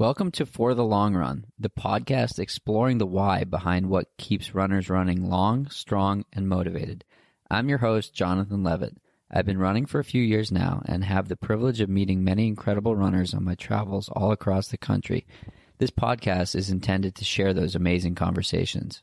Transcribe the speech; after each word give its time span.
Welcome 0.00 0.30
to 0.30 0.46
For 0.46 0.72
the 0.72 0.82
Long 0.82 1.14
Run, 1.14 1.44
the 1.58 1.68
podcast 1.68 2.38
exploring 2.38 2.96
the 2.96 3.04
why 3.04 3.44
behind 3.44 3.90
what 3.90 4.16
keeps 4.16 4.54
runners 4.54 4.88
running 4.88 5.28
long, 5.28 5.68
strong, 5.68 6.24
and 6.32 6.48
motivated. 6.48 7.04
I'm 7.50 7.68
your 7.68 7.76
host, 7.76 8.14
Jonathan 8.14 8.64
Levitt. 8.64 8.96
I've 9.30 9.44
been 9.44 9.58
running 9.58 9.84
for 9.84 9.98
a 9.98 10.04
few 10.04 10.22
years 10.22 10.50
now 10.50 10.82
and 10.86 11.04
have 11.04 11.28
the 11.28 11.36
privilege 11.36 11.82
of 11.82 11.90
meeting 11.90 12.24
many 12.24 12.46
incredible 12.46 12.96
runners 12.96 13.34
on 13.34 13.44
my 13.44 13.54
travels 13.56 14.08
all 14.08 14.32
across 14.32 14.68
the 14.68 14.78
country. 14.78 15.26
This 15.76 15.90
podcast 15.90 16.54
is 16.54 16.70
intended 16.70 17.14
to 17.16 17.24
share 17.26 17.52
those 17.52 17.74
amazing 17.74 18.14
conversations. 18.14 19.02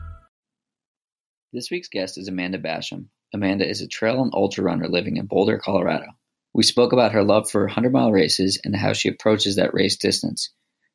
This 1.53 1.69
week's 1.69 1.89
guest 1.89 2.17
is 2.17 2.29
Amanda 2.29 2.57
Basham. 2.57 3.07
Amanda 3.33 3.67
is 3.67 3.81
a 3.81 3.87
trail 3.87 4.23
and 4.23 4.31
ultra 4.33 4.63
runner 4.63 4.87
living 4.87 5.17
in 5.17 5.25
Boulder, 5.25 5.57
Colorado. 5.57 6.05
We 6.53 6.63
spoke 6.63 6.93
about 6.93 7.11
her 7.11 7.25
love 7.25 7.51
for 7.51 7.65
100 7.65 7.91
mile 7.91 8.09
races 8.09 8.57
and 8.63 8.73
how 8.73 8.93
she 8.93 9.09
approaches 9.09 9.57
that 9.57 9.73
race 9.73 9.97
distance. 9.97 10.49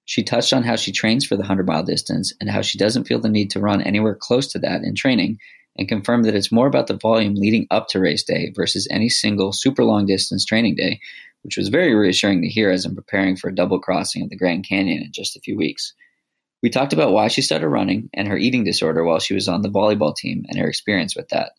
She 0.06 0.22
touched 0.22 0.54
on 0.54 0.62
how 0.62 0.76
she 0.76 0.92
trains 0.92 1.26
for 1.26 1.36
the 1.36 1.42
100 1.42 1.66
mile 1.66 1.82
distance 1.82 2.32
and 2.40 2.48
how 2.48 2.62
she 2.62 2.78
doesn't 2.78 3.04
feel 3.04 3.20
the 3.20 3.28
need 3.28 3.50
to 3.50 3.60
run 3.60 3.82
anywhere 3.82 4.14
close 4.14 4.46
to 4.52 4.58
that 4.60 4.82
in 4.82 4.94
training, 4.94 5.36
and 5.76 5.88
confirmed 5.88 6.24
that 6.24 6.34
it's 6.34 6.50
more 6.50 6.68
about 6.68 6.86
the 6.86 6.96
volume 6.96 7.34
leading 7.34 7.66
up 7.70 7.88
to 7.88 8.00
race 8.00 8.24
day 8.24 8.50
versus 8.56 8.88
any 8.90 9.10
single 9.10 9.52
super 9.52 9.84
long 9.84 10.06
distance 10.06 10.46
training 10.46 10.76
day, 10.76 11.00
which 11.42 11.58
was 11.58 11.68
very 11.68 11.94
reassuring 11.94 12.40
to 12.40 12.48
hear 12.48 12.70
as 12.70 12.86
I'm 12.86 12.94
preparing 12.94 13.36
for 13.36 13.50
a 13.50 13.54
double 13.54 13.78
crossing 13.78 14.22
of 14.22 14.30
the 14.30 14.38
Grand 14.38 14.66
Canyon 14.66 15.02
in 15.02 15.12
just 15.12 15.36
a 15.36 15.40
few 15.40 15.54
weeks. 15.54 15.92
We 16.62 16.70
talked 16.70 16.92
about 16.92 17.12
why 17.12 17.28
she 17.28 17.42
started 17.42 17.68
running 17.68 18.10
and 18.14 18.28
her 18.28 18.36
eating 18.36 18.64
disorder 18.64 19.04
while 19.04 19.20
she 19.20 19.34
was 19.34 19.48
on 19.48 19.62
the 19.62 19.68
volleyball 19.68 20.14
team 20.14 20.44
and 20.48 20.58
her 20.58 20.68
experience 20.68 21.14
with 21.14 21.28
that. 21.28 21.52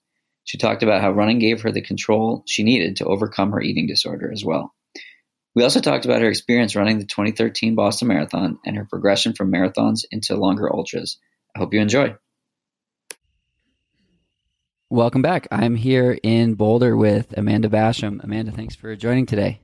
She 0.44 0.58
talked 0.58 0.82
about 0.82 1.02
how 1.02 1.12
running 1.12 1.40
gave 1.40 1.62
her 1.62 1.72
the 1.72 1.82
control 1.82 2.44
she 2.48 2.64
needed 2.64 2.98
to 2.98 3.06
overcome 3.06 3.52
her 3.52 3.62
eating 3.62 3.88
disorder 3.88 4.32
as 4.32 4.44
well. 4.44 4.74
We 5.56 5.64
also 5.64 5.82
talked 5.82 6.06
about 6.06 6.22
her 6.22 6.30
experience 6.30 6.76
running 6.76 7.00
the 7.00 7.06
2013 7.06 7.76
Boston 7.76 8.08
Marathon 8.08 8.60
and 8.66 8.78
her 8.78 8.86
progression 8.86 9.34
from 9.34 9.52
marathons 9.52 10.06
into 10.12 10.36
longer 10.36 10.72
ultras. 10.72 11.18
I 11.56 11.60
hope 11.60 11.74
you 11.74 11.82
enjoy. 11.82 12.16
Welcome 14.90 15.22
back. 15.22 15.48
I'm 15.52 15.76
here 15.76 16.18
in 16.24 16.54
Boulder 16.54 16.96
with 16.96 17.38
Amanda 17.38 17.68
Basham. 17.68 18.24
Amanda, 18.24 18.54
thanks 18.54 18.76
for 18.76 18.96
joining 18.96 19.26
today. 19.26 19.60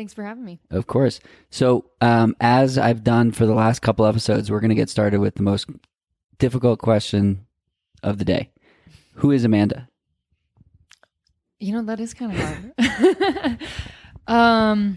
Thanks 0.00 0.14
for 0.14 0.24
having 0.24 0.46
me. 0.46 0.58
Of 0.70 0.86
course. 0.86 1.20
So, 1.50 1.90
um, 2.00 2.34
as 2.40 2.78
I've 2.78 3.04
done 3.04 3.32
for 3.32 3.44
the 3.44 3.52
last 3.52 3.80
couple 3.80 4.06
episodes, 4.06 4.50
we're 4.50 4.60
going 4.60 4.70
to 4.70 4.74
get 4.74 4.88
started 4.88 5.20
with 5.20 5.34
the 5.34 5.42
most 5.42 5.68
difficult 6.38 6.78
question 6.78 7.44
of 8.02 8.16
the 8.16 8.24
day 8.24 8.50
Who 9.16 9.30
is 9.30 9.44
Amanda? 9.44 9.90
You 11.58 11.74
know, 11.74 11.82
that 11.82 12.00
is 12.00 12.14
kind 12.14 12.32
of 12.32 12.72
hard. 12.78 13.58
um, 14.26 14.96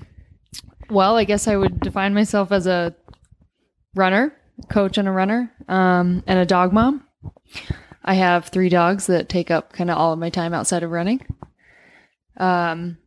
well, 0.90 1.18
I 1.18 1.26
guess 1.26 1.50
I 1.50 1.58
would 1.58 1.82
define 1.82 2.14
myself 2.14 2.54
as 2.54 2.66
a 2.66 2.96
runner, 3.96 4.34
coach 4.70 4.98
and 4.98 5.10
a 5.10 5.12
runner, 5.12 5.52
um, 5.68 6.24
and 6.28 6.40
a 6.40 6.46
dog 6.46 6.72
mom. 6.72 7.06
I 8.06 8.14
have 8.14 8.46
three 8.46 8.70
dogs 8.70 9.08
that 9.08 9.28
take 9.28 9.52
up 9.52 9.74
kind 9.74 9.92
of 9.92 9.98
all 9.98 10.14
of 10.14 10.20
my 10.20 10.30
time 10.30 10.54
outside 10.54 10.82
of 10.82 10.92
running. 10.92 11.26
Um, 12.38 13.00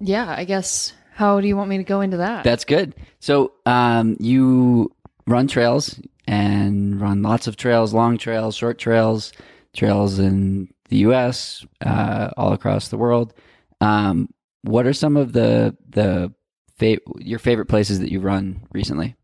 yeah, 0.00 0.34
I 0.36 0.44
guess. 0.44 0.92
How 1.14 1.40
do 1.40 1.48
you 1.48 1.56
want 1.56 1.68
me 1.68 1.78
to 1.78 1.84
go 1.84 2.00
into 2.00 2.18
that? 2.18 2.44
That's 2.44 2.64
good. 2.64 2.94
So, 3.18 3.52
um, 3.66 4.16
you 4.20 4.92
run 5.26 5.48
trails 5.48 6.00
and 6.28 7.00
run 7.00 7.22
lots 7.22 7.48
of 7.48 7.56
trails, 7.56 7.92
long 7.92 8.18
trails, 8.18 8.54
short 8.54 8.78
trails, 8.78 9.32
trails 9.74 10.18
in 10.20 10.68
the 10.88 10.98
U.S., 10.98 11.66
uh, 11.84 12.30
all 12.36 12.52
across 12.52 12.88
the 12.88 12.96
world. 12.96 13.34
Um, 13.80 14.28
what 14.62 14.86
are 14.86 14.92
some 14.92 15.16
of 15.16 15.32
the 15.32 15.76
the 15.88 16.32
fa- 16.76 16.98
your 17.18 17.38
favorite 17.38 17.66
places 17.66 18.00
that 18.00 18.10
you've 18.12 18.24
run 18.24 18.60
recently? 18.72 19.16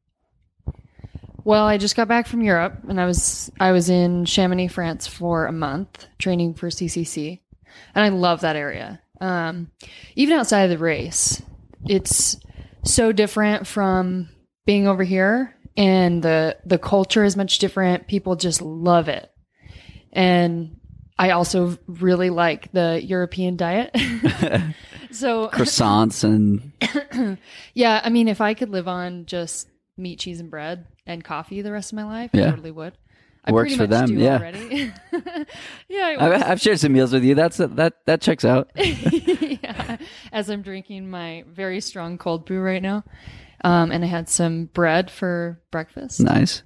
Well, 1.45 1.67
I 1.67 1.77
just 1.77 1.97
got 1.97 2.09
back 2.09 2.27
from 2.27 2.43
Europe 2.43 2.79
and 2.89 3.01
I 3.01 3.07
was 3.07 3.51
I 3.61 3.73
was 3.73 3.91
in 3.91 4.25
Chamonix, 4.25 4.69
France 4.69 5.07
for 5.07 5.47
a 5.47 5.53
month 5.53 6.07
training 6.19 6.55
for 6.55 6.71
CCC. 6.71 7.41
And 7.95 8.05
I 8.05 8.09
love 8.09 8.41
that 8.41 8.57
area. 8.57 9.01
Um, 9.25 9.71
even 10.17 10.39
outside 10.39 10.65
of 10.65 10.71
the 10.71 10.79
race, 10.79 11.41
it's 11.87 12.37
so 12.85 13.13
different 13.13 13.67
from 13.67 14.29
being 14.67 14.87
over 14.87 15.05
here 15.05 15.57
and 15.77 16.23
the 16.23 16.57
the 16.65 16.79
culture 16.79 17.25
is 17.25 17.37
much 17.37 17.59
different. 17.59 18.07
People 18.07 18.37
just 18.37 18.61
love 18.63 19.09
it. 19.09 19.31
And 20.13 20.79
I 21.19 21.31
also 21.31 21.79
really 21.87 22.31
like 22.31 22.71
the 22.73 23.01
European 23.03 23.57
diet. 23.57 23.91
so 25.11 25.49
Croissants 25.53 26.25
and 26.25 27.39
yeah, 27.75 28.01
I 28.05 28.11
mean 28.11 28.29
if 28.29 28.41
I 28.41 28.55
could 28.55 28.71
live 28.71 28.89
on 28.89 29.27
just 29.27 29.69
meat, 29.97 30.19
cheese, 30.19 30.41
and 30.41 30.51
bread 30.51 30.87
and 31.07 31.25
coffee 31.25 31.63
the 31.63 31.73
rest 31.73 31.93
of 31.93 31.97
my 31.97 32.05
life, 32.05 32.31
Yeah. 32.33 32.49
I 32.49 32.51
totally 32.51 32.71
would. 32.73 32.97
I 33.47 33.53
Works 33.53 33.77
for 33.77 33.87
them, 33.87 34.17
yeah. 34.19 34.53
Yeah, 35.89 36.17
I've. 36.19 36.43
I've 36.43 36.61
shared 36.61 36.81
some 36.81 36.93
meals 36.93 37.13
with 37.13 37.25
you. 37.25 37.35
That's 37.35 37.59
that 37.59 37.95
that 38.07 38.21
checks 38.21 38.45
out. 38.45 38.71
yeah, 38.77 39.99
as 40.33 40.49
I'm 40.49 40.63
drinking 40.63 41.11
my 41.11 41.45
very 41.53 41.81
strong 41.81 42.19
cold 42.19 42.47
brew 42.47 42.61
right 42.61 42.83
now. 42.83 43.05
Um, 43.63 43.93
and 43.93 44.05
I 44.05 44.07
had 44.09 44.29
some 44.29 44.67
bread 44.67 45.11
for 45.11 45.59
breakfast. 45.71 46.21
Nice. 46.21 46.63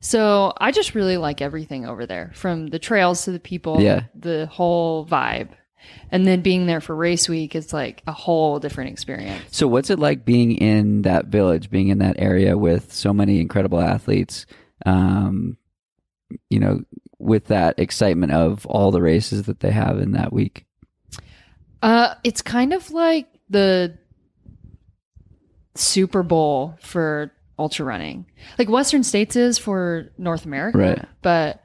So 0.00 0.54
I 0.58 0.70
just 0.72 0.94
really 0.94 1.18
like 1.18 1.42
everything 1.42 1.84
over 1.86 2.06
there 2.06 2.30
from 2.34 2.68
the 2.68 2.78
trails 2.78 3.24
to 3.24 3.32
the 3.32 3.40
people, 3.40 3.82
Yeah. 3.82 4.04
the 4.14 4.46
whole 4.46 5.04
vibe. 5.04 5.50
And 6.10 6.26
then 6.26 6.40
being 6.40 6.66
there 6.66 6.80
for 6.80 6.96
race 6.96 7.28
week 7.28 7.54
is 7.54 7.72
like 7.74 8.02
a 8.06 8.12
whole 8.12 8.60
different 8.60 8.90
experience. 8.90 9.42
So, 9.50 9.68
what's 9.68 9.90
it 9.90 9.98
like 9.98 10.24
being 10.24 10.52
in 10.52 11.02
that 11.02 11.26
village, 11.26 11.70
being 11.70 11.88
in 11.88 11.98
that 11.98 12.16
area 12.18 12.56
with 12.56 12.92
so 12.94 13.12
many 13.12 13.40
incredible 13.40 13.80
athletes? 13.80 14.46
Um, 14.86 15.57
you 16.50 16.58
know, 16.58 16.82
with 17.18 17.46
that 17.46 17.78
excitement 17.78 18.32
of 18.32 18.64
all 18.66 18.90
the 18.90 19.02
races 19.02 19.44
that 19.44 19.60
they 19.60 19.70
have 19.70 19.98
in 19.98 20.12
that 20.12 20.32
week. 20.32 20.64
Uh, 21.82 22.14
it's 22.24 22.42
kind 22.42 22.72
of 22.72 22.90
like 22.90 23.26
the 23.48 23.96
Super 25.74 26.22
Bowl 26.22 26.76
for 26.80 27.32
ultra 27.58 27.84
running, 27.86 28.26
like 28.58 28.68
Western 28.68 29.02
States 29.04 29.36
is 29.36 29.58
for 29.58 30.10
North 30.18 30.44
America, 30.44 30.78
Right. 30.78 31.04
But 31.22 31.62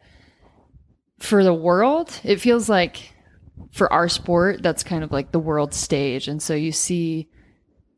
for 1.19 1.43
the 1.43 1.53
world, 1.53 2.19
it 2.23 2.39
feels 2.41 2.67
like 2.69 3.13
for 3.71 3.91
our 3.91 4.09
sport, 4.09 4.61
that's 4.61 4.83
kind 4.83 5.03
of 5.03 5.11
like 5.11 5.31
the 5.31 5.39
world 5.39 5.73
stage, 5.73 6.27
and 6.27 6.41
so 6.41 6.53
you 6.53 6.71
see 6.71 7.29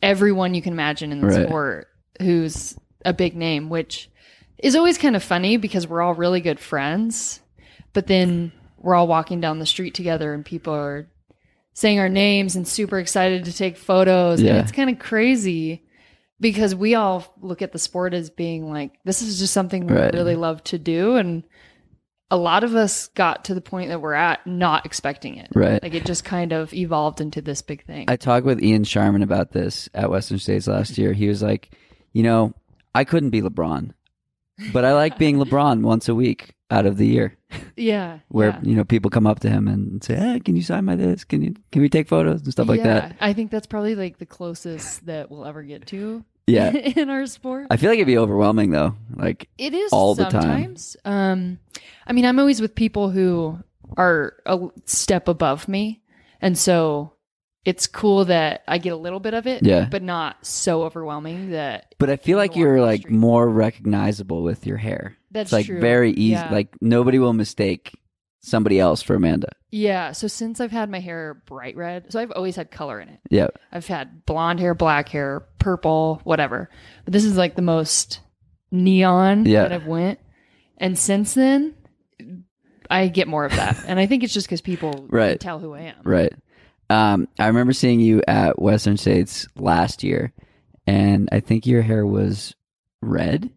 everyone 0.02 0.54
you 0.54 0.62
can 0.62 0.74
imagine 0.74 1.12
in 1.12 1.22
the 1.22 1.28
Right. 1.28 1.48
sport 1.48 1.88
who's 2.22 2.78
a 3.04 3.14
big 3.14 3.36
name, 3.36 3.70
which 3.70 4.10
is 4.58 4.76
always 4.76 4.98
kind 4.98 5.16
of 5.16 5.24
funny 5.24 5.58
because 5.58 5.88
we're 5.88 6.02
all 6.02 6.14
really 6.14 6.42
good 6.42 6.60
friends, 6.60 7.42
but 7.94 8.08
then 8.08 8.52
we're 8.78 8.96
all 8.96 9.08
walking 9.08 9.42
down 9.42 9.60
the 9.60 9.66
street 9.66 9.94
together 9.94 10.34
and 10.34 10.46
people 10.46 10.74
are 10.74 11.08
saying 11.74 12.00
our 12.00 12.10
names 12.10 12.56
and 12.56 12.68
super 12.68 13.00
excited 13.00 13.46
to 13.46 13.54
take 13.56 13.78
photos. 13.78 14.42
Yeah. 14.42 14.52
And 14.52 14.60
it's 14.60 14.72
kind 14.72 14.90
of 14.90 14.98
crazy 15.00 15.84
because 16.40 16.74
we 16.76 16.96
all 16.96 17.26
look 17.42 17.62
at 17.62 17.72
the 17.74 17.80
sport 17.80 18.14
as 18.14 18.30
being 18.30 18.70
like, 18.72 18.92
this 19.04 19.22
is 19.22 19.40
just 19.40 19.54
something 19.54 19.88
we 19.88 19.94
Right. 19.96 20.14
really 20.14 20.36
love 20.36 20.64
to 20.66 20.78
do. 20.78 21.16
And 21.16 21.44
a 22.32 22.38
lot 22.38 22.64
of 22.64 22.76
us 22.76 23.08
got 23.10 23.46
to 23.46 23.54
the 23.54 23.62
point 23.62 23.90
that 23.90 24.02
we're 24.02 24.14
at 24.14 24.46
not 24.48 24.86
expecting 24.86 25.38
it. 25.38 25.50
Right. 25.54 25.82
Like 25.82 25.94
it 25.94 26.06
just 26.06 26.24
kind 26.26 26.54
of 26.54 26.74
evolved 26.74 27.22
into 27.22 27.42
this 27.42 27.62
big 27.62 27.86
thing. 27.86 28.06
I 28.08 28.16
talked 28.16 28.46
with 28.46 28.62
Ian 28.64 28.84
Sharman 28.84 29.22
about 29.22 29.52
this 29.52 29.90
at 29.94 30.10
Western 30.10 30.40
States 30.40 30.68
last 30.68 30.98
year. 30.98 31.14
He 31.14 31.28
was 31.28 31.44
like, 31.44 31.72
you 32.14 32.24
know, 32.24 32.54
I 32.94 33.04
couldn't 33.04 33.30
be 33.30 33.42
LeBron, 33.42 33.92
but 34.74 34.86
I 34.86 34.94
like 34.94 35.18
being 35.18 35.38
LeBron 35.38 35.82
once 35.82 36.08
a 36.10 36.16
week 36.16 36.54
out 36.72 36.86
of 36.86 36.98
the 36.98 37.06
year, 37.06 37.38
yeah. 37.76 38.20
where 38.30 38.50
yeah. 38.50 38.60
you 38.64 38.76
know 38.76 38.84
people 38.84 39.12
come 39.12 39.28
up 39.28 39.40
to 39.42 39.50
him 39.50 39.68
and 39.68 40.04
say, 40.04 40.16
"Hey, 40.16 40.40
can 40.40 40.56
you 40.56 40.64
sign 40.64 40.86
my 40.86 40.96
this? 40.96 41.24
Can 41.24 41.42
you 41.42 41.56
can 41.72 41.82
we 41.82 41.90
take 41.90 42.08
photos 42.08 42.42
and 42.44 42.52
stuff 42.52 42.68
like 42.68 42.80
yeah, 42.80 43.02
that?" 43.02 43.16
I 43.20 43.34
think 43.34 43.52
that's 43.52 43.68
probably 43.68 43.96
like 43.96 44.18
the 44.18 44.26
closest 44.26 45.06
that 45.06 45.30
we'll 45.30 45.46
ever 45.46 45.64
get 45.64 45.86
to 45.88 46.24
Yeah. 46.48 46.72
in 46.74 47.10
our 47.10 47.26
sport. 47.26 47.68
I 47.72 47.78
feel 47.78 47.90
like 47.90 47.98
it'd 47.98 48.08
be 48.08 48.18
overwhelming 48.18 48.72
though. 48.72 48.96
Like 49.16 49.50
It 49.58 49.74
is 49.74 49.92
all 49.92 50.16
the 50.16 50.26
time. 50.26 50.76
Um, 51.04 51.60
I 52.06 52.14
mean, 52.14 52.26
I'm 52.26 52.40
always 52.40 52.62
with 52.62 52.76
people 52.76 53.10
who 53.10 53.60
are 53.98 54.36
a 54.46 54.60
step 54.86 55.28
above 55.28 55.68
me, 55.68 56.02
and 56.42 56.58
so 56.58 57.14
it's 57.66 57.88
cool 57.88 58.26
that 58.26 58.64
I 58.68 58.78
get 58.78 58.94
a 58.94 58.96
little 58.96 59.20
bit 59.20 59.34
of 59.34 59.48
it, 59.48 59.64
Yeah. 59.66 59.88
but 59.90 60.04
not 60.04 60.46
so 60.46 60.84
overwhelming 60.84 61.50
that 61.52 61.96
But 61.98 62.10
I 62.12 62.16
feel 62.16 62.38
like 62.38 62.56
you're 62.56 62.80
like 62.80 63.02
street. 63.02 63.14
more 63.16 63.50
recognizable 63.50 64.44
with 64.44 64.66
your 64.68 64.78
hair. 64.78 65.18
that's 65.32 65.48
it's 65.48 65.54
like 65.54 65.66
true. 65.66 65.82
very 65.82 66.12
easy. 66.12 66.34
Yeah. 66.34 66.52
Like 66.52 66.76
nobody 66.80 67.18
will 67.20 67.34
mistake 67.34 67.92
somebody 68.42 68.80
else 68.80 69.02
for 69.02 69.16
Amanda. 69.16 69.48
yeah. 69.72 70.12
So 70.12 70.28
since 70.28 70.62
I've 70.62 70.72
had 70.72 70.90
my 70.92 71.00
hair 71.00 71.42
bright 71.48 71.76
red, 71.76 72.12
so 72.14 72.20
I've 72.20 72.32
always 72.32 72.56
had 72.56 72.70
color 72.70 73.02
in 73.02 73.10
it. 73.10 73.20
Yeah. 73.32 73.48
I've 73.72 73.88
had 73.88 74.26
blonde 74.28 74.60
hair, 74.60 74.76
black 74.76 75.10
hair, 75.10 75.48
purple, 75.58 76.22
whatever. 76.24 76.70
But 77.06 77.14
this 77.14 77.26
is 77.26 77.36
like 77.36 77.56
the 77.56 77.64
most 77.64 78.20
neon 78.72 79.46
Yeah. 79.46 79.64
that 79.64 79.72
I've 79.72 79.88
went. 79.88 80.20
And 80.78 80.98
since 81.00 81.34
then, 81.34 81.74
I 82.90 83.08
get 83.08 83.28
more 83.28 83.46
of 83.46 83.52
that. 83.56 83.84
and 83.88 84.00
I 84.00 84.06
think 84.06 84.24
it's 84.24 84.34
just 84.34 84.46
because 84.48 84.62
people 84.62 85.08
Right. 85.10 85.40
tell 85.40 85.58
who 85.60 85.74
I 85.74 85.82
am. 85.82 85.96
Right. 86.04 86.32
Um, 86.90 87.28
I 87.40 87.48
remember 87.48 87.74
seeing 87.74 88.00
you 88.00 88.22
at 88.28 88.62
Western 88.62 88.98
States 88.98 89.48
last 89.56 90.04
year, 90.04 90.34
and 90.86 91.28
I 91.32 91.40
think 91.40 91.66
your 91.66 91.82
hair 91.82 92.06
was 92.06 92.54
red, 93.02 93.50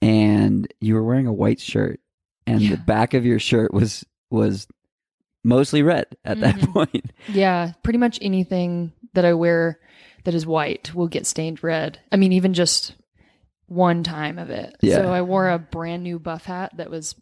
and 0.00 0.72
you 0.80 0.94
were 0.94 1.02
wearing 1.04 1.26
a 1.26 1.32
white 1.32 1.60
shirt, 1.60 2.00
and 2.46 2.60
Yeah. 2.60 2.70
the 2.70 2.76
back 2.78 3.14
of 3.14 3.24
your 3.26 3.38
shirt 3.38 3.72
was 3.72 4.04
was 4.30 4.66
mostly 5.44 5.82
red 5.82 6.06
at 6.24 6.40
that 6.40 6.54
Mhm. 6.54 6.72
point. 6.72 7.12
Yeah, 7.28 7.72
pretty 7.82 7.98
much 7.98 8.18
anything 8.22 8.92
that 9.12 9.26
I 9.26 9.34
wear 9.34 9.78
that 10.24 10.34
is 10.34 10.46
white 10.46 10.94
will 10.94 11.08
get 11.08 11.26
stained 11.26 11.62
red. 11.62 11.98
I 12.10 12.16
mean, 12.16 12.32
even 12.32 12.54
just 12.54 12.94
one 13.66 14.02
time 14.02 14.38
of 14.38 14.48
it. 14.48 14.74
Yeah. 14.80 14.96
So 14.96 15.12
I 15.12 15.20
wore 15.20 15.50
a 15.50 15.58
brand 15.58 16.02
new 16.02 16.18
buff 16.18 16.44
hat 16.46 16.72
that 16.78 16.88
was 16.90 17.14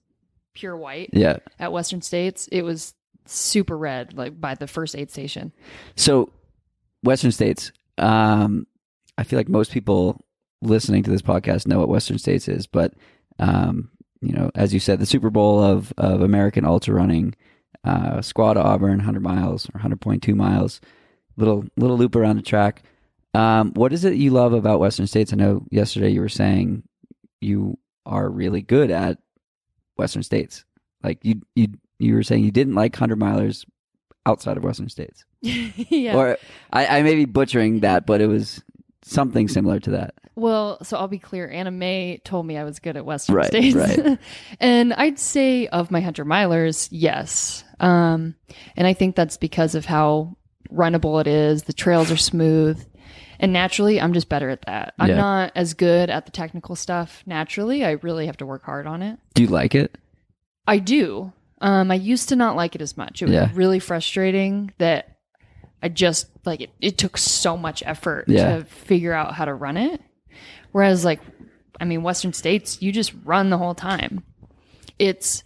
pure 0.55 0.77
white 0.77 1.11
Yeah. 1.12 1.39
at 1.59 1.73
Western 1.73 2.03
States. 2.03 2.47
It 2.53 2.62
was 2.62 2.95
super 3.31 3.77
red, 3.77 4.17
like 4.17 4.41
by 4.41 4.55
the 4.55 4.67
first 4.67 4.97
aid 4.97 5.11
station. 5.11 5.53
So, 5.97 6.31
Western 7.03 7.32
States. 7.32 7.73
Um, 7.99 8.67
I 9.19 9.25
feel 9.25 9.38
like 9.38 9.49
most 9.49 9.73
people 9.73 10.25
listening 10.62 11.03
to 11.03 11.11
this 11.11 11.23
podcast 11.23 11.67
know 11.67 11.79
what 11.79 11.88
Western 11.88 12.19
States 12.19 12.49
is, 12.49 12.67
but 12.67 12.94
um, 13.38 13.91
you 14.21 14.32
know, 14.32 14.50
as 14.55 14.75
you 14.75 14.81
said, 14.81 14.99
the 14.99 15.06
Super 15.06 15.31
Bowl 15.31 15.62
of 15.62 15.93
of 15.97 16.21
American 16.21 16.65
ultra 16.65 16.94
running, 16.94 17.35
uh, 17.85 18.21
Squad 18.21 18.56
Auburn, 18.56 18.99
100 18.99 19.23
miles 19.23 19.69
or 19.71 19.81
100.2 19.81 20.35
miles, 20.35 20.81
little 21.37 21.65
little 21.76 21.97
loop 21.97 22.17
around 22.17 22.37
the 22.37 22.43
track. 22.43 22.83
Um, 23.33 23.73
what 23.75 23.93
is 23.93 24.05
it 24.05 24.15
you 24.15 24.31
love 24.31 24.53
about 24.53 24.81
Western 24.81 25.06
States? 25.06 25.33
I 25.33 25.37
know 25.37 25.65
yesterday 25.71 26.11
you 26.11 26.21
were 26.21 26.29
saying 26.29 26.83
you 27.41 27.79
are 28.05 28.29
really 28.29 28.61
good 28.62 28.91
at 28.91 29.19
Western 29.97 30.23
States. 30.23 30.65
Like 31.03 31.19
you 31.23 31.41
you 31.55 31.69
you 32.00 32.14
were 32.14 32.23
saying 32.23 32.44
you 32.44 32.50
didn't 32.50 32.75
like 32.75 32.94
100 32.94 33.19
milers 33.19 33.64
outside 34.26 34.56
of 34.56 34.64
Western 34.64 34.88
States. 34.88 35.25
yeah. 35.41 36.14
Or 36.17 36.38
I, 36.73 36.99
I 36.99 37.02
may 37.02 37.14
be 37.14 37.25
butchering 37.25 37.81
that, 37.81 38.06
but 38.06 38.20
it 38.20 38.26
was 38.26 38.62
something 39.02 39.49
similar 39.49 39.81
to 39.81 39.91
that. 39.93 40.14
Well, 40.37 40.82
so 40.85 40.97
I'll 40.97 41.08
be 41.08 41.19
clear. 41.19 41.50
Anna 41.50 41.70
Mae 41.70 42.20
told 42.25 42.47
me 42.47 42.56
I 42.56 42.64
was 42.64 42.79
good 42.79 42.97
at 42.97 43.05
Western 43.05 43.35
Right, 43.37 43.47
States. 43.49 43.75
right. 43.76 44.19
and 44.61 44.93
I'd 44.94 45.19
say 45.19 45.67
of 45.69 45.91
my 45.91 45.99
100 45.99 46.26
milers, 46.26 46.88
yes. 46.91 47.64
Um, 47.81 48.35
and 48.76 48.87
I 48.87 48.93
think 48.94 49.17
that's 49.17 49.37
because 49.37 49.75
of 49.75 49.85
how 49.85 50.37
runnable 50.73 51.20
it 51.20 51.26
is. 51.26 51.64
The 51.64 51.73
trails 51.73 52.11
are 52.11 52.17
smooth. 52.17 52.82
And 53.38 53.52
naturally, 53.55 54.00
I'm 54.00 54.12
just 54.12 54.29
better 54.29 54.50
at 54.50 54.62
that. 54.67 54.94
I'm 54.99 55.08
Yeah. 55.08 55.17
not 55.17 55.52
as 55.56 55.75
good 55.75 56.11
at 56.11 56.26
the 56.26 56.32
technical 56.32 56.76
stuff 56.76 57.23
naturally. 57.26 57.85
I 57.85 57.93
really 57.93 58.26
have 58.26 58.37
to 58.38 58.47
work 58.47 58.64
hard 58.64 58.87
on 58.87 59.02
it. 59.02 59.19
Do 59.35 59.43
you 59.43 59.49
like 59.49 59.75
it? 59.75 59.97
I 60.67 60.79
do. 60.79 61.32
Um, 61.61 61.91
I 61.91 61.95
used 61.97 62.29
to 62.31 62.37
not 62.37 62.57
like 62.57 62.75
it 62.75 62.81
as 62.81 62.97
much. 62.97 63.21
It 63.23 63.27
was 63.27 63.35
Yeah. 63.35 63.51
really 63.55 63.79
frustrating 63.79 64.73
that 64.79 65.19
I 65.83 65.89
just 65.89 66.27
like 66.45 66.61
it, 66.61 66.71
it 66.81 66.99
took 66.99 67.17
so 67.19 67.57
much 67.57 67.83
effort 67.85 68.25
Yeah. 68.29 68.59
to 68.59 68.65
figure 68.65 69.12
out 69.12 69.35
how 69.35 69.45
to 69.45 69.55
run 69.55 69.77
it. 69.77 70.01
Whereas, 70.73 71.05
like, 71.05 71.21
I 71.81 71.85
mean, 71.85 72.03
Western 72.03 72.33
States, 72.33 72.81
you 72.81 72.93
just 72.93 73.12
run 73.25 73.51
the 73.51 73.59
whole 73.59 73.75
time. 73.75 74.23
It's 74.99 75.43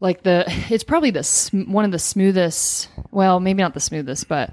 like 0.00 0.22
the, 0.22 0.44
it's 0.70 0.84
probably 0.84 1.10
the 1.10 1.22
sm- 1.22 1.70
one 1.72 1.84
of 1.84 1.90
the 1.92 1.98
smoothest. 1.98 2.88
Well, 3.10 3.40
maybe 3.40 3.62
not 3.62 3.74
the 3.74 3.80
smoothest, 3.80 4.28
but 4.28 4.52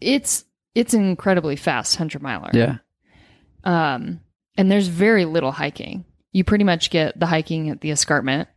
it's 0.00 0.44
it's 0.74 0.94
an 0.94 1.02
incredibly 1.04 1.56
fast 1.56 1.96
hundred 1.96 2.22
miler. 2.22 2.50
Yeah. 2.52 2.76
Um, 3.64 4.20
and 4.56 4.70
there's 4.70 4.88
very 4.88 5.24
little 5.24 5.50
hiking. 5.52 6.04
You 6.32 6.44
pretty 6.44 6.64
much 6.64 6.90
get 6.90 7.18
the 7.18 7.26
hiking 7.26 7.70
at 7.70 7.80
the 7.80 7.90
escarpment 7.90 8.48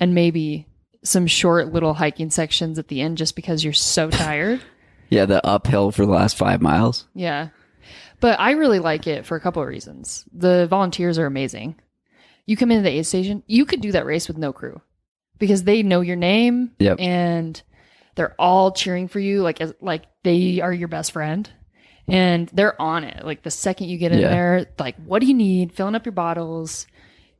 and 0.00 0.14
maybe 0.14 0.66
some 1.04 1.26
short 1.26 1.72
little 1.72 1.94
hiking 1.94 2.30
sections 2.30 2.78
at 2.78 2.88
the 2.88 3.00
end 3.00 3.16
just 3.18 3.36
because 3.36 3.62
you're 3.62 3.72
so 3.72 4.10
tired. 4.10 4.60
Yeah, 5.08 5.24
the 5.26 5.44
uphill 5.46 5.92
for 5.92 6.04
the 6.04 6.12
last 6.12 6.36
five 6.36 6.60
miles. 6.60 7.06
yeah. 7.14 7.48
But 8.18 8.40
I 8.40 8.52
really 8.52 8.78
like 8.78 9.06
it 9.06 9.26
for 9.26 9.36
a 9.36 9.40
couple 9.40 9.60
of 9.62 9.68
reasons. 9.68 10.24
The 10.32 10.66
volunteers 10.68 11.18
are 11.18 11.26
amazing. 11.26 11.76
You 12.46 12.56
come 12.56 12.70
into 12.70 12.82
the 12.82 12.96
aid 12.96 13.04
station, 13.06 13.42
you 13.46 13.66
could 13.66 13.82
do 13.82 13.92
that 13.92 14.06
race 14.06 14.26
with 14.26 14.38
no 14.38 14.54
crew 14.54 14.80
because 15.38 15.64
they 15.64 15.82
know 15.82 16.00
your 16.00 16.16
name 16.16 16.72
Yep. 16.78 16.98
and 16.98 17.62
they're 18.14 18.34
all 18.38 18.72
cheering 18.72 19.06
for 19.08 19.20
you 19.20 19.42
like 19.42 19.60
as, 19.60 19.74
like 19.82 20.04
they 20.24 20.60
are 20.60 20.72
your 20.72 20.88
best 20.88 21.12
friend 21.12 21.48
and 22.08 22.48
they're 22.54 22.80
on 22.80 23.04
it 23.04 23.22
like 23.26 23.42
the 23.42 23.50
second 23.50 23.88
you 23.88 23.98
get 23.98 24.12
in 24.12 24.20
Yeah. 24.20 24.30
there 24.30 24.66
like 24.78 24.96
what 25.04 25.20
do 25.20 25.26
you 25.26 25.34
need 25.34 25.72
filling 25.74 25.94
up 25.94 26.06
your 26.06 26.12
bottles 26.12 26.86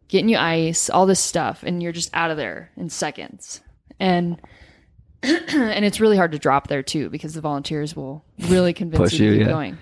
getting 0.08 0.29
you 0.29 0.38
ice 0.38 0.88
all 0.91 1.06
this 1.06 1.20
stuff 1.20 1.62
and 1.62 1.82
you're 1.82 1.93
just 1.93 2.11
out 2.14 2.31
of 2.31 2.37
there 2.37 2.70
in 2.76 2.88
seconds. 2.88 3.61
And 3.99 4.41
and 5.23 5.85
it's 5.85 6.00
really 6.00 6.17
hard 6.17 6.32
to 6.32 6.38
drop 6.38 6.69
there 6.69 6.82
too 6.82 7.11
because 7.11 7.35
the 7.35 7.41
volunteers 7.41 7.97
will 7.97 8.25
really 8.49 8.73
convince 8.73 8.99
Push 8.99 9.12
you 9.14 9.19
to 9.19 9.25
you, 9.25 9.38
keep 9.38 9.47
yeah. 9.47 9.53
going. 9.53 9.79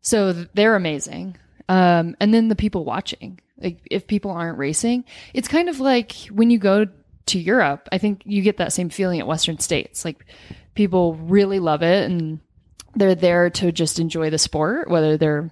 So 0.00 0.32
they're 0.32 0.74
amazing. 0.74 1.36
Um, 1.68 2.16
and 2.20 2.34
then 2.34 2.48
the 2.48 2.56
people 2.56 2.84
watching 2.84 3.40
like 3.58 3.78
if 3.90 4.06
people 4.06 4.32
aren't 4.32 4.58
racing 4.58 5.04
it's 5.32 5.48
kind 5.48 5.68
of 5.68 5.78
like 5.80 6.12
when 6.32 6.50
you 6.50 6.58
go 6.58 6.86
to 7.26 7.38
europe 7.38 7.88
i 7.92 7.98
think 7.98 8.22
you 8.24 8.42
get 8.42 8.56
that 8.56 8.72
same 8.72 8.88
feeling 8.90 9.20
at 9.20 9.26
western 9.26 9.58
states. 9.58 10.04
Like 10.04 10.26
people 10.74 11.14
really 11.14 11.60
love 11.60 11.82
it 11.82 12.10
and 12.10 12.40
they're 12.94 13.14
there 13.14 13.48
to 13.50 13.72
just 13.72 13.98
enjoy 14.00 14.30
the 14.30 14.38
sport 14.38 14.90
whether 14.90 15.16
they're 15.16 15.50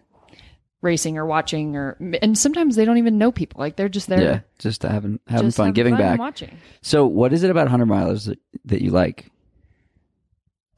racing 0.82 1.18
or 1.18 1.26
watching 1.26 1.76
or 1.76 1.96
and 2.22 2.38
sometimes 2.38 2.74
they 2.74 2.84
don't 2.86 2.96
even 2.98 3.18
know 3.18 3.30
people 3.30 3.60
like 3.60 3.76
they're 3.76 3.88
just 3.88 4.08
there 4.08 4.22
yeah, 4.22 4.40
just 4.58 4.82
having 4.82 5.20
having 5.26 5.48
just 5.48 5.56
fun, 5.58 5.66
having 5.66 5.74
giving 5.74 5.92
fun 5.94 6.00
back. 6.00 6.18
watching 6.18 6.56
So, 6.80 7.06
what 7.06 7.32
is 7.32 7.42
it 7.42 7.50
about 7.50 7.68
hundred 7.68 7.88
milers 7.88 8.26
that, 8.26 8.38
that 8.64 8.82
you 8.82 8.90
like? 8.90 9.30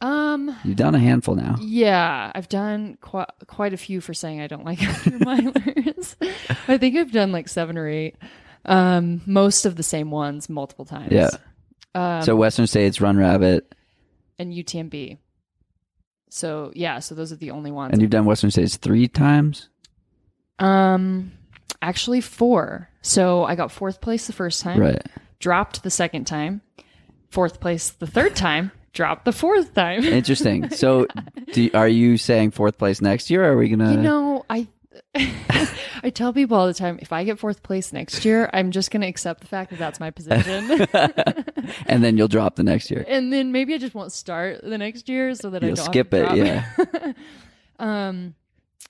um 0.00 0.56
You've 0.64 0.76
done 0.76 0.94
a 0.94 0.98
handful 0.98 1.34
now. 1.36 1.56
Yeah, 1.60 2.32
I've 2.34 2.48
done 2.48 2.98
quite 3.00 3.28
quite 3.46 3.72
a 3.72 3.76
few 3.76 4.00
for 4.00 4.12
saying 4.14 4.40
I 4.40 4.48
don't 4.48 4.64
like 4.64 4.78
100 4.80 5.20
milers. 5.20 6.16
I 6.68 6.78
think 6.78 6.96
I've 6.96 7.12
done 7.12 7.30
like 7.32 7.48
seven 7.48 7.78
or 7.78 7.88
eight. 7.88 8.16
Um, 8.64 9.22
most 9.26 9.64
of 9.64 9.76
the 9.76 9.82
same 9.82 10.10
ones 10.10 10.48
multiple 10.48 10.84
times. 10.84 11.12
Yeah. 11.12 11.30
Um, 11.94 12.22
so 12.22 12.34
Western 12.36 12.66
States, 12.66 13.00
Run 13.00 13.16
Rabbit, 13.16 13.72
and 14.38 14.52
UTMB. 14.52 15.18
So 16.30 16.72
yeah, 16.74 16.98
so 17.00 17.14
those 17.14 17.32
are 17.32 17.36
the 17.36 17.50
only 17.50 17.70
ones. 17.70 17.92
and 17.92 18.00
you've 18.00 18.10
done 18.10 18.24
Western 18.24 18.50
States 18.50 18.76
three 18.76 19.06
times. 19.06 19.68
Um, 20.58 21.32
actually 21.80 22.20
four. 22.20 22.88
So 23.02 23.44
I 23.44 23.54
got 23.56 23.72
fourth 23.72 24.00
place 24.00 24.26
the 24.26 24.32
first 24.32 24.62
time. 24.62 24.78
Right. 24.80 25.02
Dropped 25.38 25.82
the 25.82 25.90
second 25.90 26.26
time. 26.26 26.60
Fourth 27.30 27.60
place 27.60 27.90
the 27.90 28.06
third 28.06 28.36
time. 28.36 28.70
Dropped 28.92 29.24
the 29.24 29.32
fourth 29.32 29.74
time. 29.74 30.04
Interesting. 30.04 30.70
So, 30.70 31.06
do, 31.52 31.70
are 31.74 31.88
you 31.88 32.18
saying 32.18 32.50
fourth 32.50 32.76
place 32.78 33.00
next 33.00 33.30
year? 33.30 33.42
Or 33.44 33.52
are 33.52 33.56
we 33.56 33.68
gonna? 33.70 33.92
You 33.92 33.96
know, 33.98 34.44
I 34.50 34.68
I 36.02 36.10
tell 36.10 36.32
people 36.34 36.56
all 36.58 36.66
the 36.66 36.74
time 36.74 36.98
if 37.00 37.12
I 37.12 37.24
get 37.24 37.38
fourth 37.38 37.62
place 37.62 37.92
next 37.92 38.24
year, 38.24 38.50
I'm 38.52 38.70
just 38.70 38.90
going 38.90 39.00
to 39.00 39.06
accept 39.06 39.40
the 39.40 39.46
fact 39.46 39.70
that 39.70 39.78
that's 39.78 39.98
my 40.00 40.10
position. 40.10 40.86
and 41.86 42.04
then 42.04 42.18
you'll 42.18 42.28
drop 42.28 42.56
the 42.56 42.62
next 42.62 42.90
year. 42.90 43.04
and 43.08 43.32
then 43.32 43.52
maybe 43.52 43.72
I 43.72 43.78
just 43.78 43.94
won't 43.94 44.12
start 44.12 44.62
the 44.62 44.76
next 44.76 45.08
year 45.08 45.34
so 45.34 45.50
that 45.50 45.62
I 45.62 45.68
You'll 45.68 45.76
don't 45.76 45.84
skip 45.86 46.12
have 46.12 46.34
to 46.34 46.42
it. 46.42 46.46
Yeah. 46.46 47.12
um 47.78 48.34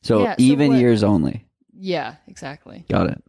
So 0.02 0.22
Yeah, 0.24 0.32
so 0.36 0.42
even 0.42 0.70
what- 0.72 0.80
years 0.80 1.04
only. 1.04 1.44
Yeah, 1.82 2.14
exactly. 2.28 2.84
Got 2.88 3.10
it. 3.10 3.24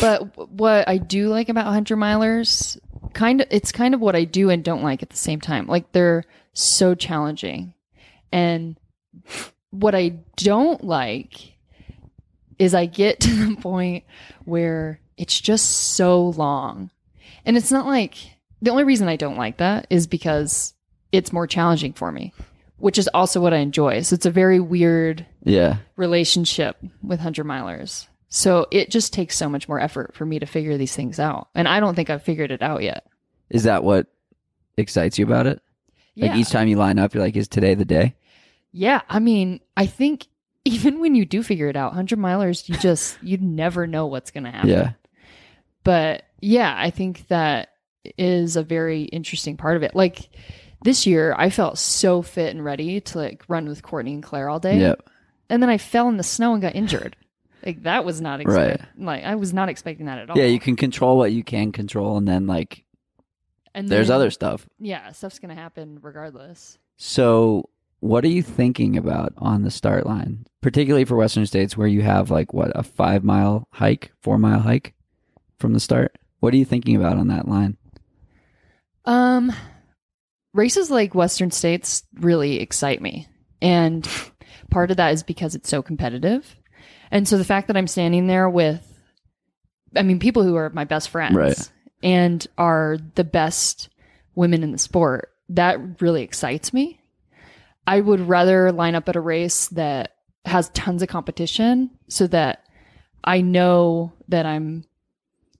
But 0.00 0.50
what 0.50 0.88
I 0.88 0.98
do 0.98 1.28
like 1.28 1.48
about 1.48 1.66
hundred 1.66 1.96
milers, 1.96 2.76
kind 3.12 3.40
of 3.40 3.46
it's 3.52 3.70
kind 3.70 3.94
of 3.94 4.00
what 4.00 4.16
I 4.16 4.24
do 4.24 4.50
and 4.50 4.64
don't 4.64 4.82
like 4.82 5.04
at 5.04 5.10
the 5.10 5.16
same 5.16 5.40
time. 5.40 5.68
Like 5.68 5.92
they're 5.92 6.24
so 6.54 6.96
challenging. 6.96 7.72
And 8.32 8.76
what 9.70 9.94
I 9.94 10.16
don't 10.36 10.82
like 10.82 11.54
is 12.58 12.74
I 12.74 12.86
get 12.86 13.20
to 13.20 13.30
the 13.30 13.56
point 13.60 14.02
where 14.44 14.98
it's 15.16 15.40
just 15.40 15.94
so 15.94 16.30
long. 16.30 16.90
And 17.44 17.56
it's 17.56 17.70
not 17.70 17.86
like 17.86 18.16
the 18.60 18.72
only 18.72 18.82
reason 18.82 19.06
I 19.06 19.16
don't 19.16 19.38
like 19.38 19.58
that 19.58 19.86
is 19.88 20.08
because 20.08 20.74
it's 21.12 21.32
more 21.32 21.46
challenging 21.46 21.92
for 21.92 22.10
me, 22.10 22.32
which 22.84 22.98
is 22.98 23.08
also 23.14 23.40
what 23.40 23.54
I 23.54 23.58
enjoy. 23.60 24.02
So 24.02 24.12
it's 24.12 24.26
a 24.26 24.30
very 24.30 24.60
weird 24.60 25.24
Yeah. 25.42 25.78
relationship 25.96 26.76
with 27.02 27.18
hundred 27.18 27.46
milers. 27.46 28.08
So 28.28 28.66
it 28.70 28.90
just 28.90 29.14
takes 29.14 29.38
so 29.38 29.48
much 29.48 29.70
more 29.70 29.80
effort 29.80 30.14
for 30.14 30.26
me 30.26 30.38
to 30.38 30.44
figure 30.44 30.76
these 30.76 30.94
things 30.94 31.18
out. 31.18 31.48
And 31.54 31.66
I 31.66 31.80
don't 31.80 31.94
think 31.94 32.10
I've 32.10 32.22
figured 32.22 32.50
it 32.50 32.60
out 32.60 32.82
yet. 32.82 33.06
Is 33.48 33.62
that 33.62 33.84
what 33.84 34.08
excites 34.76 35.18
you 35.18 35.24
about 35.24 35.46
it? 35.46 35.62
Like 36.14 36.36
each 36.36 36.50
time 36.50 36.68
you 36.68 36.76
line 36.76 36.98
up, 36.98 37.14
you're 37.14 37.22
like, 37.22 37.36
is 37.36 37.48
today 37.48 37.72
the 37.72 37.86
day? 37.86 38.16
Yeah, 38.70 39.00
I 39.08 39.18
mean, 39.18 39.60
I 39.78 39.86
think 39.86 40.26
even 40.66 41.00
when 41.00 41.14
you 41.14 41.24
do 41.24 41.42
figure 41.42 41.68
it 41.68 41.76
out, 41.76 41.92
100 41.92 42.18
milers, 42.18 42.68
you 42.68 42.76
just, 42.80 43.16
you 43.22 43.38
never 43.38 43.86
know 43.86 44.08
what's 44.08 44.30
going 44.30 44.44
to 44.44 44.50
happen. 44.50 44.68
Yeah. 44.68 44.92
But 45.84 46.24
yeah, 46.38 46.74
I 46.76 46.90
think 46.90 47.28
that 47.28 47.70
is 48.18 48.56
a 48.56 48.62
very 48.62 49.04
interesting 49.04 49.56
part 49.56 49.78
of 49.78 49.82
it. 49.82 49.94
Like 49.94 50.28
this 50.84 51.06
year, 51.06 51.34
I 51.36 51.50
felt 51.50 51.78
so 51.78 52.22
fit 52.22 52.54
and 52.54 52.64
ready 52.64 53.00
to 53.00 53.18
like 53.18 53.42
run 53.48 53.66
with 53.66 53.82
Courtney 53.82 54.14
and 54.14 54.22
Clare 54.22 54.48
all 54.48 54.60
day. 54.60 54.78
Yep. 54.78 55.08
And 55.50 55.60
then 55.62 55.68
I 55.70 55.78
fell 55.78 56.08
in 56.08 56.16
the 56.16 56.22
snow 56.22 56.52
and 56.52 56.62
got 56.62 56.74
injured. 56.76 57.16
Like 57.66 57.82
that 57.82 58.04
was 58.04 58.20
not 58.20 58.44
Right. 58.46 58.80
like 58.96 59.24
I 59.24 59.34
was 59.34 59.52
not 59.52 59.68
expecting 59.70 60.06
that 60.06 60.18
at 60.18 60.30
all. 60.30 60.38
Yeah, 60.38 60.44
you 60.44 60.60
can 60.60 60.76
control 60.76 61.16
what 61.16 61.32
you 61.32 61.42
can 61.42 61.72
control, 61.72 62.16
and 62.18 62.28
then 62.28 62.46
like 62.46 62.84
and 63.74 63.88
there's 63.88 64.08
then- 64.08 64.14
other 64.16 64.30
stuff. 64.30 64.68
Yeah, 64.78 65.10
stuff's 65.12 65.38
going 65.38 65.54
to 65.54 65.60
happen 65.60 65.98
regardless. 66.02 66.78
So, 66.98 67.68
what 68.00 68.22
are 68.24 68.28
you 68.28 68.42
thinking 68.42 68.96
about 68.98 69.32
on 69.38 69.62
the 69.62 69.70
start 69.70 70.06
line, 70.06 70.44
particularly 70.60 71.06
for 71.06 71.16
Western 71.16 71.46
states 71.46 71.76
where 71.76 71.88
you 71.88 72.02
have 72.02 72.30
like 72.30 72.52
what 72.52 72.70
a 72.74 72.82
five 72.82 73.24
mile 73.24 73.66
hike, 73.72 74.12
four 74.20 74.36
mile 74.38 74.60
hike 74.60 74.92
from 75.58 75.72
the 75.72 75.80
start? 75.80 76.16
What 76.40 76.52
are 76.52 76.58
you 76.58 76.66
thinking 76.66 76.94
about 76.96 77.16
on 77.16 77.28
that 77.28 77.48
line? 77.48 77.78
Um, 79.06 79.52
races 80.54 80.90
like 80.90 81.14
Western 81.14 81.50
states 81.50 82.04
really 82.14 82.60
excite 82.60 83.02
me. 83.02 83.28
And 83.60 84.08
part 84.70 84.90
of 84.90 84.96
that 84.96 85.12
is 85.12 85.22
because 85.22 85.54
it's 85.54 85.68
so 85.68 85.82
competitive. 85.82 86.56
And 87.10 87.28
so 87.28 87.36
the 87.36 87.44
fact 87.44 87.66
that 87.66 87.76
I'm 87.76 87.86
standing 87.86 88.26
there 88.26 88.48
with, 88.48 88.80
I 89.94 90.02
mean, 90.02 90.18
people 90.18 90.42
who 90.42 90.56
are 90.56 90.70
my 90.70 90.84
best 90.84 91.10
friends 91.10 91.36
Right. 91.36 91.70
and 92.02 92.46
are 92.56 92.96
the 93.14 93.24
best 93.24 93.88
women 94.34 94.62
in 94.62 94.72
the 94.72 94.78
sport, 94.78 95.30
that 95.50 96.00
really 96.00 96.22
excites 96.22 96.72
me. 96.72 97.00
I 97.86 98.00
would 98.00 98.20
rather 98.20 98.72
line 98.72 98.94
up 98.94 99.08
at 99.08 99.16
a 99.16 99.20
race 99.20 99.68
that 99.68 100.12
has 100.46 100.70
tons 100.70 101.02
of 101.02 101.08
competition 101.08 101.90
so 102.08 102.26
that 102.28 102.64
I 103.22 103.40
know 103.42 104.12
that 104.28 104.46
I'm 104.46 104.84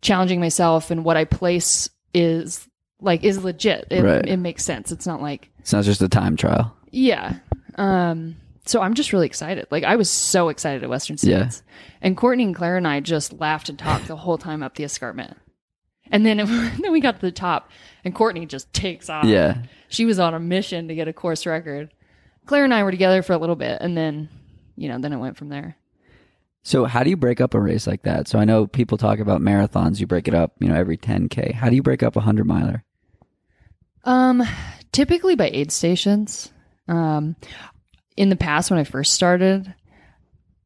challenging 0.01 0.41
myself 0.41 0.91
and 0.91 1.05
what 1.05 1.17
I 1.17 1.25
place 1.25 1.89
is 2.13 2.67
like 3.01 3.25
is 3.25 3.43
legit. 3.45 3.87
It, 3.91 4.03
Right. 4.03 4.27
it 4.27 4.37
makes 4.39 4.65
sense. 4.65 4.93
It's 4.93 5.07
not 5.07 5.21
like 5.23 5.51
It's 5.59 5.73
not 5.73 5.85
just 5.85 6.03
a 6.03 6.09
time 6.09 6.37
trial. 6.37 6.75
yeah. 6.91 7.35
Um 7.77 8.37
so 8.67 8.81
I'm 8.81 8.95
just 8.95 9.13
really 9.13 9.27
excited. 9.27 9.67
Like 9.71 9.85
I 9.85 9.97
was 9.97 10.11
so 10.11 10.49
excited 10.49 10.83
at 10.83 10.89
Western 10.89 11.17
Yeah. 11.21 11.49
States. 11.49 11.63
And 12.01 12.17
Courtney 12.17 12.45
and 12.45 12.55
Clare 12.55 12.77
and 12.79 12.89
I 12.89 13.01
just 13.01 13.33
laughed 13.35 13.69
and 13.69 13.79
talked 13.79 14.07
the 14.09 14.17
whole 14.17 14.39
time 14.39 14.63
up 14.63 14.75
the 14.77 14.85
escarpment. 14.85 15.37
And 16.11 16.25
then 16.25 16.39
then 16.83 16.93
we 16.93 17.01
got 17.01 17.17
to 17.17 17.21
the 17.21 17.33
top 17.33 17.71
and 18.05 18.15
Courtney 18.15 18.47
just 18.47 18.73
takes 18.73 19.11
off. 19.11 19.25
Yeah. 19.27 19.59
She 19.89 20.05
was 20.07 20.19
on 20.19 20.35
a 20.35 20.41
mission 20.41 20.89
to 20.89 20.95
get 20.95 21.09
a 21.09 21.13
course 21.13 21.45
record. 21.47 21.93
Clare 22.47 22.65
and 22.65 22.75
I 22.75 22.83
were 22.85 22.91
together 22.91 23.23
for 23.23 23.33
a 23.33 23.39
little 23.39 23.57
bit 23.57 23.79
and 23.81 23.97
then 23.97 24.29
you 24.77 24.89
know, 24.89 24.99
then 24.99 25.13
it 25.13 25.19
went 25.19 25.37
from 25.37 25.51
there. 25.51 25.77
So, 26.67 26.87
how 26.87 27.03
do 27.05 27.11
you 27.11 27.17
break 27.17 27.41
up 27.43 27.53
a 27.55 27.61
race 27.61 27.87
like 27.87 28.03
that? 28.03 28.27
So, 28.27 28.39
I 28.39 28.45
know 28.47 28.67
people 28.67 28.97
talk 28.99 29.19
about 29.19 29.41
marathons. 29.43 30.01
You 30.01 30.07
break 30.07 30.27
it 30.29 30.35
up, 30.35 30.55
you 30.61 30.69
know, 30.69 30.75
every 30.75 30.97
10k. 30.97 31.53
How 31.53 31.69
do 31.69 31.77
you 31.77 31.83
break 31.83 32.03
up 32.03 32.17
a 32.17 32.21
hundred 32.21 32.47
miler? 32.47 32.83
Um, 34.05 34.43
typically 34.93 35.35
by 35.37 35.51
aid 35.53 35.71
stations. 35.73 36.51
Um, 36.89 37.37
in 38.17 38.29
the 38.29 38.37
past, 38.37 38.71
when 38.71 38.79
I 38.81 38.85
first 38.85 39.15
started, 39.15 39.75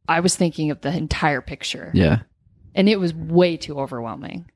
I 0.09 0.21
was 0.21 0.37
thinking 0.37 0.71
of 0.71 0.81
the 0.81 0.95
entire 0.97 1.41
picture, 1.41 1.91
Yeah. 1.95 2.21
and 2.75 2.89
it 2.89 2.99
was 3.01 3.15
way 3.15 3.57
too 3.57 3.79
overwhelming. 3.79 4.51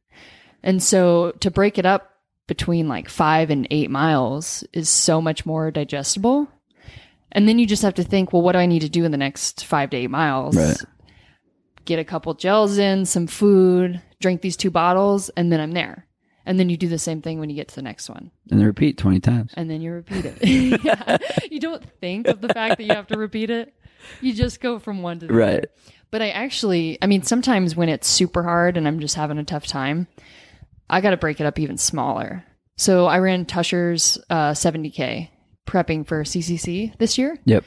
And 0.63 0.83
so 0.83 1.33
to 1.41 1.51
break 1.51 1.79
it 1.79 1.87
up 1.87 2.09
between 2.47 2.89
like 2.89 3.09
five 3.09 3.51
and 3.51 3.67
eight 3.71 3.91
miles 3.91 4.63
is 4.73 4.89
so 4.89 5.21
much 5.21 5.45
more 5.47 5.71
digestible. 5.71 6.49
And 7.33 7.49
then 7.49 7.59
you 7.59 7.67
just 7.67 7.83
have 7.83 7.95
to 7.95 8.05
think, 8.05 8.33
well, 8.33 8.43
what 8.43 8.53
do 8.53 8.59
I 8.59 8.67
need 8.67 8.83
to 8.83 8.89
do 8.89 9.05
in 9.05 9.11
the 9.11 9.17
next 9.17 9.65
five 9.65 9.91
to 9.91 9.97
eight 9.97 10.11
miles? 10.11 10.57
Right. 10.57 10.77
Get 11.85 11.99
a 11.99 12.05
couple 12.05 12.33
gels 12.35 12.79
in, 12.79 13.05
some 13.07 13.27
food, 13.27 14.01
drink 14.21 14.41
these 14.41 14.57
two 14.57 14.71
bottles, 14.71 15.29
and 15.31 15.51
then 15.53 15.61
I'm 15.61 15.73
there. 15.73 16.07
And 16.45 16.59
then 16.59 16.69
you 16.71 16.77
do 16.77 16.89
the 16.89 16.99
same 16.99 17.23
thing 17.23 17.39
when 17.39 17.51
you 17.51 17.57
get 17.57 17.69
to 17.69 17.75
the 17.77 17.83
next 17.83 18.09
one 18.11 18.31
And 18.51 18.59
then 18.59 18.67
repeat 18.67 18.99
20 18.99 19.21
times. 19.21 19.53
and 19.55 19.71
then 19.71 19.81
you 19.81 19.93
repeat 19.93 20.25
it. 20.25 20.39
yeah. 20.85 21.19
You 21.51 21.61
don't 21.61 21.85
think 22.01 22.27
of 22.27 22.41
the 22.41 22.49
fact 22.49 22.79
that 22.79 22.85
you 22.85 22.93
have 22.95 23.07
to 23.09 23.17
repeat 23.19 23.49
it. 23.51 23.73
You 24.21 24.33
just 24.35 24.61
go 24.61 24.79
from 24.81 25.03
one 25.03 25.21
to 25.21 25.27
the 25.29 25.33
Right. 25.35 25.59
other. 25.59 25.69
But 26.11 26.21
I 26.23 26.31
actually, 26.31 26.99
I 27.01 27.07
mean, 27.07 27.23
sometimes 27.23 27.77
when 27.77 27.89
it's 27.89 28.09
super 28.09 28.43
hard 28.43 28.77
and 28.77 28.89
I'm 28.89 28.99
just 28.99 29.15
having 29.15 29.39
a 29.39 29.45
tough 29.45 29.67
time, 29.67 30.09
I 30.91 31.01
got 31.01 31.11
to 31.11 31.17
break 31.17 31.41
it 31.41 31.47
up 31.47 31.59
even 31.61 31.79
smaller. 31.79 32.45
So 32.77 33.07
I 33.07 33.19
ran 33.21 33.47
Tushar's 33.47 34.19
uh, 34.29 34.51
70K 34.51 35.29
prepping 35.67 36.07
for 36.07 36.25
CCC 36.25 36.97
this 36.99 37.17
year. 37.19 37.39
Yep. 37.45 37.65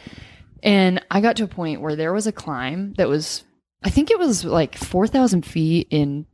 And 0.64 1.04
I 1.10 1.22
got 1.22 1.38
to 1.38 1.44
a 1.46 1.48
point 1.48 1.80
where 1.82 1.96
there 1.96 2.12
was 2.14 2.28
a 2.28 2.32
climb 2.34 2.94
that 2.98 3.08
was, 3.08 3.44
I 3.86 3.90
think 3.90 4.10
it 4.12 4.20
was 4.20 4.44
like 4.44 4.76
4,000 4.78 5.46
feet 5.46 5.88
in 5.92 6.26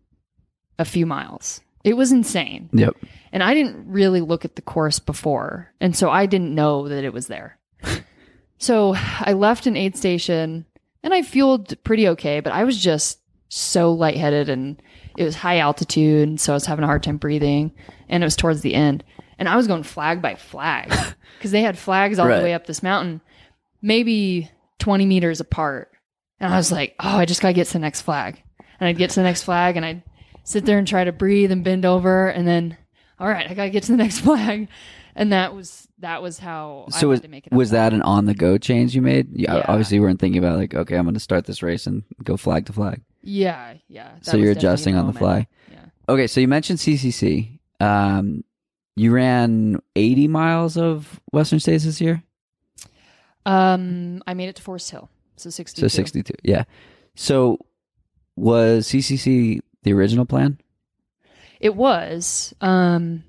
a 0.80 0.86
few 0.86 1.06
miles. 1.06 1.62
It 1.84 1.98
was 1.98 2.12
insane. 2.12 2.70
Yep. 2.74 2.96
And 3.34 3.44
I 3.44 3.54
didn't 3.54 3.92
really 3.92 4.22
look 4.22 4.46
at 4.46 4.56
the 4.56 4.62
course 4.62 5.00
before. 5.00 5.72
And 5.82 5.96
so 5.96 6.10
I 6.10 6.26
didn't 6.26 6.56
know 6.56 6.88
that 6.88 7.04
it 7.04 7.12
was 7.14 7.28
there. 7.28 7.58
so 8.58 8.96
I 8.96 9.34
left 9.34 9.68
an 9.68 9.76
aid 9.78 9.98
station 9.98 10.66
and 11.04 11.14
I 11.14 11.22
fueled 11.24 11.76
pretty 11.84 12.08
okay, 12.10 12.40
but 12.40 12.54
I 12.54 12.64
was 12.64 12.82
just 12.82 13.20
so 13.50 13.92
lightheaded 13.92 14.48
and 14.50 14.82
it 15.18 15.24
was 15.24 15.36
high 15.36 15.58
altitude. 15.60 16.28
And 16.28 16.40
so 16.40 16.54
I 16.54 16.56
was 16.56 16.66
having 16.66 16.84
a 16.84 16.88
hard 16.88 17.04
time 17.04 17.18
breathing. 17.18 17.74
And 18.08 18.24
it 18.24 18.26
was 18.26 18.36
towards 18.36 18.62
the 18.62 18.74
end. 18.76 19.04
And 19.38 19.50
I 19.50 19.56
was 19.58 19.68
going 19.68 19.84
flag 19.84 20.22
by 20.22 20.36
flag 20.36 20.90
because 21.38 21.52
they 21.52 21.62
had 21.62 21.78
flags 21.78 22.18
all 22.20 22.28
Right. 22.28 22.38
the 22.38 22.44
way 22.44 22.54
up 22.54 22.68
this 22.68 22.84
mountain, 22.84 23.22
maybe 23.82 24.50
20 24.80 25.06
meters 25.06 25.40
apart. 25.40 25.91
And 26.42 26.54
I 26.54 26.58
was 26.58 26.72
like, 26.72 26.96
oh, 27.00 27.18
I 27.18 27.26
just 27.26 27.40
got 27.42 27.50
to 27.50 27.54
get 27.54 27.68
to 27.68 27.74
the 27.74 27.80
next 27.80 28.02
flag. 28.02 28.42
And 28.80 28.88
I'd 28.88 28.98
get 28.98 29.12
to 29.12 29.18
the 29.18 29.24
next 29.24 29.44
flag 29.44 29.78
and 29.78 29.86
I'd 29.86 30.02
sit 30.44 30.66
there 30.66 30.78
and 30.80 30.88
try 30.88 31.04
to 31.04 31.12
breathe 31.12 31.52
and 31.52 31.64
bend 31.64 31.86
over. 31.86 32.28
And 32.28 32.48
then, 32.48 32.78
all 33.20 33.28
right, 33.30 33.50
I 33.50 33.54
got 33.54 33.66
to 33.66 33.70
get 33.70 33.84
to 33.84 33.92
the 33.92 33.98
next 34.04 34.22
flag. 34.22 34.68
And 35.16 35.32
that 35.34 35.54
was, 35.54 35.88
that 36.00 36.22
was 36.24 36.40
how 36.40 36.88
I 37.00 37.06
was, 37.06 37.20
had 37.20 37.24
to 37.24 37.30
make 37.30 37.46
it. 37.48 37.54
was 37.54 37.70
that 37.72 37.94
an 37.94 38.02
on 38.02 38.26
the 38.26 38.34
go 38.34 38.58
change 38.58 38.96
you 38.96 39.02
made? 39.04 39.28
You 39.38 39.46
Yeah. 39.50 39.66
obviously 39.68 39.98
you 39.98 40.02
weren't 40.02 40.20
thinking 40.20 40.40
about, 40.44 40.58
like, 40.58 40.74
okay, 40.74 40.96
I'm 40.96 41.04
going 41.04 41.14
to 41.14 41.20
start 41.20 41.46
this 41.46 41.62
race 41.62 41.86
and 41.86 42.04
go 42.24 42.38
flag 42.38 42.66
to 42.66 42.74
flag. 42.74 43.02
Yeah. 43.22 43.76
Yeah. 43.88 44.10
so, 44.22 44.36
you're 44.36 44.52
adjusting 44.52 44.96
on 44.96 45.06
the 45.06 45.14
fly. 45.14 45.48
Yeah. 45.72 45.78
Okay, 46.10 46.26
so 46.26 46.42
you 46.42 46.48
mentioned 46.48 46.80
CCC. 46.80 47.60
Um, 47.80 48.44
you 48.96 49.12
ran 49.14 49.80
80 49.96 50.28
miles 50.28 50.76
of 50.76 51.20
Western 51.32 51.60
States 51.60 51.84
this 51.86 52.02
year? 52.02 52.24
Um, 53.46 54.24
I 54.28 54.34
made 54.34 54.50
it 54.50 54.56
to 54.56 54.64
Foresthill. 54.64 55.08
So 55.42 55.50
62. 55.50 55.82
So 55.90 55.96
62. 55.96 56.34
Yeah. 56.44 56.64
So 57.16 57.60
was 58.36 58.88
CCC 58.88 59.60
the 59.84 59.94
original 59.94 60.26
plan? 60.26 60.60
It 61.60 61.76
was. 61.76 62.54
Um, 62.62 63.24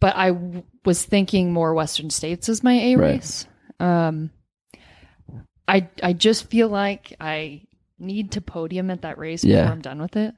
but 0.00 0.16
I 0.16 0.28
w- 0.32 0.64
was 0.84 1.04
thinking 1.04 1.52
more 1.52 1.74
Western 1.74 2.10
States 2.10 2.48
as 2.48 2.62
my 2.62 2.72
A 2.74 2.96
Right. 2.96 3.12
race. 3.14 3.46
Um, 3.78 4.30
I 5.68 5.88
I 6.02 6.12
just 6.12 6.50
feel 6.50 6.68
like 6.68 7.14
I 7.20 7.62
need 7.98 8.32
to 8.32 8.40
podium 8.40 8.90
at 8.90 9.02
that 9.02 9.18
race 9.18 9.44
Yeah. 9.44 9.62
before 9.62 9.72
I'm 9.72 9.80
done 9.82 10.00
with 10.02 10.16
it. 10.16 10.34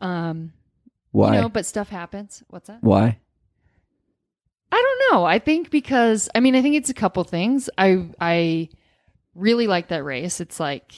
Um, 0.00 0.52
Why? 1.12 1.36
you 1.36 1.40
know, 1.40 1.48
but 1.48 1.64
stuff 1.64 1.88
happens. 1.88 2.42
What's 2.48 2.68
that? 2.68 2.82
Why? 2.82 3.18
I 4.70 4.76
don't 5.00 5.12
know. 5.14 5.24
I 5.24 5.38
think 5.38 5.70
because 5.70 6.28
I 6.34 6.40
mean 6.40 6.54
I 6.54 6.60
think 6.62 6.74
it's 6.76 6.90
a 6.90 6.94
couple 6.94 7.24
things. 7.24 7.70
I 7.78 8.08
I 8.20 8.68
really 9.36 9.66
like 9.66 9.88
that 9.88 10.04
race. 10.04 10.40
It's 10.40 10.58
like 10.58 10.92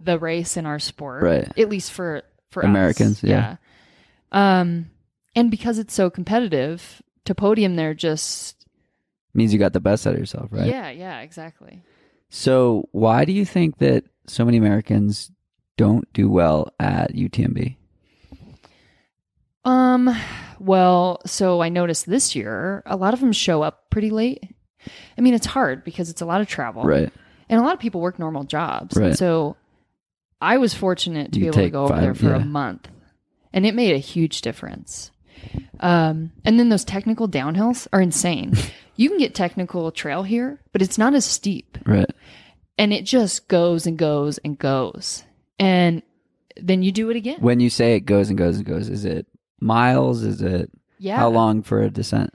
the 0.00 0.18
race 0.18 0.56
in 0.56 0.66
our 0.66 0.78
sport, 0.78 1.22
Right. 1.22 1.58
At 1.58 1.68
least 1.68 1.92
for 1.92 2.22
for 2.50 2.62
us. 2.62 2.68
Americans, 2.68 3.22
yeah. 3.22 3.56
yeah. 4.32 4.60
Um, 4.60 4.90
and 5.34 5.50
because 5.50 5.78
it's 5.78 5.94
so 5.94 6.10
competitive, 6.10 7.02
to 7.24 7.34
podium 7.34 7.76
there 7.76 7.94
just 7.94 8.66
Means 9.34 9.52
you 9.52 9.58
got 9.58 9.72
the 9.72 9.80
best 9.80 10.06
out 10.06 10.14
of 10.14 10.18
yourself, 10.18 10.48
right? 10.50 10.66
yeah, 10.66 10.90
yeah, 10.90 11.20
exactly. 11.20 11.82
So 12.30 12.88
why 12.92 13.24
do 13.24 13.32
you 13.32 13.44
think 13.44 13.78
that 13.78 14.04
so 14.26 14.44
many 14.44 14.56
Americans 14.56 15.30
don't 15.76 16.12
do 16.12 16.28
well 16.28 16.72
at 16.80 17.14
UTMB? 17.14 17.76
Um, 19.64 20.14
well, 20.58 21.20
so 21.26 21.60
I 21.60 21.68
noticed 21.68 22.06
this 22.06 22.34
year 22.34 22.82
a 22.86 22.96
lot 22.96 23.14
of 23.14 23.20
them 23.20 23.32
show 23.32 23.62
up 23.62 23.90
pretty 23.90 24.10
late. 24.10 24.42
I 25.16 25.20
mean, 25.20 25.34
it's 25.34 25.46
hard 25.46 25.84
because 25.84 26.08
it's 26.10 26.22
a 26.22 26.26
lot 26.26 26.40
of 26.40 26.48
travel, 26.48 26.82
Right. 26.84 27.12
And 27.50 27.60
a 27.60 27.62
lot 27.62 27.74
of 27.74 27.80
people 27.80 28.00
work 28.00 28.18
normal 28.18 28.44
jobs. 28.44 28.96
Right. 28.96 29.16
So 29.18 29.56
I 30.40 30.56
was 30.56 30.72
fortunate 30.72 31.32
to 31.32 31.38
You 31.38 31.44
be 31.44 31.48
able 31.48 31.58
to 31.64 31.70
go 31.70 31.84
over 31.84 32.00
there 32.00 32.14
for 32.14 32.30
yeah. 32.30 32.36
a 32.36 32.44
month, 32.44 32.88
and 33.52 33.66
it 33.66 33.74
made 33.74 33.94
a 33.94 33.98
huge 33.98 34.40
difference. 34.40 35.10
Um, 35.80 36.32
and 36.44 36.58
then 36.58 36.68
those 36.68 36.84
technical 36.84 37.28
downhills 37.28 37.86
are 37.92 38.00
insane. 38.00 38.54
you 38.96 39.08
can 39.08 39.18
get 39.18 39.34
technical 39.34 39.90
trail 39.90 40.22
here, 40.22 40.60
but 40.72 40.80
it's 40.82 40.96
not 40.98 41.14
as 41.14 41.24
steep, 41.24 41.76
Right. 41.84 42.08
and 42.78 42.92
it 42.92 43.04
just 43.04 43.48
goes 43.48 43.86
and 43.86 43.98
goes 43.98 44.38
and 44.38 44.58
goes. 44.58 45.24
And 45.58 46.02
then 46.60 46.82
you 46.82 46.92
do 46.92 47.10
it 47.10 47.16
again. 47.16 47.40
When 47.40 47.60
you 47.60 47.70
say 47.70 47.96
it 47.96 48.00
goes 48.00 48.28
and 48.28 48.38
goes 48.38 48.56
and 48.56 48.66
goes, 48.66 48.88
is 48.88 49.04
it 49.04 49.26
miles? 49.60 50.22
Is 50.22 50.40
it 50.42 50.70
yeah. 50.98 51.16
how 51.16 51.30
long 51.30 51.62
for 51.62 51.80
a 51.82 51.90
descent? 51.90 52.32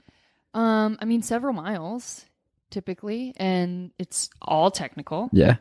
Um, 0.54 0.96
I 1.00 1.04
mean, 1.04 1.22
several 1.22 1.52
miles 1.52 2.24
typically, 2.70 3.32
and 3.36 3.90
it's 3.98 4.30
all 4.42 4.70
technical, 4.70 5.28
Yeah. 5.32 5.56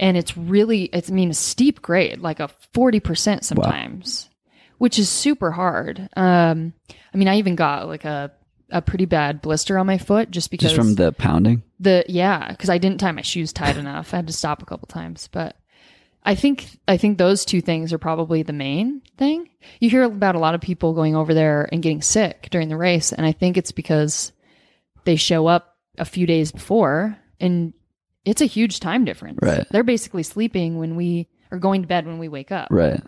and 0.00 0.16
it's 0.16 0.36
really, 0.36 0.84
it's 0.84 1.10
I 1.10 1.14
mean, 1.14 1.30
a 1.30 1.34
steep 1.34 1.82
grade, 1.82 2.20
like 2.20 2.40
a 2.40 2.48
forty 2.72 3.00
percent 3.00 3.44
sometimes, 3.44 4.28
which 4.78 4.98
is 4.98 5.08
super 5.08 5.50
hard. 5.50 6.08
Um, 6.16 6.72
I 7.12 7.16
mean, 7.16 7.28
I 7.28 7.36
even 7.38 7.56
got 7.56 7.86
like 7.88 8.04
a 8.04 8.32
a 8.70 8.82
pretty 8.82 9.06
bad 9.06 9.40
blister 9.40 9.78
on 9.78 9.86
my 9.86 9.96
foot 9.96 10.30
just 10.30 10.50
because 10.50 10.72
Just 10.72 10.76
from 10.76 10.94
the 10.94 11.10
pounding. 11.12 11.62
the 11.80 12.04
yeah 12.06 12.48
because 12.50 12.68
i 12.68 12.76
didn't 12.76 13.00
tie 13.00 13.12
my 13.12 13.22
shoes 13.22 13.50
tight 13.50 13.78
enough 13.78 14.12
i 14.12 14.16
had 14.16 14.26
to 14.26 14.32
stop 14.34 14.60
a 14.62 14.66
couple 14.66 14.86
times 14.86 15.26
but 15.32 15.56
i 16.22 16.34
think 16.34 16.78
i 16.86 16.98
think 16.98 17.16
those 17.16 17.46
two 17.46 17.62
things 17.62 17.94
are 17.94 17.98
probably 17.98 18.42
the 18.42 18.52
main 18.52 19.00
thing 19.16 19.48
you 19.80 19.88
hear 19.88 20.02
about 20.02 20.34
a 20.34 20.38
lot 20.38 20.54
of 20.54 20.60
people 20.60 20.92
going 20.92 21.16
over 21.16 21.32
there 21.32 21.66
and 21.72 21.82
getting 21.82 22.02
sick 22.02 22.48
during 22.50 22.68
the 22.68 22.76
race 22.76 23.10
and 23.10 23.24
i 23.24 23.32
think 23.32 23.56
it's 23.56 23.72
because 23.72 24.32
they 25.04 25.16
show 25.16 25.46
up 25.46 25.77
a 25.98 26.04
few 26.04 26.26
days 26.26 26.52
before 26.52 27.16
and 27.40 27.72
it's 28.24 28.40
a 28.40 28.46
huge 28.46 28.80
time 28.80 29.04
difference 29.04 29.38
Right. 29.42 29.66
they're 29.70 29.82
basically 29.82 30.22
sleeping 30.22 30.78
when 30.78 30.96
we 30.96 31.28
are 31.50 31.58
going 31.58 31.82
to 31.82 31.88
bed 31.88 32.06
when 32.06 32.18
we 32.18 32.28
wake 32.28 32.52
up 32.52 32.68
Right. 32.70 33.02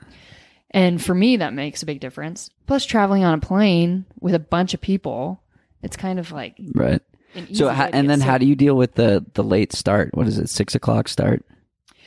and 0.70 1.02
for 1.02 1.14
me 1.14 1.37
that 1.38 1.52
makes 1.54 1.82
a 1.82 1.87
big 1.87 2.00
difference 2.00 2.50
plus 2.66 2.85
traveling 2.85 3.25
on 3.25 3.35
a 3.35 3.38
plane 3.38 4.04
with 4.20 4.35
a 4.35 4.38
bunch 4.38 4.75
of 4.75 4.80
people 4.80 5.42
it's 5.82 5.97
kind 5.97 6.18
of 6.18 6.30
like 6.32 6.56
Right. 6.75 7.00
an 7.35 7.54
So 7.54 7.68
how, 7.68 7.87
and 7.87 8.09
then 8.11 8.18
sick. 8.20 8.28
how 8.28 8.38
do 8.38 8.47
you 8.47 8.54
deal 8.56 8.76
with 8.76 8.94
the 8.94 9.25
the 9.35 9.42
late 9.44 9.73
start? 9.73 10.11
What 10.14 10.26
is 10.26 10.38
it? 10.38 10.49
Six 10.50 10.75
o'clock 10.75 11.09
start. 11.09 11.44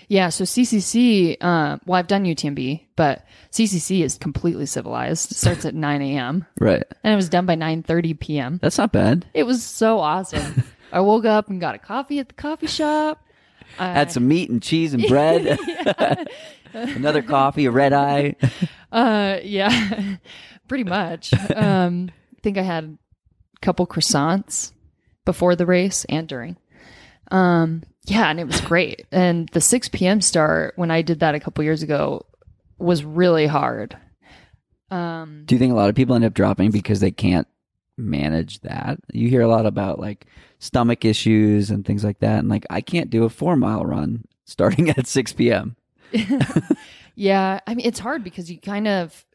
Yeah, 0.09 0.27
so 0.29 0.43
CCC, 0.43 1.37
uh, 1.39 1.77
well, 1.85 1.97
I've 1.97 2.07
done 2.07 2.25
UTMB, 2.25 2.81
but 2.97 3.25
CCC 3.51 4.03
is 4.03 4.17
completely 4.17 4.65
civilized. 4.65 5.31
It 5.31 5.35
starts 5.35 5.63
at 5.65 5.73
9 5.89 6.01
a.m. 6.01 6.45
Right. 6.59 6.83
and 7.05 7.13
it 7.13 7.15
was 7.15 7.29
done 7.29 7.45
by 7.45 7.55
9:30 7.55 8.19
p.m. 8.19 8.59
That's 8.61 8.77
not 8.77 8.91
bad. 8.91 9.25
It 9.33 9.43
was 9.43 9.63
so 9.63 9.99
awesome. 9.99 10.61
I 10.93 11.00
woke 11.00 11.25
up 11.25 11.50
and 11.50 11.59
got 11.59 11.73
a 11.73 11.79
coffee 11.79 12.19
at 12.19 12.27
the 12.27 12.35
coffee 12.35 12.67
shop. 12.67 13.25
I 13.79 13.88
Had 13.93 14.12
some 14.12 14.27
meat 14.27 14.50
and 14.50 14.62
cheese 14.62 14.93
and 14.93 15.05
bread. 15.07 15.59
Another 16.73 17.23
coffee, 17.23 17.65
a 17.65 17.71
red 17.71 17.93
eye. 17.93 18.35
Uh, 18.91 19.39
yeah, 19.43 20.17
pretty 20.67 20.83
much. 20.83 21.33
Um, 21.55 22.12
I 22.38 22.41
think 22.41 22.57
I 22.57 22.62
had 22.62 22.83
a 23.57 23.59
couple 23.62 23.88
croissants 23.88 24.71
before 25.25 25.55
the 25.55 25.65
race 25.65 26.05
and 26.05 26.27
during. 26.27 26.57
Um, 27.31 27.83
yeah, 28.05 28.29
and 28.29 28.39
it 28.39 28.45
was 28.45 28.62
great. 28.62 29.07
And 29.12 29.50
the 29.50 29.62
6 29.62 29.89
p.m. 29.89 30.21
start 30.21 30.73
when 30.75 30.91
I 30.91 31.01
did 31.01 31.21
that 31.21 31.35
a 31.35 31.39
couple 31.39 31.63
years 31.63 31.81
ago 31.81 32.25
was 32.77 33.03
really 33.03 33.47
hard. 33.47 33.97
Um, 34.91 35.43
Do 35.45 35.55
you 35.55 35.59
think 35.59 35.71
a 35.71 35.75
lot 35.75 35.89
of 35.89 35.95
people 35.95 36.15
end 36.15 36.25
up 36.25 36.33
dropping 36.33 36.69
because 36.69 37.00
they 37.00 37.12
can't 37.12 37.47
manage 37.97 38.62
that? 38.62 39.00
You 39.12 39.29
hear 39.29 39.41
a 39.41 39.47
lot 39.47 39.65
about 39.65 40.00
like 40.00 40.25
stomach 40.59 41.05
issues 41.05 41.69
and 41.69 41.85
things 41.85 42.03
like 42.03 42.19
that. 42.19 42.39
And 42.39 42.50
like, 42.50 42.65
I 42.69 42.81
can't 42.81 43.09
do 43.09 43.23
a 43.23 43.29
four 43.29 43.55
mile 43.55 43.85
run 43.85 44.25
starting 44.45 44.89
at 44.89 45.07
6 45.07 45.33
p.m. 45.33 45.75
yeah, 47.15 47.59
I 47.67 47.75
mean, 47.75 47.85
it's 47.85 48.00
hard 48.00 48.23
because 48.23 48.50
you 48.51 48.59
kind 48.59 48.88
of, 48.88 49.25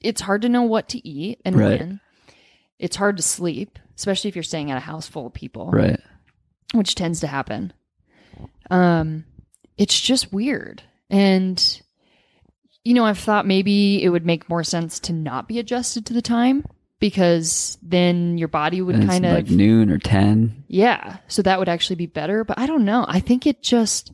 it's 0.00 0.20
hard 0.20 0.42
to 0.42 0.48
know 0.48 0.62
what 0.62 0.88
to 0.90 1.06
eat 1.06 1.40
and 1.44 1.56
Right. 1.56 1.80
when. 1.80 2.00
It's 2.78 2.96
hard 2.96 3.16
to 3.18 3.22
sleep, 3.22 3.78
especially 3.96 4.28
if 4.28 4.36
you're 4.36 4.42
staying 4.42 4.70
at 4.70 4.76
a 4.76 4.80
house 4.80 5.06
full 5.06 5.26
of 5.26 5.32
people. 5.34 5.70
Right. 5.70 6.00
which 6.74 6.94
tends 6.96 7.20
to 7.20 7.26
happen. 7.28 7.72
Um, 8.70 9.24
it's 9.78 9.98
just 10.00 10.32
weird. 10.32 10.82
And, 11.08 11.80
you 12.82 12.94
know, 12.94 13.04
I've 13.04 13.18
thought 13.18 13.46
maybe 13.46 14.02
it 14.02 14.08
would 14.08 14.26
make 14.26 14.48
more 14.48 14.64
sense 14.64 14.98
to 15.00 15.12
not 15.12 15.46
be 15.46 15.58
adjusted 15.60 16.04
to 16.06 16.12
the 16.12 16.20
time 16.22 16.64
because 17.00 17.76
then 17.82 18.38
your 18.38 18.48
body 18.48 18.80
would 18.80 19.06
kind 19.06 19.26
of, 19.26 19.32
like 19.32 19.50
noon 19.50 19.90
or 19.90 19.98
10. 19.98 20.64
yeah. 20.68 21.18
So 21.28 21.42
that 21.42 21.58
would 21.58 21.68
actually 21.68 21.96
be 21.96 22.06
better. 22.06 22.44
But 22.44 22.58
I 22.58 22.66
don't 22.66 22.84
know. 22.84 23.04
I 23.08 23.20
think 23.20 23.46
it 23.46 23.62
just, 23.62 24.12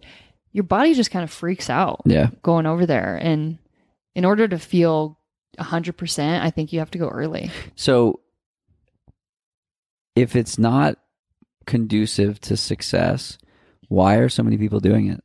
your 0.52 0.64
body 0.64 0.94
just 0.94 1.10
kind 1.10 1.22
of 1.22 1.30
freaks 1.30 1.70
out 1.70 2.00
Yeah. 2.04 2.30
going 2.42 2.66
over 2.66 2.86
there. 2.86 3.16
And 3.20 3.58
in 4.14 4.24
order 4.24 4.48
to 4.48 4.58
feel 4.58 5.18
100%, 5.58 6.40
I 6.42 6.50
think 6.50 6.72
you 6.72 6.78
have 6.80 6.90
to 6.92 6.98
go 6.98 7.08
early. 7.08 7.50
So 7.76 8.20
if 10.16 10.34
it's 10.34 10.58
not 10.58 10.96
conducive 11.66 12.40
to 12.40 12.56
success, 12.56 13.38
why 13.88 14.16
are 14.16 14.28
so 14.28 14.42
many 14.42 14.58
people 14.58 14.80
doing 14.80 15.08
it? 15.08 15.22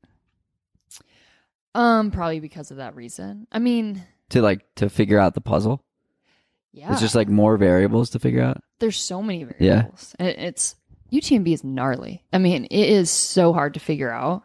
Um, 1.73 2.11
probably 2.11 2.39
because 2.39 2.71
of 2.71 2.77
that 2.77 2.95
reason. 2.95 3.47
I 3.51 3.59
mean, 3.59 4.03
To 4.29 4.41
like 4.41 4.61
to 4.75 4.89
figure 4.89 5.19
out 5.19 5.33
the 5.33 5.41
puzzle? 5.41 5.83
Yeah. 6.75 6.91
It's 6.91 7.01
just 7.01 7.15
like 7.15 7.29
more 7.29 7.57
variables 7.57 8.09
to 8.11 8.19
figure 8.19 8.43
out. 8.43 8.61
there's 8.79 8.97
so 9.01 9.21
many 9.23 9.47
Yeah. 9.59 9.75
variables. 9.83 10.15
And 10.19 10.27
It's 10.29 10.75
UTMB 11.11 11.53
is 11.53 11.63
gnarly. 11.63 12.23
I 12.33 12.37
mean, 12.39 12.65
it 12.65 12.89
is 12.89 13.09
so 13.09 13.53
hard 13.53 13.73
to 13.75 13.79
figure 13.79 14.11
out. 14.11 14.43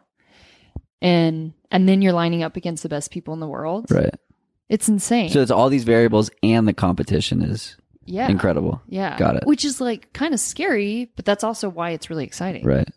And 1.01 1.53
and 1.71 1.87
then 1.89 2.01
you're 2.01 2.13
lining 2.13 2.43
up 2.43 2.55
against 2.57 2.83
the 2.83 2.89
best 2.89 3.11
people 3.11 3.33
in 3.33 3.39
the 3.39 3.47
world. 3.47 3.87
Right. 3.91 4.13
It's 4.69 4.87
insane. 4.87 5.29
So 5.29 5.41
it's 5.41 5.51
all 5.51 5.69
these 5.69 5.83
variables 5.83 6.29
and 6.43 6.67
the 6.67 6.73
competition 6.73 7.41
is 7.41 7.75
yeah. 8.05 8.29
incredible. 8.29 8.81
Yeah. 8.87 9.17
Got 9.17 9.35
it. 9.37 9.43
Which 9.45 9.65
is 9.65 9.81
like 9.81 10.13
kind 10.13 10.33
of 10.33 10.39
scary, 10.39 11.11
but 11.15 11.25
that's 11.25 11.43
also 11.43 11.69
why 11.69 11.91
it's 11.91 12.09
really 12.09 12.23
exciting. 12.25 12.65
Right. 12.65 12.87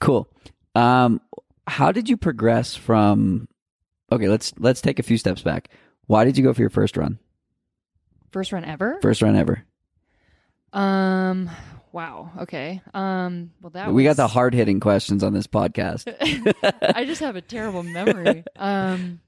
Cool. 0.00 0.28
Um 0.74 1.20
how 1.66 1.92
did 1.92 2.08
you 2.08 2.16
progress 2.16 2.74
from 2.74 3.48
Okay, 4.10 4.28
let's 4.28 4.52
let's 4.58 4.80
take 4.80 4.98
a 4.98 5.02
few 5.02 5.18
steps 5.18 5.42
back. 5.42 5.68
Why 6.06 6.24
did 6.24 6.38
you 6.38 6.44
go 6.44 6.52
for 6.54 6.60
your 6.62 6.70
first 6.70 6.96
run? 6.96 7.18
First 8.36 8.52
run 8.52 8.66
ever? 8.66 8.98
First 9.00 9.22
run 9.22 9.34
ever. 9.34 9.64
Um 10.70 11.48
wow. 11.90 12.30
Okay. 12.40 12.82
Um 12.92 13.50
well 13.62 13.70
that 13.70 13.90
we 13.94 14.04
got 14.04 14.16
the 14.16 14.26
hard-hitting 14.28 14.78
questions 14.78 15.22
on 15.22 15.32
this 15.32 15.46
podcast. 15.46 16.04
I 16.94 17.06
just 17.06 17.22
have 17.22 17.34
a 17.34 17.40
terrible 17.40 17.82
memory. 17.82 18.44
Um 18.56 19.20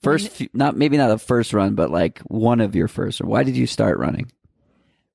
First 0.00 0.30
few, 0.30 0.48
not 0.54 0.78
maybe 0.78 0.96
not 0.96 1.08
the 1.08 1.18
first 1.18 1.52
run, 1.52 1.74
but 1.74 1.90
like 1.90 2.20
one 2.20 2.62
of 2.62 2.74
your 2.74 2.88
first. 2.88 3.20
Why 3.20 3.42
did 3.42 3.54
you 3.54 3.66
start 3.66 3.98
running? 3.98 4.32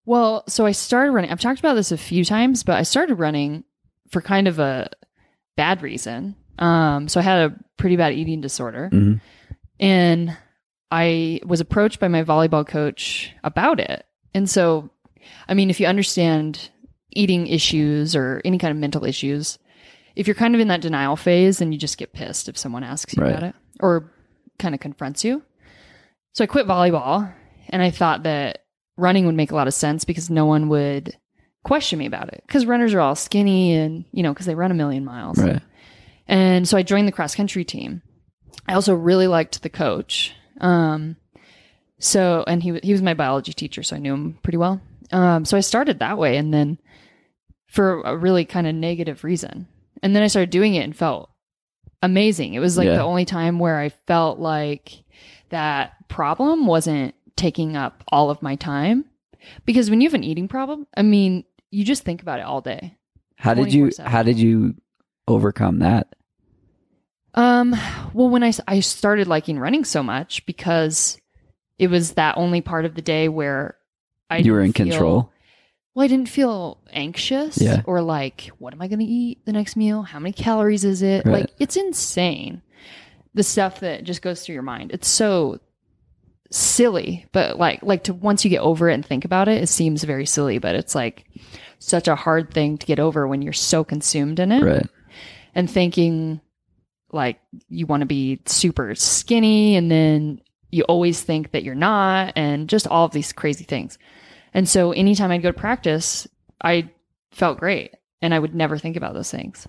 Well, 0.05 0.43
so 0.47 0.67
I 0.67 0.71
started 0.73 1.13
running. 1.13 1.31
I've 1.31 1.39
talked 1.39 1.59
about 1.59 1.73
this 1.73 1.91
a 1.91 1.97
few 1.97 2.23
times, 2.23 2.61
but 2.61 2.75
I 2.75 2.83
started 2.83 3.15
running 3.15 3.63
for 4.11 4.21
kind 4.21 4.47
of 4.47 4.59
a 4.59 4.91
bad 5.55 5.81
reason. 5.81 6.35
Um, 6.59 7.07
so 7.07 7.19
I 7.19 7.23
had 7.23 7.49
a 7.51 7.55
pretty 7.77 7.95
bad 7.95 8.13
eating 8.13 8.41
disorder, 8.41 8.89
Mhm. 8.93 9.21
and 9.79 10.37
I 10.95 11.39
was 11.45 11.59
approached 11.59 11.99
by 11.99 12.07
my 12.07 12.23
volleyball 12.23 12.67
coach 12.67 13.31
about 13.43 13.79
it. 13.79 14.05
And 14.35 14.47
so, 14.47 14.91
I 15.47 15.55
mean, 15.55 15.69
if 15.71 15.79
you 15.79 15.87
understand 15.87 16.69
eating 17.11 17.47
issues 17.47 18.15
or 18.15 18.41
any 18.45 18.57
kind 18.59 18.71
of 18.71 18.77
mental 18.77 19.03
issues, 19.03 19.57
if 20.15 20.27
you're 20.27 20.35
kind 20.35 20.53
of 20.53 20.61
in 20.61 20.67
that 20.67 20.81
denial 20.81 21.15
phase, 21.15 21.57
then 21.57 21.71
you 21.71 21.79
just 21.79 21.97
get 21.97 22.13
pissed 22.13 22.47
if 22.47 22.57
someone 22.57 22.83
asks 22.83 23.15
you 23.15 23.23
Right. 23.23 23.31
about 23.31 23.43
it 23.43 23.55
or 23.79 24.11
kind 24.59 24.75
of 24.75 24.81
confronts 24.81 25.23
you. 25.23 25.41
So 26.33 26.43
I 26.43 26.47
quit 26.47 26.67
volleyball 26.67 27.33
and 27.69 27.81
I 27.81 27.89
thought 27.89 28.23
that 28.23 28.59
running 28.95 29.25
would 29.25 29.35
make 29.35 29.51
a 29.51 29.55
lot 29.55 29.67
of 29.67 29.73
sense 29.73 30.05
because 30.05 30.29
no 30.29 30.45
one 30.45 30.69
would 30.69 31.17
question 31.63 31.97
me 31.97 32.05
about 32.05 32.27
it 32.31 32.43
because 32.45 32.65
runners 32.67 32.93
are 32.93 32.99
all 32.99 33.15
skinny 33.15 33.73
and, 33.73 34.05
you 34.11 34.21
know, 34.21 34.31
because 34.33 34.45
they 34.45 34.53
run 34.55 34.69
a 34.69 34.75
million 34.75 35.03
miles. 35.05 35.39
Right. 35.39 35.61
And 36.27 36.67
so 36.67 36.77
I 36.77 36.83
joined 36.83 37.07
the 37.07 37.11
cross 37.11 37.33
country 37.33 37.65
team. 37.65 38.01
I 38.67 38.75
also 38.75 38.93
really 38.93 39.27
liked 39.27 39.63
the 39.63 39.69
coach. 39.69 40.33
Um, 40.63 41.17
so, 41.99 42.43
and 42.47 42.63
he, 42.63 42.79
he 42.81 42.91
was 42.91 43.01
my 43.01 43.13
biology 43.13 43.53
teacher, 43.53 43.83
so 43.83 43.95
I 43.95 43.99
knew 43.99 44.13
him 44.13 44.39
pretty 44.43 44.57
well. 44.57 44.81
Um, 45.11 45.45
so 45.45 45.55
I 45.57 45.59
started 45.59 45.99
that 45.99 46.17
way 46.17 46.37
and 46.37 46.53
then 46.53 46.79
for 47.67 48.01
a 48.01 48.15
really 48.17 48.45
kind 48.45 48.65
of 48.65 48.73
negative 48.75 49.23
reason. 49.23 49.67
And 50.01 50.15
then 50.15 50.23
I 50.23 50.27
started 50.27 50.49
doing 50.49 50.75
it 50.75 50.83
and 50.83 50.95
felt 50.95 51.29
amazing. 52.01 52.53
It 52.55 52.59
was 52.59 52.77
like 52.77 52.87
Yeah. 52.87 52.95
the 52.95 53.03
only 53.03 53.25
time 53.25 53.59
where 53.59 53.79
I 53.79 53.89
felt 53.89 54.39
like 54.39 55.03
that 55.49 55.93
problem 56.07 56.65
wasn't 56.65 57.13
taking 57.35 57.75
up 57.77 58.03
all 58.07 58.29
of 58.29 58.41
my 58.41 58.55
time. 58.55 59.05
Because 59.65 59.89
when 59.89 60.01
you 60.01 60.07
have 60.07 60.13
an 60.13 60.23
eating 60.23 60.47
problem, 60.47 60.87
I 60.95 61.01
mean, 61.01 61.43
you 61.71 61.83
just 61.83 62.03
think 62.03 62.21
about 62.21 62.39
it 62.39 62.45
all 62.45 62.61
day. 62.61 62.95
How 63.35 63.53
did 63.53 63.73
you 63.73 63.87
24/7. 63.87 64.05
how 64.07 64.23
did 64.23 64.39
you 64.39 64.75
overcome 65.27 65.79
that? 65.79 66.07
Um, 67.35 67.75
well, 68.13 68.29
when 68.29 68.43
I, 68.43 68.53
I 68.67 68.79
started 68.81 69.27
liking 69.27 69.57
running 69.59 69.85
so 69.85 70.03
much 70.03 70.45
because 70.45 71.17
it 71.79 71.87
was 71.87 72.13
that 72.13 72.37
only 72.37 72.61
part 72.61 72.85
of 72.85 72.95
the 72.95 73.01
day 73.01 73.27
where 73.29 73.75
I 74.29 74.37
you 74.37 74.51
were 74.53 74.61
in 74.61 74.73
feel- 74.73 74.85
control. 74.87 75.29
Well, 75.95 76.03
I 76.03 76.07
didn't 76.07 76.29
feel 76.29 76.79
anxious 76.91 77.61
Yeah. 77.61 77.81
or 77.85 78.01
like, 78.01 78.49
what 78.57 78.73
am 78.73 78.81
I 78.81 78.87
going 78.87 78.99
to 78.99 79.05
eat 79.05 79.45
the 79.45 79.51
next 79.53 79.75
meal? 79.75 80.01
How 80.01 80.17
many 80.17 80.33
calories 80.33 80.83
is 80.83 81.03
it? 81.03 81.23
Right. 81.25 81.41
Like, 81.41 81.49
it's 81.59 81.75
insane. 81.75 82.63
The 83.35 83.43
stuff 83.43 83.79
that 83.81 84.03
just 84.03 84.23
goes 84.23 84.43
through 84.43 84.53
your 84.53 84.63
mind. 84.63 84.89
It's 84.91 85.07
so 85.07 85.59
silly, 86.51 87.27
but 87.31 87.57
like, 87.57 87.81
like 87.83 88.03
to 88.05 88.13
once 88.13 88.43
you 88.43 88.49
get 88.49 88.61
over 88.61 88.89
it 88.89 88.93
and 88.95 89.05
think 89.05 89.23
about 89.25 89.47
it, 89.47 89.61
it 89.61 89.67
seems 89.69 90.03
very 90.03 90.25
silly, 90.25 90.57
but 90.59 90.75
it's 90.75 90.95
like 90.95 91.25
such 91.79 92.07
a 92.07 92.15
hard 92.15 92.51
thing 92.53 92.77
to 92.79 92.85
get 92.87 92.99
over 92.99 93.27
when 93.27 93.41
you're 93.43 93.53
so 93.53 93.83
consumed 93.83 94.39
in 94.39 94.51
it 94.51 94.63
Right. 94.63 94.87
and 95.53 95.69
thinking 95.69 96.41
like 97.13 97.39
you 97.69 97.85
want 97.85 98.01
to 98.01 98.05
be 98.07 98.39
super 98.45 98.95
skinny 98.95 99.75
and 99.75 99.89
then 99.91 100.41
you 100.71 100.83
always 100.83 101.21
think 101.21 101.51
that 101.51 101.63
you're 101.63 101.75
not 101.75 102.33
and 102.35 102.67
just 102.67 102.87
all 102.87 103.05
of 103.05 103.11
these 103.11 103.31
crazy 103.31 103.63
things. 103.63 103.97
And 104.53 104.67
so 104.67 104.91
anytime 104.91 105.31
I'd 105.31 105.43
go 105.43 105.51
to 105.51 105.57
practice, 105.57 106.27
I 106.63 106.89
felt 107.31 107.59
great 107.59 107.93
and 108.21 108.33
I 108.33 108.39
would 108.39 108.55
never 108.55 108.77
think 108.77 108.95
about 108.97 109.13
those 109.13 109.31
things. 109.31 109.67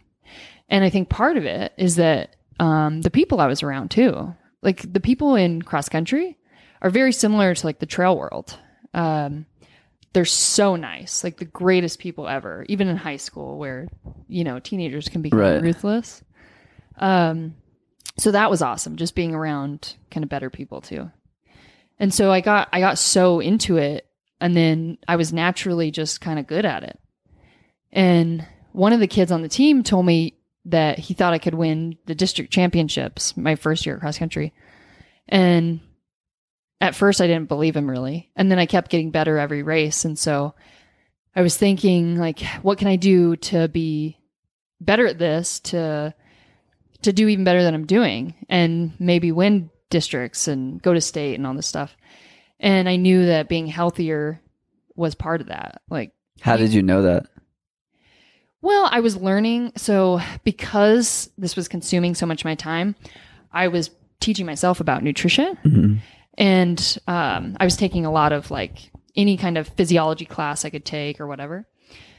And 0.68 0.84
I 0.84 0.90
think 0.90 1.08
part 1.08 1.36
of 1.36 1.44
it 1.44 1.72
is 1.76 1.96
that 1.96 2.36
um, 2.58 3.02
the 3.02 3.10
people 3.10 3.40
I 3.40 3.46
was 3.46 3.62
around 3.62 3.90
too, 3.90 4.34
like 4.62 4.90
the 4.92 5.00
people 5.00 5.34
in 5.34 5.62
cross 5.62 5.88
country 5.88 6.38
are 6.80 6.90
very 6.90 7.12
similar 7.12 7.54
to 7.54 7.66
like 7.66 7.80
the 7.80 7.86
trail 7.86 8.16
world. 8.16 8.58
Um, 8.94 9.46
they're 10.12 10.24
so 10.24 10.76
nice, 10.76 11.24
like 11.24 11.38
the 11.38 11.44
greatest 11.44 11.98
people 11.98 12.28
ever, 12.28 12.64
even 12.68 12.88
in 12.88 12.96
high 12.96 13.16
school 13.16 13.58
where, 13.58 13.88
you 14.28 14.44
know, 14.44 14.60
teenagers 14.60 15.08
can 15.08 15.20
be 15.22 15.30
Right. 15.30 15.60
ruthless. 15.60 16.22
Um, 16.96 17.54
so 18.16 18.30
that 18.30 18.50
was 18.50 18.62
awesome, 18.62 18.96
just 18.96 19.14
being 19.14 19.34
around 19.34 19.96
kind 20.10 20.22
of 20.22 20.30
better 20.30 20.50
people 20.50 20.80
too. 20.80 21.10
And 21.98 22.12
so 22.12 22.30
I 22.30 22.40
got, 22.40 22.68
I 22.72 22.80
got 22.80 22.98
so 22.98 23.40
into 23.40 23.76
it 23.76 24.06
and 24.40 24.56
then 24.56 24.98
I 25.08 25.16
was 25.16 25.32
naturally 25.32 25.90
just 25.90 26.20
kind 26.20 26.38
of 26.38 26.46
good 26.46 26.64
at 26.64 26.82
it. 26.82 26.98
And 27.92 28.46
one 28.72 28.92
of 28.92 29.00
the 29.00 29.06
kids 29.06 29.32
on 29.32 29.42
the 29.42 29.48
team 29.48 29.82
told 29.82 30.04
me 30.04 30.34
that 30.66 30.98
he 30.98 31.14
thought 31.14 31.34
I 31.34 31.38
could 31.38 31.54
win 31.54 31.96
the 32.06 32.14
district 32.14 32.52
championships 32.52 33.36
my 33.36 33.54
first 33.54 33.86
year 33.86 33.96
at 33.96 34.00
cross 34.00 34.18
country. 34.18 34.52
And 35.28 35.80
at 36.80 36.94
first 36.94 37.20
I 37.20 37.26
didn't 37.26 37.48
believe 37.48 37.76
him 37.76 37.88
really. 37.88 38.30
And 38.36 38.50
then 38.50 38.58
I 38.58 38.66
kept 38.66 38.90
getting 38.90 39.10
better 39.10 39.38
every 39.38 39.62
race. 39.62 40.04
And 40.04 40.18
so 40.18 40.54
I 41.36 41.42
was 41.42 41.56
thinking 41.56 42.16
like, 42.16 42.40
what 42.62 42.78
can 42.78 42.88
I 42.88 42.96
do 42.96 43.36
to 43.36 43.68
be 43.68 44.18
better 44.80 45.06
at 45.06 45.18
this 45.18 45.60
to 45.60 46.14
to 47.04 47.12
do 47.12 47.28
even 47.28 47.44
better 47.44 47.62
than 47.62 47.74
I'm 47.74 47.86
doing 47.86 48.34
and 48.48 48.92
maybe 48.98 49.32
win 49.32 49.70
districts 49.90 50.48
and 50.48 50.82
go 50.82 50.92
to 50.92 51.00
state 51.00 51.34
and 51.36 51.46
all 51.46 51.54
this 51.54 51.66
stuff. 51.66 51.96
And 52.60 52.88
I 52.88 52.96
knew 52.96 53.26
that 53.26 53.48
being 53.48 53.66
healthier 53.66 54.40
was 54.96 55.14
part 55.14 55.40
of 55.40 55.48
that. 55.48 55.82
Like 55.88 56.12
How 56.40 56.56
did 56.56 56.72
you 56.74 56.82
know 56.82 57.02
that? 57.02 57.26
well, 58.62 58.88
I 58.90 59.00
was 59.00 59.16
learning. 59.16 59.72
So, 59.76 60.20
because 60.42 61.30
this 61.36 61.54
was 61.56 61.68
consuming 61.68 62.14
so 62.14 62.26
much 62.26 62.40
of 62.42 62.44
my 62.46 62.54
time, 62.54 62.94
I 63.52 63.68
was 63.68 63.90
teaching 64.20 64.46
myself 64.46 64.80
about 64.80 65.02
nutrition. 65.02 65.56
Mhm. 65.64 65.98
And 66.38 66.98
um, 67.06 67.56
I 67.60 67.64
was 67.64 67.76
taking 67.76 68.06
a 68.06 68.10
lot 68.10 68.32
of 68.32 68.50
like 68.50 68.90
any 69.14 69.36
kind 69.36 69.58
of 69.58 69.68
physiology 69.68 70.24
class 70.24 70.64
I 70.64 70.70
could 70.70 70.84
take 70.84 71.20
or 71.20 71.26
whatever 71.28 71.66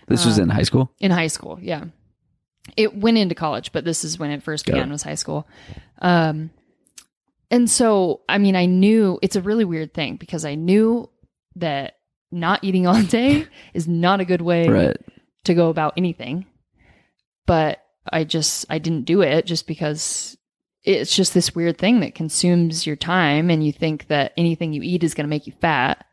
This 0.07 0.25
was 0.25 0.37
in 0.37 0.49
high 0.49 0.63
school. 0.63 0.91
in 0.99 1.11
high 1.11 1.27
school. 1.27 1.59
Yeah. 1.61 1.85
It 2.77 2.97
went 2.97 3.17
into 3.17 3.35
college, 3.35 3.71
but 3.71 3.85
this 3.85 4.03
is 4.03 4.17
when 4.19 4.31
it 4.31 4.43
first 4.43 4.65
began 4.65 4.89
it. 4.89 4.91
was 4.91 5.03
high 5.03 5.15
school. 5.15 5.47
Um, 5.99 6.49
and 7.51 7.69
so, 7.69 8.21
I 8.27 8.37
mean, 8.37 8.55
I 8.55 8.65
knew 8.65 9.19
it's 9.21 9.35
a 9.35 9.41
really 9.41 9.65
weird 9.65 9.93
thing 9.93 10.15
because 10.15 10.45
I 10.45 10.55
knew 10.55 11.09
that 11.55 11.97
not 12.31 12.63
eating 12.63 12.87
all 12.87 13.01
day 13.03 13.47
is 13.73 13.87
not 13.87 14.19
a 14.19 14.25
good 14.25 14.41
way 14.41 14.67
Right. 14.67 14.97
to 15.45 15.53
go 15.53 15.69
about 15.69 15.93
anything. 15.95 16.45
But 17.45 17.81
I 18.11 18.23
just 18.23 18.65
I 18.69 18.79
didn't 18.79 19.05
do 19.05 19.21
it 19.21 19.45
just 19.45 19.67
because 19.67 20.35
it's 20.83 21.15
just 21.15 21.33
this 21.33 21.55
weird 21.55 21.77
thing 21.77 21.99
that 22.01 22.13
consumes 22.15 22.85
your 22.85 22.95
time 22.95 23.49
and 23.49 23.65
you 23.65 23.71
think 23.71 24.07
that 24.07 24.33
anything 24.37 24.73
you 24.73 24.81
eat 24.81 25.03
is 25.03 25.13
going 25.13 25.25
to 25.25 25.29
make 25.29 25.47
you 25.47 25.53
fat. 25.61 26.05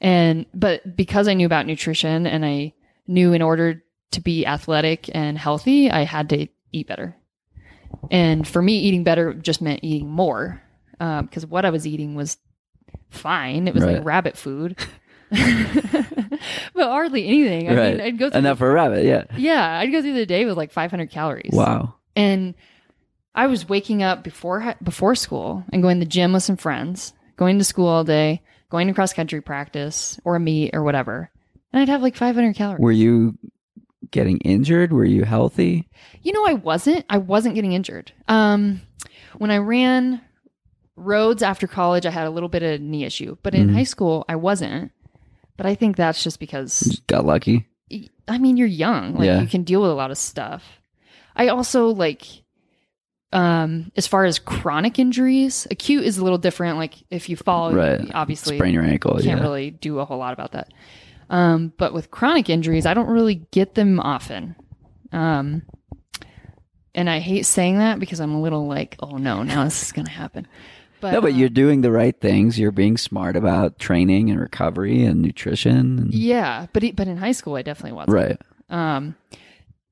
And 0.00 0.46
but 0.54 0.96
because 0.96 1.26
I 1.28 1.34
knew 1.34 1.46
about 1.46 1.66
nutrition 1.66 2.26
and 2.26 2.44
I 2.44 2.72
knew 3.08 3.32
in 3.32 3.42
order 3.42 3.82
to 4.12 4.20
be 4.20 4.46
athletic 4.46 5.10
and 5.14 5.36
healthy, 5.38 5.90
I 5.90 6.02
had 6.04 6.28
to 6.30 6.46
eat 6.72 6.88
better. 6.88 7.16
And 8.10 8.46
for 8.46 8.62
me, 8.62 8.78
eating 8.78 9.04
better 9.04 9.34
just 9.34 9.60
meant 9.62 9.80
eating 9.82 10.08
more 10.08 10.62
um, 11.00 11.26
because 11.26 11.46
what 11.46 11.64
I 11.64 11.70
was 11.70 11.86
eating 11.86 12.14
was 12.14 12.36
fine. 13.10 13.66
It 13.68 13.74
was 13.74 13.84
Right. 13.84 13.96
like 13.96 14.04
rabbit 14.04 14.36
food. 14.36 14.76
but 15.30 16.88
hardly 16.88 17.26
anything. 17.26 17.68
I 17.68 17.74
right. 17.74 17.96
mean, 17.96 18.00
I'd 18.00 18.18
go 18.18 18.30
through 18.30 18.38
Enough 18.38 18.58
for 18.58 18.70
a 18.70 18.74
rabbit. 18.74 19.04
Yeah. 19.04 19.24
yeah, 19.36 19.78
I'd 19.78 19.92
go 19.92 20.00
through 20.00 20.14
the 20.14 20.26
day 20.26 20.44
with 20.44 20.56
like 20.56 20.72
500 20.72 21.10
calories. 21.10 21.52
Wow. 21.52 21.94
And 22.16 22.54
I 23.34 23.46
was 23.46 23.68
waking 23.68 24.02
up 24.02 24.24
before 24.24 24.74
before 24.82 25.14
school 25.14 25.64
and 25.72 25.82
going 25.82 25.98
to 26.00 26.04
the 26.04 26.10
gym 26.10 26.32
with 26.32 26.42
some 26.42 26.56
friends, 26.56 27.12
going 27.36 27.58
to 27.58 27.64
school 27.64 27.86
all 27.88 28.04
day, 28.04 28.42
going 28.70 28.88
to 28.88 28.94
cross 28.94 29.12
country 29.12 29.40
practice 29.40 30.18
or 30.24 30.36
a 30.36 30.40
meet 30.40 30.74
or 30.74 30.82
whatever. 30.82 31.30
And 31.72 31.82
I'd 31.82 31.88
have 31.88 32.02
like 32.02 32.16
500 32.16 32.56
calories. 32.56 32.80
Were 32.80 32.90
you 32.92 33.38
getting 34.10 34.38
injured? 34.38 34.92
Were 34.92 35.04
you 35.04 35.24
healthy? 35.24 35.88
You 36.22 36.32
know, 36.32 36.46
I 36.46 36.54
wasn't. 36.54 37.04
I 37.10 37.18
wasn't 37.18 37.54
getting 37.54 37.72
injured. 37.72 38.12
Um, 38.28 38.80
when 39.36 39.50
I 39.50 39.58
ran 39.58 40.20
roads 40.96 41.42
after 41.42 41.66
college, 41.66 42.06
I 42.06 42.10
had 42.10 42.26
a 42.26 42.30
little 42.30 42.48
bit 42.48 42.62
of 42.62 42.80
knee 42.80 43.04
issue, 43.04 43.36
but 43.42 43.54
in 43.54 43.68
Mhm. 43.68 43.74
high 43.74 43.84
school, 43.84 44.24
I 44.28 44.36
wasn't. 44.36 44.90
But 45.56 45.66
I 45.66 45.74
think 45.74 45.96
that's 45.96 46.22
just 46.22 46.38
because 46.40 46.80
Just 46.80 47.06
got 47.06 47.24
lucky. 47.24 47.66
I 48.28 48.38
mean, 48.38 48.56
you're 48.56 48.66
young. 48.66 49.14
Like 49.14 49.26
Yeah. 49.26 49.40
you 49.40 49.46
can 49.46 49.62
deal 49.62 49.80
with 49.82 49.90
a 49.90 49.94
lot 49.94 50.10
of 50.10 50.18
stuff. 50.18 50.62
I 51.36 51.48
also 51.48 51.88
like 51.88 52.26
um 53.32 53.92
as 53.96 54.06
far 54.06 54.24
as 54.24 54.38
chronic 54.38 54.98
injuries, 54.98 55.66
acute 55.70 56.04
is 56.04 56.18
a 56.18 56.22
little 56.24 56.38
different. 56.38 56.78
Like 56.78 56.94
if 57.10 57.28
you 57.28 57.36
fall, 57.36 57.72
Right. 57.72 58.00
obviously 58.14 58.56
Sprain 58.56 58.72
your 58.74 58.84
ankle. 58.84 59.14
can't 59.14 59.24
yeah. 59.24 59.40
really 59.40 59.70
do 59.70 59.98
a 59.98 60.04
whole 60.04 60.18
lot 60.18 60.32
about 60.32 60.52
that. 60.52 60.72
Um, 61.30 61.72
but 61.76 61.92
with 61.92 62.10
chronic 62.10 62.48
injuries, 62.48 62.86
I 62.86 62.94
don't 62.94 63.08
really 63.08 63.46
get 63.50 63.74
them 63.74 64.00
often. 64.00 64.56
Um, 65.12 65.62
and 66.94 67.08
I 67.08 67.18
hate 67.18 67.46
saying 67.46 67.78
that 67.78 68.00
because 68.00 68.20
I'm 68.20 68.34
a 68.34 68.40
little 68.40 68.66
like, 68.66 68.96
oh 69.00 69.16
no, 69.16 69.42
now 69.42 69.64
this 69.64 69.82
is 69.82 69.92
gonna 69.92 70.10
happen. 70.10 70.46
But, 71.00 71.12
no, 71.12 71.20
but 71.20 71.32
um, 71.32 71.38
you're 71.38 71.48
doing 71.48 71.82
the 71.82 71.92
right 71.92 72.18
things. 72.20 72.58
You're 72.58 72.72
being 72.72 72.96
smart 72.96 73.36
about 73.36 73.78
training 73.78 74.30
and 74.30 74.40
recovery 74.40 75.04
and 75.04 75.22
nutrition. 75.22 75.98
And, 75.98 76.14
yeah, 76.14 76.66
but 76.72 76.82
but 76.96 77.06
in 77.06 77.16
high 77.18 77.32
school, 77.32 77.54
I 77.54 77.62
definitely 77.62 77.92
wasn't. 77.92 78.14
Right. 78.14 78.40
um, 78.70 79.14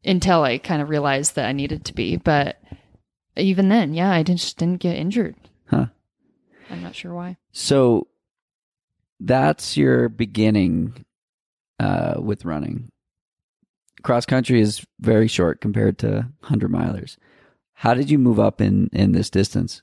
until 0.04 0.42
I 0.42 0.58
kind 0.58 0.82
of 0.82 0.88
realized 0.88 1.34
that 1.36 1.46
I 1.46 1.52
needed 1.52 1.84
to 1.86 1.94
be. 1.94 2.16
But 2.16 2.60
even 3.36 3.68
then, 3.68 3.94
yeah, 3.94 4.10
I 4.10 4.22
didn't, 4.22 4.40
just 4.40 4.56
didn't 4.58 4.80
get 4.80 4.96
injured. 4.96 5.36
Huh. 5.66 5.86
I'm 6.70 6.82
not 6.82 6.94
sure 6.94 7.14
why. 7.14 7.36
So 7.52 8.08
that's 9.20 9.76
your 9.76 10.08
beginning 10.08 11.04
uh, 11.78 12.14
with 12.18 12.44
running. 12.44 12.90
Cross 14.02 14.26
country 14.26 14.60
is 14.60 14.84
very 15.00 15.28
short 15.28 15.60
compared 15.60 15.98
to 15.98 16.28
hundred 16.42 16.70
milers. 16.70 17.16
How 17.74 17.94
did 17.94 18.10
you 18.10 18.18
move 18.18 18.38
up 18.38 18.60
in 18.60 18.88
in 18.92 19.12
this 19.12 19.30
distance? 19.30 19.82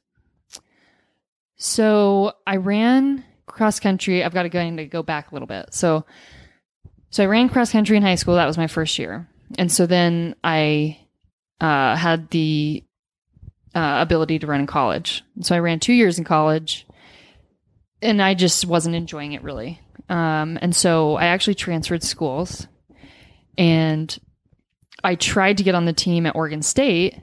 So 1.55 2.33
I 2.47 2.57
ran 2.57 3.23
cross 3.45 3.79
country. 3.79 4.23
I've 4.23 4.33
got 4.33 4.43
to 4.43 4.49
go 4.49 4.75
to 4.75 4.85
go 4.85 5.03
back 5.03 5.31
a 5.31 5.35
little 5.35 5.47
bit. 5.47 5.73
So, 5.73 6.05
so 7.09 7.23
I 7.23 7.27
ran 7.27 7.49
cross 7.49 7.71
country 7.71 7.97
in 7.97 8.03
high 8.03 8.15
school. 8.15 8.35
That 8.35 8.47
was 8.47 8.57
my 8.57 8.67
first 8.67 8.97
year, 8.97 9.27
and 9.57 9.71
so 9.71 9.85
then 9.85 10.35
I 10.43 10.99
uh, 11.61 11.95
had 11.95 12.29
the 12.29 12.83
uh, 13.75 13.97
ability 14.01 14.39
to 14.39 14.47
run 14.47 14.61
in 14.61 14.67
college. 14.67 15.23
So 15.41 15.55
I 15.55 15.59
ran 15.59 15.79
two 15.79 15.93
years 15.93 16.17
in 16.17 16.23
college, 16.23 16.87
and 18.01 18.21
I 18.21 18.33
just 18.33 18.65
wasn't 18.65 18.95
enjoying 18.95 19.33
it 19.33 19.43
really. 19.43 19.79
Um, 20.13 20.59
and 20.61 20.75
so 20.75 21.15
I 21.15 21.25
actually 21.25 21.55
transferred 21.55 22.03
schools, 22.03 22.67
and 23.57 24.15
I 25.03 25.15
tried 25.15 25.57
to 25.57 25.63
get 25.63 25.73
on 25.73 25.85
the 25.85 25.93
team 25.93 26.27
at 26.27 26.35
Oregon 26.35 26.61
State, 26.61 27.19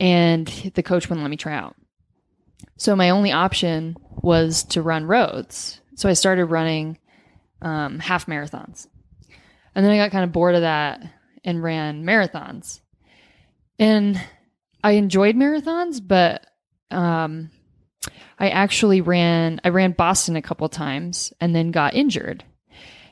and 0.00 0.48
the 0.74 0.82
coach 0.82 1.10
wouldn't 1.10 1.22
let 1.22 1.28
me 1.28 1.36
try 1.36 1.52
out. 1.52 1.76
So 2.78 2.96
my 2.96 3.10
only 3.10 3.30
option 3.30 3.96
was 4.22 4.64
to 4.64 4.80
run 4.80 5.04
roads. 5.04 5.82
So 5.96 6.08
I 6.08 6.14
started 6.14 6.46
running 6.46 6.96
um, 7.60 7.98
half 7.98 8.24
marathons. 8.24 8.86
And 9.74 9.84
then 9.84 9.92
I 9.92 9.98
got 9.98 10.10
kind 10.10 10.24
of 10.24 10.32
bored 10.32 10.54
of 10.54 10.62
that 10.62 11.02
and 11.44 11.62
ran 11.62 12.04
marathons. 12.04 12.80
And 13.78 14.18
I 14.82 14.92
enjoyed 14.92 15.36
marathons, 15.36 16.00
but 16.02 16.46
um, 16.90 17.50
I 18.38 18.48
actually 18.50 19.00
ran 19.00 19.60
I 19.64 19.68
ran 19.68 19.92
Boston 19.92 20.36
a 20.36 20.42
couple 20.42 20.68
times 20.68 21.32
and 21.40 21.54
then 21.54 21.70
got 21.70 21.94
injured. 21.94 22.44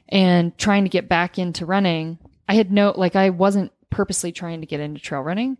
And 0.08 0.56
trying 0.58 0.84
to 0.84 0.90
get 0.90 1.08
back 1.08 1.38
into 1.38 1.64
running, 1.64 2.18
I 2.48 2.54
had 2.54 2.70
no 2.70 2.92
like 2.96 3.16
I 3.16 3.30
wasn't 3.30 3.72
purposely 3.90 4.32
trying 4.32 4.60
to 4.60 4.66
get 4.66 4.80
into 4.80 5.00
trail 5.00 5.20
running, 5.22 5.56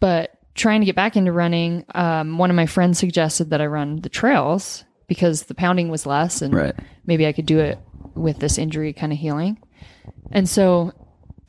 but 0.00 0.32
trying 0.54 0.80
to 0.80 0.86
get 0.86 0.96
back 0.96 1.16
into 1.16 1.30
running, 1.32 1.84
um, 1.94 2.38
one 2.38 2.50
of 2.50 2.56
my 2.56 2.66
friends 2.66 2.98
suggested 2.98 3.50
that 3.50 3.60
I 3.60 3.66
run 3.66 4.00
the 4.00 4.08
trails 4.08 4.84
because 5.06 5.44
the 5.44 5.54
pounding 5.54 5.88
was 5.88 6.06
less 6.06 6.42
and 6.42 6.52
Right. 6.52 6.74
maybe 7.06 7.26
I 7.26 7.32
could 7.32 7.46
do 7.46 7.60
it 7.60 7.78
with 8.14 8.40
this 8.40 8.58
injury 8.58 8.92
kind 8.92 9.12
of 9.12 9.18
healing. 9.18 9.58
And 10.32 10.48
so, 10.48 10.92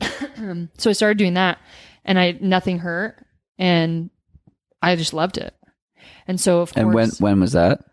so 0.78 0.90
I 0.90 0.92
started 0.92 1.18
doing 1.18 1.34
that 1.34 1.58
and 2.04 2.18
I, 2.18 2.38
nothing 2.40 2.78
hurt 2.78 3.24
and 3.58 4.10
I 4.80 4.94
just 4.96 5.12
loved 5.12 5.36
it. 5.38 5.52
And 6.30 6.40
so 6.40 6.60
of 6.60 6.72
course. 6.72 6.80
And 6.82 6.94
when 6.94 7.10
when 7.18 7.40
was 7.40 7.52
that? 7.52 7.84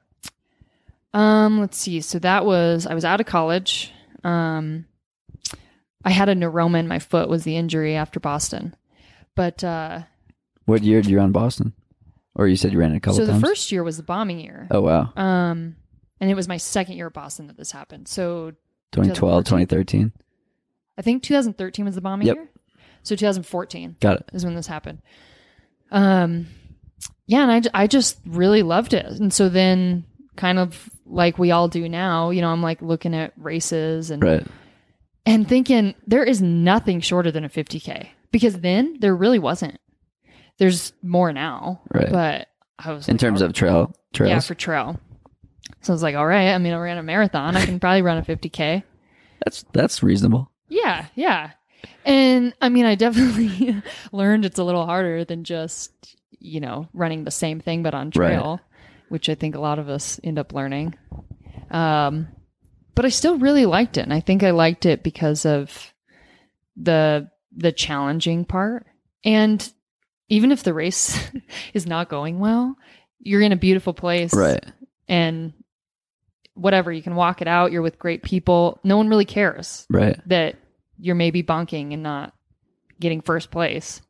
um, 1.13 1.59
let's 1.59 1.77
see. 1.77 2.01
So 2.01 2.19
that 2.19 2.45
was, 2.45 2.85
I 2.85 2.93
was 2.93 3.03
out 3.03 3.19
of 3.19 3.25
college. 3.25 3.91
Um, 4.23 4.85
I 6.05 6.11
had 6.11 6.29
a 6.29 6.35
neuroma 6.35 6.77
in 6.79 6.87
my 6.87 6.99
foot 6.99 7.27
was 7.29 7.43
the 7.43 7.57
injury 7.57 7.95
after 7.95 8.19
Boston, 8.19 8.75
but, 9.33 9.63
uh, 9.63 10.01
What 10.65 10.83
year 10.83 11.01
did 11.01 11.09
you 11.09 11.17
run 11.17 11.31
Boston? 11.31 11.73
Or 12.35 12.47
you 12.47 12.55
said 12.55 12.71
you 12.71 12.77
ran 12.79 12.93
it 12.93 12.97
a 12.97 12.99
couple 12.99 13.17
so 13.17 13.25
times? 13.25 13.41
the 13.41 13.47
first 13.47 13.71
year 13.71 13.83
was 13.83 13.97
the 13.97 14.03
bombing 14.03 14.39
year. 14.39 14.67
Oh 14.69 14.81
wow. 14.81 15.11
Um, 15.15 15.75
and 16.19 16.29
it 16.29 16.35
was 16.35 16.47
my 16.47 16.57
second 16.57 16.97
year 16.97 17.07
at 17.07 17.13
Boston 17.13 17.47
that 17.47 17.57
this 17.57 17.71
happened. 17.71 18.07
So 18.07 18.51
2012, 18.91 19.43
2013. 19.45 20.11
I 20.99 21.01
think 21.01 21.23
2013 21.23 21.85
was 21.85 21.95
the 21.95 22.01
bombing 22.01 22.27
Yep. 22.27 22.35
year. 22.35 22.49
So 23.01 23.15
2014 23.15 23.95
Got 23.99 24.17
it. 24.17 24.29
is 24.33 24.45
when 24.45 24.53
this 24.53 24.67
happened. 24.67 25.01
Um, 25.89 26.47
yeah, 27.27 27.47
and 27.49 27.67
I, 27.73 27.83
I 27.83 27.87
just 27.87 28.17
really 28.25 28.63
loved 28.63 28.93
it. 28.93 29.05
And 29.05 29.31
so 29.33 29.49
then, 29.49 30.05
kind 30.35 30.57
of 30.59 30.89
like 31.05 31.37
we 31.37 31.51
all 31.51 31.67
do 31.67 31.87
now, 31.89 32.29
you 32.31 32.41
know, 32.41 32.49
I'm 32.49 32.61
like 32.63 32.81
looking 32.81 33.13
at 33.15 33.33
races 33.37 34.09
and 34.11 34.21
Right. 34.23 34.45
and 35.25 35.47
thinking 35.47 35.95
there 36.05 36.23
is 36.23 36.41
nothing 36.41 36.99
shorter 37.01 37.31
than 37.31 37.43
a 37.45 37.49
50k 37.49 38.07
because 38.31 38.59
then 38.59 38.97
there 38.99 39.15
really 39.15 39.39
wasn't. 39.39 39.79
There's 40.59 40.91
more 41.03 41.31
now, 41.33 41.81
Right. 41.93 42.11
But 42.11 42.47
I 42.79 42.91
was 42.91 43.07
In 43.07 43.13
like, 43.15 43.21
terms 43.21 43.41
oh, 43.41 43.45
of 43.47 43.53
trail 43.53 43.95
trails. 44.13 44.29
yeah 44.29 44.39
for 44.39 44.53
trail. 44.55 44.99
So 45.81 45.93
I 45.93 45.95
was 45.95 46.03
like, 46.03 46.15
all 46.15 46.25
right. 46.25 46.49
I 46.53 46.57
mean, 46.57 46.73
I 46.73 46.77
ran 46.77 46.97
a 46.97 47.03
marathon. 47.03 47.55
I 47.55 47.65
can 47.65 47.79
probably 47.79 48.01
run 48.01 48.17
a 48.17 48.21
50k. 48.23 48.83
that's 49.43 49.63
that's 49.73 50.03
reasonable. 50.03 50.51
Yeah, 50.69 51.05
yeah. 51.15 51.51
And 52.05 52.53
I 52.61 52.69
mean, 52.69 52.85
I 52.85 52.95
definitely 52.95 53.81
learned 54.11 54.45
it's 54.45 54.59
a 54.59 54.63
little 54.63 54.85
harder 54.85 55.23
than 55.23 55.43
just, 55.45 56.16
you 56.39 56.59
know, 56.59 56.87
running 56.93 57.23
the 57.23 57.31
same 57.31 57.59
thing 57.59 57.83
but 57.83 57.93
on 57.93 58.07
Right. 58.07 58.13
trail, 58.13 58.61
which 59.09 59.29
I 59.29 59.35
think 59.35 59.55
a 59.55 59.59
lot 59.59 59.79
of 59.79 59.89
us 59.89 60.19
end 60.23 60.37
up 60.39 60.53
learning. 60.53 60.95
Um, 61.71 62.27
but 62.95 63.05
I 63.05 63.09
still 63.09 63.37
really 63.37 63.65
liked 63.65 63.97
it. 63.97 64.01
And 64.01 64.13
I 64.13 64.19
think 64.19 64.43
I 64.43 64.51
liked 64.51 64.85
it 64.85 65.03
because 65.03 65.45
of 65.45 65.93
the 66.75 67.29
the 67.55 67.71
challenging 67.71 68.45
part. 68.45 68.85
And 69.23 69.67
even 70.29 70.51
if 70.51 70.61
the 70.63 70.73
race 70.73 71.19
is 71.73 71.87
not 71.87 72.09
going 72.09 72.39
well, 72.39 72.75
you're 73.19 73.41
in 73.41 73.51
a 73.51 73.55
beautiful 73.57 73.93
place 73.93 74.33
Right. 74.33 74.63
and 75.07 75.53
whatever, 76.53 76.91
you 76.91 77.01
can 77.01 77.15
walk 77.15 77.41
it 77.41 77.47
out, 77.47 77.71
you're 77.71 77.81
with 77.81 77.97
great 77.99 78.21
people. 78.23 78.79
No 78.83 78.97
one 78.97 79.09
really 79.09 79.25
cares 79.25 79.85
Right. 79.89 80.19
that 80.27 80.55
you're 80.99 81.15
maybe 81.15 81.41
bunking 81.41 81.93
and 81.93 82.03
not 82.03 82.33
getting 82.99 83.21
first 83.21 83.49
place. 83.51 84.01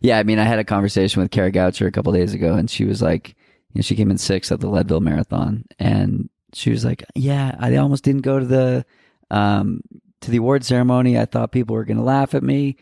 Yeah, 0.00 0.18
I 0.18 0.22
mean, 0.22 0.38
I 0.38 0.44
had 0.44 0.58
a 0.58 0.64
conversation 0.64 1.22
with 1.22 1.30
Kara 1.30 1.50
Goucher 1.52 1.86
a 1.86 1.90
couple 1.92 2.12
days 2.12 2.34
ago, 2.34 2.54
and 2.54 2.70
she 2.70 2.84
was 2.84 3.00
like, 3.02 3.28
you 3.72 3.78
know, 3.78 3.82
she 3.82 3.96
came 3.96 4.10
in 4.10 4.18
sixth 4.18 4.50
at 4.52 4.60
the 4.60 4.68
Leadville 4.68 5.00
Marathon, 5.00 5.64
and 5.78 6.28
she 6.54 6.70
was 6.70 6.84
like, 6.84 7.04
"Yeah, 7.14 7.54
I 7.58 7.76
almost 7.76 8.04
didn't 8.04 8.22
go 8.22 8.38
to 8.38 8.44
the 8.46 8.86
um, 9.30 9.80
to 10.22 10.30
the 10.30 10.38
award 10.38 10.64
ceremony. 10.64 11.18
I 11.18 11.24
thought 11.26 11.52
people 11.52 11.74
were 11.74 11.84
going 11.84 11.98
to 11.98 12.02
laugh 12.02 12.34
at 12.34 12.42
me. 12.42 12.76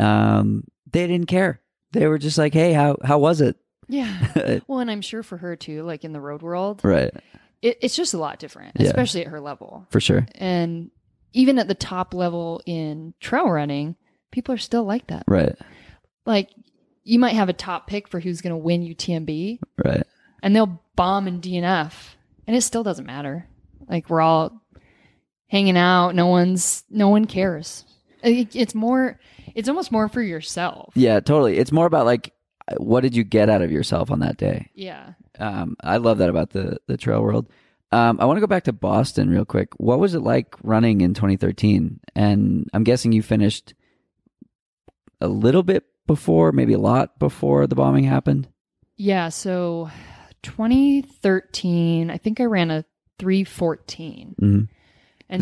Um, 0.00 0.64
they 0.90 1.06
didn't 1.06 1.26
care. 1.28 1.60
They 1.92 2.06
were 2.06 2.18
just 2.18 2.38
like, 2.38 2.52
"Hey, 2.54 2.72
how 2.72 2.96
how 3.04 3.18
was 3.18 3.40
it?" 3.40 3.56
Yeah. 3.88 4.60
well, 4.66 4.78
and 4.80 4.90
I'm 4.90 5.02
sure 5.02 5.22
for 5.22 5.36
her 5.36 5.56
too, 5.56 5.82
like 5.82 6.04
in 6.04 6.12
the 6.12 6.20
road 6.20 6.40
world, 6.42 6.80
right, 6.82 7.10
it, 7.62 7.78
it's 7.82 7.94
just 7.96 8.14
a 8.14 8.18
lot 8.18 8.38
different, 8.38 8.72
Yeah. 8.78 8.86
especially 8.86 9.20
at 9.22 9.28
her 9.28 9.40
level. 9.40 9.86
for 9.90 10.00
sure. 10.00 10.26
And 10.36 10.90
even 11.34 11.58
at 11.58 11.68
the 11.68 11.74
top 11.74 12.14
level 12.14 12.62
in 12.64 13.12
trail 13.20 13.50
running, 13.50 13.96
people 14.30 14.54
are 14.54 14.58
still 14.58 14.84
like 14.84 15.06
that. 15.08 15.24
Right, 15.28 15.54
Like 16.26 16.50
you 17.04 17.18
might 17.18 17.34
have 17.34 17.48
a 17.48 17.52
top 17.54 17.86
pick 17.86 18.08
for 18.08 18.20
who's 18.20 18.40
going 18.40 18.52
to 18.52 18.56
win 18.56 18.82
UTMB, 18.82 19.58
right, 19.84 20.02
and 20.42 20.54
they'll 20.56 20.80
bomb 20.96 21.28
in 21.28 21.40
DNF, 21.40 21.92
and 22.46 22.56
it 22.56 22.62
still 22.62 22.82
doesn't 22.82 23.06
matter. 23.06 23.46
Like 23.88 24.08
we're 24.08 24.20
all 24.22 24.60
hanging 25.48 25.76
out. 25.76 26.14
No 26.14 26.26
one's, 26.26 26.84
no 26.90 27.08
one 27.10 27.26
cares. 27.26 27.84
It- 28.22 28.56
It's 28.56 28.74
more, 28.74 29.20
it's 29.54 29.68
almost 29.68 29.92
more 29.92 30.08
for 30.08 30.22
yourself. 30.22 30.92
yeah, 30.96 31.20
totally. 31.20 31.58
It's 31.58 31.70
more 31.72 31.84
about 31.86 32.06
like, 32.06 32.32
what 32.78 33.02
did 33.02 33.14
you 33.14 33.22
get 33.24 33.50
out 33.50 33.60
of 33.60 33.70
yourself 33.70 34.10
on 34.10 34.20
that 34.20 34.38
day? 34.38 34.70
Yeah. 34.74 35.12
Um, 35.38 35.76
I 35.82 35.98
love 35.98 36.18
that 36.18 36.30
about 36.30 36.50
the 36.50 36.78
the 36.86 36.96
trail 36.96 37.20
world. 37.22 37.48
Um, 37.92 38.18
I 38.20 38.24
want 38.24 38.38
to 38.38 38.40
go 38.40 38.46
back 38.46 38.64
to 38.64 38.72
Boston 38.72 39.28
real 39.28 39.44
quick. 39.44 39.68
What 39.76 40.00
was 40.00 40.14
it 40.14 40.20
like 40.20 40.56
running 40.62 41.00
in 41.02 41.12
2013? 41.12 42.00
And 42.16 42.68
I'm 42.72 42.82
guessing 42.84 43.12
you 43.12 43.22
finished 43.22 43.74
a 45.20 45.28
little 45.28 45.62
bit 45.62 45.84
before, 46.06 46.52
maybe 46.52 46.72
a 46.74 46.78
lot 46.78 47.18
before 47.18 47.66
the 47.66 47.74
bombing 47.74 48.04
happened. 48.04 48.48
Yeah. 48.96 49.28
So 49.30 49.90
2013, 50.42 52.10
I 52.10 52.16
think 52.18 52.40
I 52.40 52.44
ran 52.44 52.70
a 52.70 52.84
314. 53.18 54.34
Mm-hmm. 54.40 54.46
And 54.46 54.68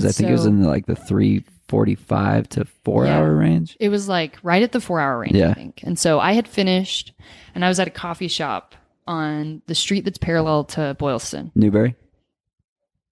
Because 0.00 0.04
I 0.04 0.12
think 0.12 0.28
it 0.28 0.32
was 0.32 0.46
in 0.46 0.62
like 0.62 0.86
the 0.86 0.94
345 0.96 2.48
to 2.50 2.64
four 2.84 3.06
Yeah. 3.06 3.18
hour 3.18 3.34
range. 3.34 3.76
it 3.80 3.88
was 3.88 4.08
like 4.08 4.38
right 4.42 4.62
at 4.62 4.72
the 4.72 4.80
four 4.80 5.00
hour 5.00 5.18
range, 5.18 5.34
Yeah. 5.36 5.50
I 5.50 5.54
think. 5.54 5.80
And 5.82 5.98
so 5.98 6.20
I 6.20 6.32
had 6.32 6.46
finished 6.48 7.12
and 7.54 7.64
I 7.64 7.68
was 7.68 7.80
at 7.80 7.88
a 7.88 7.90
coffee 7.92 8.28
shop 8.28 8.74
on 9.06 9.62
the 9.66 9.74
street 9.74 10.04
that's 10.04 10.18
parallel 10.18 10.64
to 10.64 10.94
Boylston. 10.98 11.50
Newbury. 11.54 11.96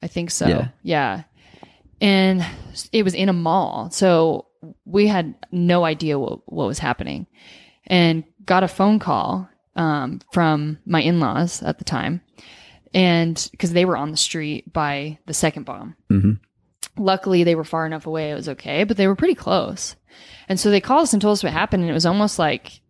I 0.02 0.06
think 0.06 0.30
so. 0.30 0.46
Yeah. 0.46 0.68
Yeah. 0.82 1.22
And 2.00 2.44
it 2.92 3.02
was 3.02 3.14
in 3.14 3.28
a 3.28 3.32
mall. 3.34 3.90
So 3.90 4.46
we 4.84 5.06
had 5.06 5.34
no 5.52 5.84
idea 5.84 6.18
what, 6.18 6.40
what 6.50 6.66
was 6.66 6.78
happening 6.78 7.26
and 7.86 8.24
got 8.44 8.62
a 8.62 8.68
phone 8.68 8.98
call 8.98 9.48
um, 9.76 10.20
from 10.32 10.78
my 10.86 11.00
in 11.02 11.20
laws 11.20 11.62
at 11.62 11.78
the 11.78 11.84
time. 11.84 12.20
And 12.92 13.48
because 13.52 13.72
they 13.72 13.84
were 13.84 13.96
on 13.96 14.10
the 14.10 14.16
street 14.16 14.72
by 14.72 15.18
the 15.26 15.34
second 15.34 15.64
bomb. 15.64 15.94
Mhm. 16.10 16.40
Luckily, 16.96 17.44
they 17.44 17.54
were 17.54 17.64
far 17.64 17.86
enough 17.86 18.06
away. 18.06 18.30
It 18.32 18.34
was 18.34 18.48
okay, 18.48 18.82
but 18.84 18.96
they 18.96 19.06
were 19.06 19.14
pretty 19.14 19.36
close. 19.36 19.94
And 20.48 20.58
so 20.58 20.70
they 20.70 20.80
called 20.80 21.04
us 21.04 21.12
and 21.12 21.22
told 21.22 21.34
us 21.34 21.44
what 21.44 21.52
happened. 21.52 21.82
And 21.84 21.90
it 21.90 21.94
was 21.94 22.06
almost 22.06 22.38
like, 22.38 22.80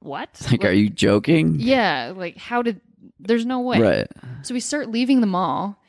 what? 0.00 0.28
Like, 0.50 0.64
are 0.64 0.72
you 0.72 0.90
joking? 0.90 1.56
Yeah. 1.58 2.12
Like, 2.14 2.36
how 2.36 2.60
did, 2.62 2.80
there's 3.18 3.46
no 3.46 3.60
way. 3.60 3.80
Right. 3.80 4.06
So 4.42 4.52
we 4.52 4.60
start 4.60 4.90
leaving 4.90 5.20
the 5.22 5.26
mall, 5.26 5.80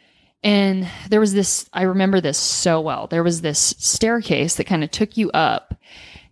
and 0.43 0.87
there 1.09 1.19
was 1.19 1.33
this. 1.33 1.69
I 1.73 1.83
remember 1.83 2.21
this 2.21 2.37
so 2.37 2.81
well. 2.81 3.07
There 3.07 3.23
was 3.23 3.41
this 3.41 3.59
staircase 3.77 4.55
that 4.55 4.65
kind 4.65 4.83
of 4.83 4.91
took 4.91 5.17
you 5.17 5.31
up, 5.31 5.75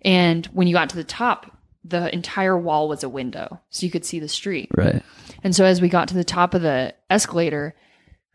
and 0.01 0.45
when 0.47 0.67
you 0.67 0.73
got 0.73 0.89
to 0.91 0.95
the 0.95 1.03
top, 1.03 1.57
the 1.83 2.13
entire 2.13 2.57
wall 2.57 2.87
was 2.87 3.03
a 3.03 3.09
window, 3.09 3.59
so 3.69 3.85
you 3.85 3.91
could 3.91 4.05
see 4.05 4.19
the 4.19 4.27
street. 4.27 4.69
Right. 4.75 5.03
And 5.43 5.55
so 5.55 5.65
as 5.65 5.81
we 5.81 5.89
got 5.89 6.07
to 6.09 6.13
the 6.15 6.23
top 6.23 6.53
of 6.53 6.61
the 6.61 6.93
escalator, 7.09 7.75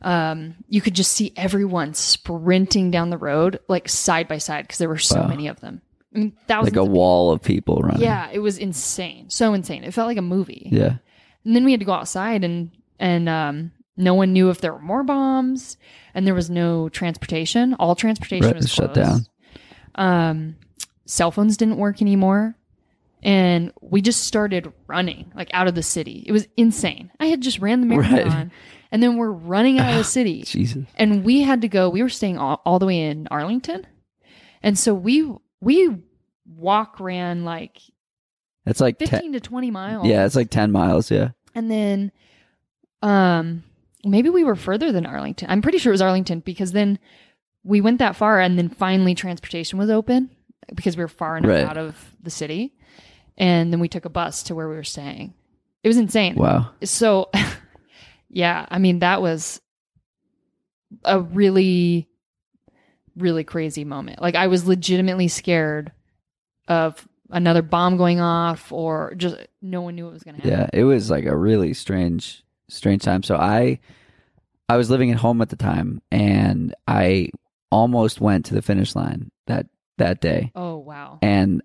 um, 0.02 0.54
you 0.68 0.80
could 0.80 0.94
just 0.94 1.12
see 1.12 1.32
everyone 1.36 1.94
sprinting 1.94 2.90
down 2.90 3.10
the 3.10 3.18
road, 3.18 3.60
like 3.68 3.88
side 3.88 4.28
by 4.28 4.38
side, 4.38 4.62
because 4.64 4.78
there 4.78 4.88
were 4.88 4.98
so 4.98 5.20
Wow. 5.20 5.26
many 5.28 5.48
of 5.48 5.60
them. 5.60 5.82
I 6.14 6.18
mean, 6.18 6.32
thousands. 6.48 6.76
Like 6.76 6.80
a 6.84 6.86
of 6.86 6.92
wall 6.92 7.30
of 7.30 7.42
people 7.42 7.78
running. 7.82 8.02
Yeah, 8.02 8.28
it 8.32 8.40
was 8.40 8.58
insane. 8.58 9.30
So 9.30 9.52
insane. 9.54 9.84
It 9.84 9.92
felt 9.94 10.08
like 10.08 10.16
a 10.16 10.22
movie. 10.22 10.68
Yeah. 10.72 10.96
And 11.44 11.54
then 11.56 11.64
we 11.64 11.70
had 11.70 11.80
to 11.80 11.86
go 11.86 11.92
outside 11.92 12.42
and 12.44 12.70
and 12.98 13.28
um 13.28 13.72
no 14.00 14.14
one 14.14 14.32
knew 14.32 14.50
if 14.50 14.60
there 14.60 14.72
were 14.72 14.80
more 14.80 15.02
bombs 15.04 15.76
and 16.14 16.26
there 16.26 16.34
was 16.34 16.50
no 16.50 16.88
transportation. 16.88 17.74
All 17.74 17.94
transportation 17.94 18.46
Right, 18.46 18.56
was 18.56 18.70
shut 18.72 18.94
closed. 18.94 19.28
Um 19.94 20.56
cell 21.06 21.30
phones 21.30 21.56
didn't 21.56 21.76
work 21.76 22.00
anymore. 22.00 22.54
And 23.22 23.72
we 23.82 24.00
just 24.00 24.24
started 24.24 24.72
running 24.86 25.30
like 25.34 25.50
out 25.52 25.68
of 25.68 25.74
the 25.74 25.82
city. 25.82 26.24
It 26.26 26.32
was 26.32 26.48
insane. 26.56 27.10
I 27.20 27.26
had 27.26 27.40
just 27.42 27.58
ran 27.58 27.80
the 27.86 27.96
Right. 27.96 28.10
marathon 28.10 28.50
and 28.92 29.02
then 29.02 29.16
we're 29.18 29.30
running 29.30 29.78
out 29.78 29.90
of 29.90 29.96
the 29.98 30.04
city. 30.18 30.42
Jesus. 30.42 30.84
And 30.96 31.22
we 31.24 31.42
had 31.42 31.60
to 31.60 31.68
go, 31.68 31.88
we 31.90 32.02
were 32.02 32.08
staying 32.08 32.38
all, 32.38 32.62
all 32.64 32.78
the 32.78 32.86
way 32.86 33.02
in 33.02 33.28
Arlington. 33.30 33.86
And 34.62 34.78
so 34.78 34.94
we 34.94 35.30
we 35.60 35.96
walk 36.46 36.98
ran 37.00 37.44
like 37.44 37.78
It's 38.66 38.80
like 38.80 38.98
15 38.98 39.20
ten, 39.20 39.32
to 39.32 39.40
20 39.40 39.70
miles. 39.70 40.06
yeah, 40.06 40.24
it's 40.24 40.34
like 40.36 40.50
10 40.50 40.72
miles. 40.72 41.10
Yeah. 41.10 41.30
And 41.54 41.70
then 41.70 42.12
um 43.02 43.64
maybe 44.04 44.28
we 44.30 44.44
were 44.44 44.56
further 44.56 44.92
than 44.92 45.06
Arlington. 45.06 45.48
I'm 45.50 45.62
pretty 45.62 45.78
sure 45.78 45.90
it 45.92 45.94
was 45.94 46.02
Arlington 46.02 46.40
because 46.40 46.72
then 46.72 46.98
we 47.64 47.80
went 47.80 47.98
that 47.98 48.16
far 48.16 48.40
and 48.40 48.58
then 48.58 48.68
finally 48.68 49.14
transportation 49.14 49.78
was 49.78 49.90
open 49.90 50.30
because 50.74 50.96
we 50.96 51.02
were 51.04 51.08
far 51.08 51.36
enough 51.36 51.50
Right. 51.50 51.64
out 51.64 51.76
of 51.76 51.96
the 52.22 52.30
city. 52.30 52.74
And 53.36 53.72
then 53.72 53.80
we 53.80 53.88
took 53.88 54.04
a 54.04 54.10
bus 54.10 54.42
to 54.44 54.54
where 54.54 54.68
we 54.68 54.74
were 54.76 54.84
staying. 54.84 55.34
It 55.82 55.88
was 55.88 55.96
insane. 55.96 56.34
Wow. 56.36 56.70
So 56.84 57.30
yeah, 58.28 58.66
I 58.70 58.78
mean 58.78 58.98
that 59.00 59.20
was 59.22 59.60
a 61.04 61.20
really 61.20 62.08
really 63.16 63.44
crazy 63.44 63.84
moment. 63.84 64.20
Like 64.22 64.34
I 64.34 64.46
was 64.46 64.66
legitimately 64.66 65.28
scared 65.28 65.92
of 66.68 67.06
another 67.30 67.62
bomb 67.62 67.96
going 67.96 68.20
off 68.20 68.72
or 68.72 69.14
just 69.16 69.36
no 69.60 69.82
one 69.82 69.94
knew 69.94 70.04
what 70.04 70.12
was 70.14 70.22
going 70.22 70.36
to 70.36 70.42
happen. 70.42 70.58
Yeah, 70.72 70.80
it 70.80 70.84
was 70.84 71.10
like 71.10 71.24
a 71.26 71.36
really 71.36 71.74
strange, 71.74 72.42
strange 72.70 73.02
time. 73.02 73.22
So 73.22 73.36
I, 73.36 73.78
I 74.68 74.76
was 74.76 74.90
living 74.90 75.10
at 75.10 75.18
home 75.18 75.42
at 75.42 75.48
the 75.50 75.56
time, 75.56 76.00
and 76.10 76.74
I 76.88 77.30
almost 77.70 78.20
went 78.20 78.46
to 78.46 78.54
the 78.54 78.62
finish 78.62 78.94
line 78.96 79.30
that 79.46 79.66
that 79.98 80.20
day. 80.20 80.50
Oh 80.54 80.76
wow. 80.78 81.18
And 81.22 81.62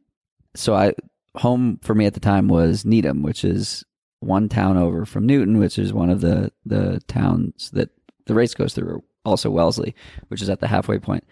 so 0.56 0.74
I, 0.76 0.94
home 1.36 1.80
for 1.84 1.96
me 1.96 2.06
at 2.06 2.14
the 2.14 2.20
time 2.20 2.48
was 2.48 2.86
Needham, 2.86 3.22
which 3.24 3.44
is 3.44 3.84
one 4.20 4.50
town 4.50 4.78
over 4.78 5.06
from 5.06 5.26
Newton, 5.26 5.58
which 5.60 5.78
is 5.80 5.94
one 5.94 6.10
of 6.10 6.22
the 6.22 6.52
the 6.66 7.00
towns 7.08 7.70
that 7.72 7.90
the 8.26 8.34
race 8.34 8.54
goes 8.54 8.74
through. 8.74 9.04
Also 9.24 9.50
Wellesley, 9.50 9.96
which 10.28 10.42
is 10.42 10.50
at 10.50 10.60
the 10.60 10.68
halfway 10.68 11.00
point. 11.00 11.24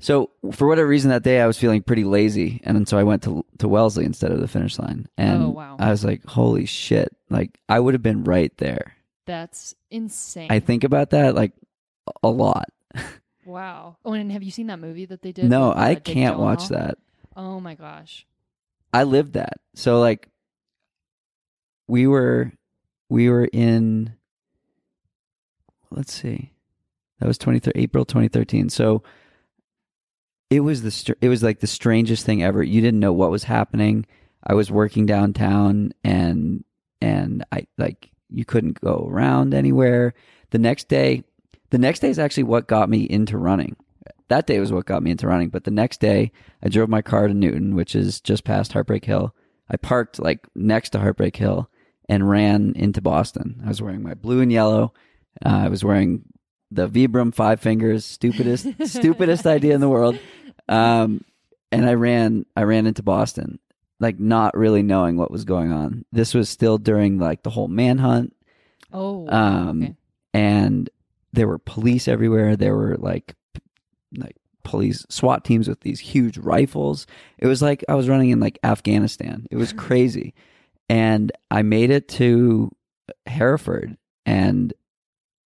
So 0.00 0.30
for 0.52 0.66
whatever 0.68 0.88
reason 0.88 1.10
that 1.10 1.22
day 1.24 1.40
I 1.40 1.46
was 1.46 1.58
feeling 1.58 1.82
pretty 1.82 2.04
lazy 2.04 2.60
and 2.64 2.88
so 2.88 2.98
I 2.98 3.02
went 3.04 3.22
to 3.24 3.44
to 3.58 3.68
Wellesley 3.68 4.04
instead 4.04 4.30
of 4.32 4.40
the 4.40 4.48
finish 4.48 4.78
line. 4.78 5.06
Oh, 5.08 5.22
and 5.22 5.42
Oh, 5.44 5.48
wow. 5.50 5.76
I 5.78 5.90
was 5.90 6.04
like, 6.04 6.24
holy 6.24 6.66
shit. 6.66 7.08
Like 7.30 7.58
I 7.68 7.78
would 7.80 7.94
have 7.94 8.02
been 8.02 8.24
right 8.24 8.56
there. 8.58 8.94
That's 9.28 9.74
insane. 9.90 10.48
I 10.50 10.58
think 10.58 10.84
about 10.84 11.10
that 11.10 11.34
like 11.34 11.52
a 12.22 12.28
lot. 12.28 12.70
Wow. 13.44 13.96
Oh, 14.04 14.14
and 14.14 14.32
have 14.32 14.42
you 14.42 14.50
seen 14.50 14.68
that 14.68 14.78
movie 14.78 15.04
that 15.06 15.22
they 15.22 15.32
did? 15.32 15.44
No, 15.46 15.68
with, 15.68 15.76
uh, 15.76 15.80
I 15.80 15.94
Jake 15.94 16.04
can't 16.04 16.38
watch 16.38 16.68
that. 16.68 16.96
Oh 17.36 17.60
my 17.60 17.74
gosh. 17.74 18.26
I 18.92 19.04
lived 19.04 19.34
that. 19.34 19.60
So 19.74 20.00
like 20.00 20.28
we 21.86 22.06
were 22.06 22.52
we 23.10 23.28
were 23.28 23.44
in 23.52 24.14
let's 25.90 26.12
see. 26.12 26.52
That 27.20 27.26
was 27.26 27.36
23 27.36 27.72
April 27.74 28.04
2013. 28.04 28.70
So 28.70 29.02
it 30.48 30.60
was 30.60 30.82
the 30.82 30.90
str- 30.90 31.12
it 31.20 31.28
was 31.28 31.42
like 31.42 31.60
the 31.60 31.66
strangest 31.66 32.24
thing 32.24 32.42
ever. 32.42 32.62
You 32.62 32.80
didn't 32.80 33.00
know 33.00 33.12
what 33.12 33.30
was 33.30 33.44
happening. 33.44 34.06
I 34.42 34.54
was 34.54 34.70
working 34.70 35.04
downtown 35.04 35.92
and 36.02 36.64
and 37.00 37.44
I 37.52 37.66
like 37.76 38.10
you 38.30 38.44
couldn't 38.44 38.80
go 38.80 39.08
around 39.10 39.54
anywhere. 39.54 40.14
The 40.50 40.58
next 40.58 40.88
day, 40.88 41.24
the 41.70 41.78
next 41.78 42.00
day 42.00 42.10
is 42.10 42.18
actually 42.18 42.44
what 42.44 42.68
got 42.68 42.88
me 42.88 43.02
into 43.02 43.38
running. 43.38 43.76
That 44.28 44.46
day 44.46 44.60
was 44.60 44.72
what 44.72 44.86
got 44.86 45.02
me 45.02 45.10
into 45.10 45.26
running, 45.26 45.48
but 45.48 45.64
the 45.64 45.70
next 45.70 46.00
day 46.00 46.32
I 46.62 46.68
drove 46.68 46.88
my 46.88 47.02
car 47.02 47.28
to 47.28 47.34
Newton, 47.34 47.74
which 47.74 47.94
is 47.94 48.20
just 48.20 48.44
past 48.44 48.72
Heartbreak 48.72 49.04
Hill. 49.04 49.34
I 49.70 49.76
parked 49.76 50.18
like 50.18 50.46
next 50.54 50.90
to 50.90 50.98
Heartbreak 50.98 51.36
Hill 51.36 51.70
and 52.08 52.28
ran 52.28 52.72
into 52.76 53.00
Boston. 53.00 53.62
I 53.64 53.68
was 53.68 53.82
wearing 53.82 54.02
my 54.02 54.14
blue 54.14 54.40
and 54.40 54.52
yellow. 54.52 54.92
Uh, 55.44 55.62
I 55.64 55.68
was 55.68 55.84
wearing 55.84 56.24
the 56.70 56.88
Vibram 56.88 57.34
five 57.34 57.60
fingers, 57.60 58.04
stupidest 58.04 58.66
stupidest 58.86 59.46
idea 59.46 59.74
in 59.74 59.80
the 59.80 59.88
world. 59.88 60.18
Um, 60.68 61.24
and 61.70 61.86
I 61.86 61.94
ran 61.94 62.46
I 62.56 62.62
ran 62.62 62.86
into 62.86 63.02
Boston, 63.02 63.58
like 64.00 64.18
not 64.18 64.56
really 64.56 64.82
knowing 64.82 65.16
what 65.16 65.30
was 65.30 65.44
going 65.44 65.72
on. 65.72 66.04
This 66.12 66.34
was 66.34 66.48
still 66.48 66.78
during 66.78 67.18
like 67.18 67.42
the 67.42 67.50
whole 67.50 67.68
manhunt. 67.68 68.34
Oh. 68.92 69.28
Um, 69.28 69.82
okay. 69.82 69.94
and 70.34 70.90
there 71.32 71.48
were 71.48 71.58
police 71.58 72.08
everywhere. 72.08 72.56
There 72.56 72.76
were 72.76 72.96
like 72.96 73.34
like 74.16 74.36
police 74.64 75.04
SWAT 75.08 75.44
teams 75.44 75.68
with 75.68 75.80
these 75.80 76.00
huge 76.00 76.38
rifles. 76.38 77.06
It 77.38 77.46
was 77.46 77.60
like 77.62 77.84
I 77.88 77.94
was 77.94 78.08
running 78.08 78.30
in 78.30 78.40
like 78.40 78.58
Afghanistan. 78.64 79.46
It 79.50 79.56
was 79.56 79.72
crazy. 79.86 80.34
and 80.88 81.32
I 81.50 81.62
made 81.62 81.90
it 81.90 82.08
to 82.08 82.70
Hereford 83.26 83.96
and 84.26 84.72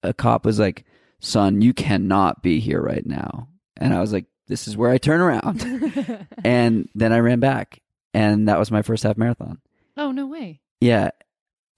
a 0.03 0.13
cop 0.13 0.45
was 0.45 0.59
like, 0.59 0.85
"Son, 1.21 1.63
you 1.63 1.73
cannot 1.73 2.43
be 2.43 2.59
here 2.61 2.81
right 2.81 3.07
now." 3.07 3.49
And 3.77 3.95
I 3.95 4.01
was 4.01 4.13
like, 4.13 4.27
"This 4.49 4.67
is 4.67 4.77
where 4.77 4.91
I 4.91 4.99
turn 4.99 5.21
around." 5.21 6.27
and 6.45 6.89
then 6.95 7.13
I 7.13 7.19
ran 7.21 7.39
back 7.41 7.82
and 8.15 8.49
that 8.49 8.59
was 8.59 8.71
my 8.71 8.83
first 8.83 9.03
half 9.03 9.17
marathon. 9.17 9.59
oh 9.97 10.13
no 10.13 10.27
way. 10.27 10.61
Yeah. 10.81 11.11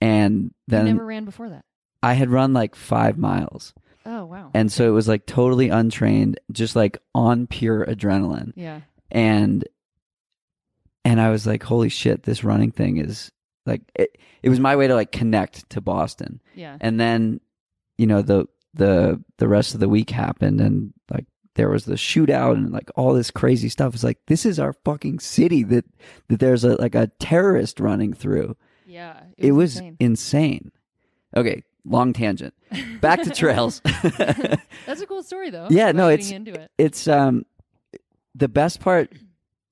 And 0.01 0.53
then 0.67 0.87
you 0.87 0.93
never 0.93 1.05
ran 1.05 1.25
before 1.25 1.49
that. 1.49 1.65
I 2.03 2.13
had 2.13 2.29
run 2.29 2.53
like 2.53 2.75
5 2.75 3.17
miles. 3.17 3.73
Oh 4.05 4.25
wow. 4.25 4.51
And 4.53 4.71
so 4.71 4.87
it 4.87 4.91
was 4.91 5.07
like 5.07 5.25
totally 5.25 5.69
untrained, 5.69 6.39
just 6.51 6.75
like 6.75 6.97
on 7.13 7.47
pure 7.47 7.85
adrenaline. 7.85 8.51
yeah. 8.55 8.81
And 9.11 9.65
and 11.03 11.21
I 11.21 11.29
was 11.29 11.45
like, 11.45 11.63
holy 11.63 11.89
shit, 11.89 12.23
this 12.23 12.43
running 12.43 12.71
thing 12.71 12.97
is 12.97 13.31
like 13.65 13.81
it, 13.95 14.17
it 14.43 14.49
was 14.49 14.59
my 14.59 14.75
way 14.75 14.87
to 14.87 14.95
like 14.95 15.11
connect 15.11 15.69
to 15.71 15.81
Boston. 15.81 16.41
Yeah. 16.55 16.77
And 16.81 16.99
then, 16.99 17.39
you 17.97 18.07
know, 18.07 18.21
the 18.21 18.47
the 18.73 19.23
the 19.37 19.47
rest 19.47 19.73
of 19.73 19.79
the 19.79 19.89
week 19.89 20.09
happened 20.09 20.59
and 20.61 20.93
like 21.09 21.25
there 21.55 21.69
was 21.69 21.85
the 21.85 21.95
shootout 21.95 22.53
and 22.53 22.71
like 22.71 22.89
all 22.95 23.13
this 23.13 23.31
crazy 23.31 23.69
stuff. 23.69 23.93
It's 23.95 24.03
like 24.03 24.19
this 24.27 24.45
is 24.45 24.59
our 24.59 24.73
fucking 24.85 25.19
city 25.19 25.63
that 25.63 25.85
that 26.27 26.39
there's 26.39 26.63
a 26.63 26.79
like 26.81 26.95
a 26.95 27.07
terrorist 27.19 27.79
running 27.79 28.13
through. 28.13 28.55
Yeah. 28.85 29.19
It 29.37 29.51
was 29.53 29.77
insane. 29.77 29.97
insane. 29.99 30.71
Okay, 31.35 31.63
long 31.83 32.13
tangent. 32.13 32.53
Back 33.01 33.23
to 33.23 33.29
trails. 33.31 33.81
That's 34.85 35.01
a 35.01 35.05
cool 35.07 35.23
story 35.23 35.49
though. 35.49 35.67
Yeah, 35.69 35.91
no, 35.91 36.09
it's- 36.09 36.31
into 36.31 36.53
it. 36.53 36.71
it's 36.77 37.07
um 37.07 37.45
the 38.35 38.47
best 38.49 38.79
part 38.81 39.11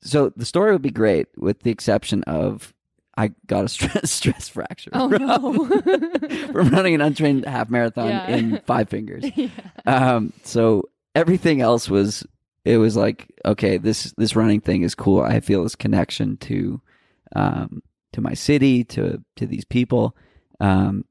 so 0.01 0.31
the 0.37 0.45
story 0.45 0.71
would 0.71 0.81
be 0.81 0.89
great 0.91 1.27
with 1.37 1.63
the 1.63 1.69
exception 1.71 2.23
of 2.23 2.73
i 3.17 3.29
got 3.47 3.65
a 3.65 3.67
stress 3.69 4.09
stress 4.11 4.47
fracture 4.49 4.89
Oh 4.93 5.09
from, 5.09 5.25
no. 5.25 6.47
from 6.53 6.69
running 6.69 6.95
an 6.95 7.01
untrained 7.01 7.45
half 7.45 7.69
marathon 7.69 8.07
Yeah. 8.09 8.27
in 8.35 8.61
five 8.65 8.87
fingers 8.89 9.23
yeah. 9.35 9.47
um 9.85 10.31
so 10.43 10.89
everything 11.15 11.61
else 11.61 11.89
was 11.89 12.25
it 12.65 12.77
was 12.77 12.95
like 12.95 13.31
okay 13.45 13.77
this 13.77 14.13
this 14.17 14.35
running 14.35 14.61
thing 14.61 14.83
is 14.83 14.95
cool. 14.95 15.21
I 15.21 15.39
feel 15.39 15.63
this 15.63 15.75
connection 15.75 16.37
to 16.37 16.81
um 17.35 17.81
to 18.13 18.21
my 18.21 18.33
city 18.33 18.83
to 18.85 19.23
to 19.35 19.45
these 19.45 19.65
people. 19.65 20.15
Um 20.59 21.05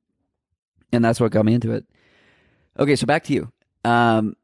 and 0.93 1.05
that's 1.05 1.21
what 1.21 1.33
got 1.33 1.45
me 1.45 1.55
into 1.55 1.73
it. 1.73 1.85
Okay 2.79 2.97
so 2.97 3.07
back 3.07 3.25
to 3.25 3.33
you. 3.33 3.53
Um 3.85 4.37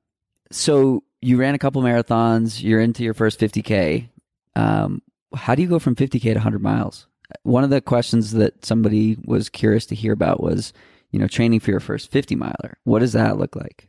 so 0.51 1.03
you 1.21 1.37
ran 1.37 1.55
a 1.55 1.59
couple 1.59 1.83
marathons. 1.83 2.62
You're 2.62 2.81
into 2.81 3.03
your 3.03 3.14
first 3.14 3.40
50k 3.40 4.09
um 4.57 5.03
how 5.35 5.55
do 5.55 5.62
you 5.62 5.68
go 5.68 5.79
from 5.79 5.94
50k 5.94 6.23
to 6.23 6.35
100 6.35 6.62
miles? 6.62 7.07
One 7.42 7.62
of 7.62 7.71
the 7.71 7.83
questions 7.83 8.33
that 8.33 8.64
somebody 8.64 9.18
was 9.25 9.51
curious 9.51 9.85
to 9.87 9.94
hear 9.94 10.12
about 10.12 10.42
was 10.42 10.73
you 11.11 11.18
know 11.18 11.29
training 11.29 11.61
for 11.61 11.71
your 11.71 11.81
first 11.81 12.11
50 12.11 12.37
miler. 12.37 12.79
What 12.85 12.99
does 12.99 13.12
that 13.12 13.38
look 13.38 13.57
like 13.57 13.88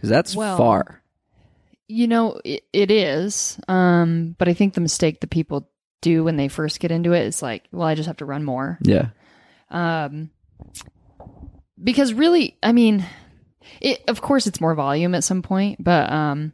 because 0.00 0.08
that's 0.08 0.34
Well, 0.34 0.56
far 0.56 1.02
You 1.88 2.06
know, 2.06 2.40
it, 2.44 2.64
it 2.72 2.90
is. 2.90 3.58
Um, 3.68 4.34
but 4.38 4.48
I 4.48 4.54
think 4.54 4.72
the 4.74 4.80
mistake 4.80 5.20
that 5.20 5.30
people 5.30 5.68
do 6.00 6.24
when 6.24 6.36
they 6.36 6.48
first 6.48 6.80
get 6.80 6.90
into 6.90 7.12
it 7.12 7.26
is 7.26 7.42
like, 7.42 7.64
well, 7.72 7.86
I 7.86 7.94
just 7.94 8.06
have 8.06 8.16
to 8.18 8.24
run 8.24 8.42
more. 8.42 8.78
yeah 8.80 9.08
Um, 9.70 10.30
because 11.82 12.14
really, 12.14 12.56
I 12.62 12.72
mean, 12.72 13.04
it, 13.80 14.02
of 14.08 14.22
course 14.22 14.46
it's 14.46 14.60
more 14.60 14.74
volume 14.74 15.14
at 15.14 15.24
some 15.24 15.42
point, 15.42 15.82
but, 15.82 16.10
um, 16.10 16.52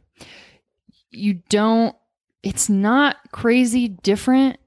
you 1.11 1.41
don't, 1.49 1.95
it's 2.43 2.69
not 2.69 3.15
crazy 3.31 3.87
different 3.87 4.59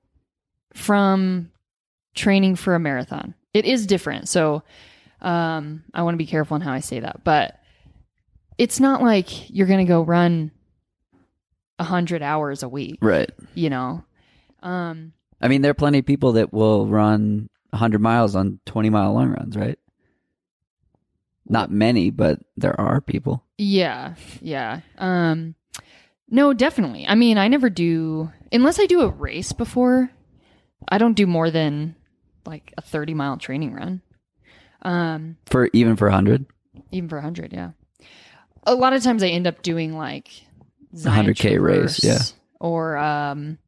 from 0.73 1.51
training 2.15 2.57
for 2.57 2.75
a 2.75 2.81
marathon. 2.81 3.35
It 3.53 3.67
is 3.67 3.87
different. 3.87 4.29
So, 4.29 4.63
um, 5.21 5.85
I 5.93 6.03
want 6.03 6.15
to 6.15 6.19
be 6.19 6.27
careful 6.27 6.57
in 6.57 6.63
how 6.63 6.73
I 6.73 6.81
say 6.81 7.01
that, 7.01 7.23
but 7.25 7.60
it's 8.61 8.79
not 8.79 9.01
like 9.01 9.49
you're 9.49 9.67
going 9.67 9.85
to 9.85 9.89
go 9.89 10.03
run 10.03 10.51
a 11.79 11.85
hundred 11.85 12.23
hours 12.23 12.63
a 12.63 12.69
week, 12.69 12.99
right 13.01 13.31
you 13.55 13.71
know? 13.71 14.05
Um, 14.63 15.15
i 15.41 15.49
mean 15.49 15.63
there 15.63 15.71
are 15.71 15.75
plenty 15.83 16.01
of 16.01 16.05
people 16.07 16.33
that 16.33 16.53
will 16.53 16.87
run 16.87 17.49
100 17.71 17.99
miles 17.99 18.37
on 18.37 18.61
20 18.67 18.91
mile 18.91 19.15
long 19.15 19.31
runs 19.31 19.57
right 19.57 19.79
not 21.49 21.71
many 21.71 22.11
but 22.11 22.39
there 22.59 22.79
are 22.79 23.01
people 23.01 23.43
Yeah, 23.57 24.15
yeah. 24.43 24.81
Um 24.99 25.55
no, 26.33 26.53
definitely. 26.53 27.07
I 27.09 27.17
mean, 27.17 27.39
I 27.39 27.49
never 27.49 27.69
do 27.71 28.31
unless 28.53 28.79
I 28.79 28.87
do 28.87 29.01
a 29.01 29.09
race 29.09 29.53
before. 29.53 30.11
I 30.89 30.99
don't 30.99 31.17
do 31.17 31.27
more 31.27 31.51
than 31.51 31.97
like 32.47 32.73
a 32.79 32.83
30 32.83 33.15
mile 33.15 33.37
training 33.39 33.73
run. 33.75 34.03
Um 34.83 35.37
for 35.47 35.71
even 35.73 35.97
for 35.97 36.09
100 36.09 36.47
even 36.93 37.09
for 37.09 37.17
100, 37.17 37.53
yeah. 37.53 37.71
A 38.65 38.75
lot 38.75 38.93
of 38.93 39.03
times 39.03 39.23
I 39.23 39.29
end 39.29 39.47
up 39.47 39.63
doing 39.63 39.97
like 39.97 40.29
Zion 40.97 41.27
100K 41.27 41.61
race, 41.61 42.05
yeah. 42.05 42.19
Or 42.61 42.97
um 42.97 43.59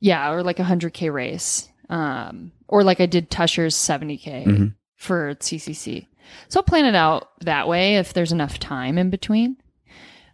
yeah, 0.00 0.30
or 0.30 0.42
like 0.42 0.58
a 0.58 0.64
100K 0.64 1.12
race. 1.12 1.68
Um 1.88 2.52
or 2.68 2.84
like 2.84 3.00
I 3.00 3.06
did 3.06 3.30
Tushar's 3.30 3.74
70K 3.74 4.44
Mhm. 4.46 4.74
for 4.96 5.34
CCC. 5.40 6.06
So 6.48 6.60
I'll 6.60 6.64
plan 6.64 6.84
it 6.84 6.94
out 6.94 7.30
that 7.40 7.68
way 7.68 7.96
if 7.96 8.12
there's 8.12 8.32
enough 8.32 8.58
time 8.58 8.98
in 8.98 9.08
between. 9.10 9.56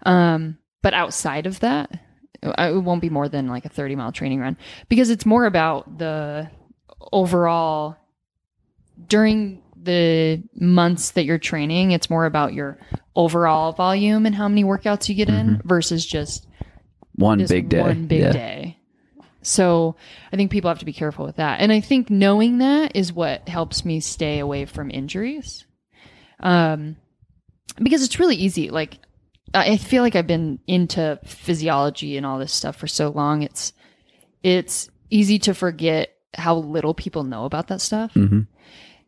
Um 0.05 0.59
but 0.83 0.93
outside 0.93 1.47
of 1.47 1.61
that, 1.61 1.99
it 2.43 2.83
won't 2.83 3.01
be 3.01 3.09
more 3.11 3.29
than 3.29 3.47
like 3.49 3.65
a 3.65 3.69
30 3.71 3.97
mile 3.97 4.13
training 4.13 4.41
run 4.41 4.57
because 4.89 5.09
it's 5.09 5.25
more 5.25 5.47
about 5.47 5.99
the 5.99 6.51
overall 7.13 7.97
during 9.09 9.63
the 9.85 10.43
months 10.55 11.13
that 11.13 11.25
you're 11.25 11.39
training, 11.39 11.93
it's 11.93 12.11
more 12.11 12.27
about 12.27 12.55
your 12.55 12.79
overall 13.15 13.73
volume 13.73 14.27
and 14.27 14.35
how 14.35 14.49
many 14.49 14.65
workouts 14.65 15.09
you 15.09 15.15
get 15.15 15.29
in 15.29 15.61
versus 15.65 16.05
just 16.05 16.47
one 17.15 17.39
this 17.39 17.51
big 17.51 17.69
day 17.69 17.81
one 17.81 18.07
big 18.07 18.21
yeah. 18.23 18.33
day. 18.33 18.79
So 19.43 19.97
I 20.33 20.37
think 20.37 20.51
people 20.51 20.69
have 20.71 20.79
to 20.79 20.85
be 20.85 20.93
careful 20.93 21.27
with 21.27 21.37
that. 21.37 21.61
And 21.61 21.71
I 21.71 21.81
think 21.81 22.11
knowing 22.11 22.59
that 22.59 22.97
is 22.97 23.13
what 23.13 23.49
helps 23.49 23.85
me 23.85 24.01
stay 24.01 24.39
away 24.39 24.65
from 24.65 24.91
injuries. 24.91 25.67
Um, 26.41 26.97
because 27.77 28.03
it's 28.03 28.19
really 28.19 28.37
easy. 28.37 28.71
Like, 28.71 28.99
I 29.53 29.77
feel 29.77 30.03
like 30.03 30.17
I've 30.17 30.27
been 30.27 30.59
into 30.67 31.21
physiology 31.25 32.17
and 32.17 32.27
all 32.27 32.39
this 32.39 32.53
stuff 32.53 32.77
for 32.77 32.87
so 32.87 33.11
long. 33.11 33.43
It's, 33.43 33.73
it's 34.43 34.89
easy 35.11 35.39
to 35.41 35.55
forget 35.55 36.15
how 36.35 36.57
little 36.57 36.95
people 36.95 37.23
know 37.23 37.45
about 37.45 37.69
that 37.69 37.81
stuff. 37.81 38.15
Mhm. 38.15 38.49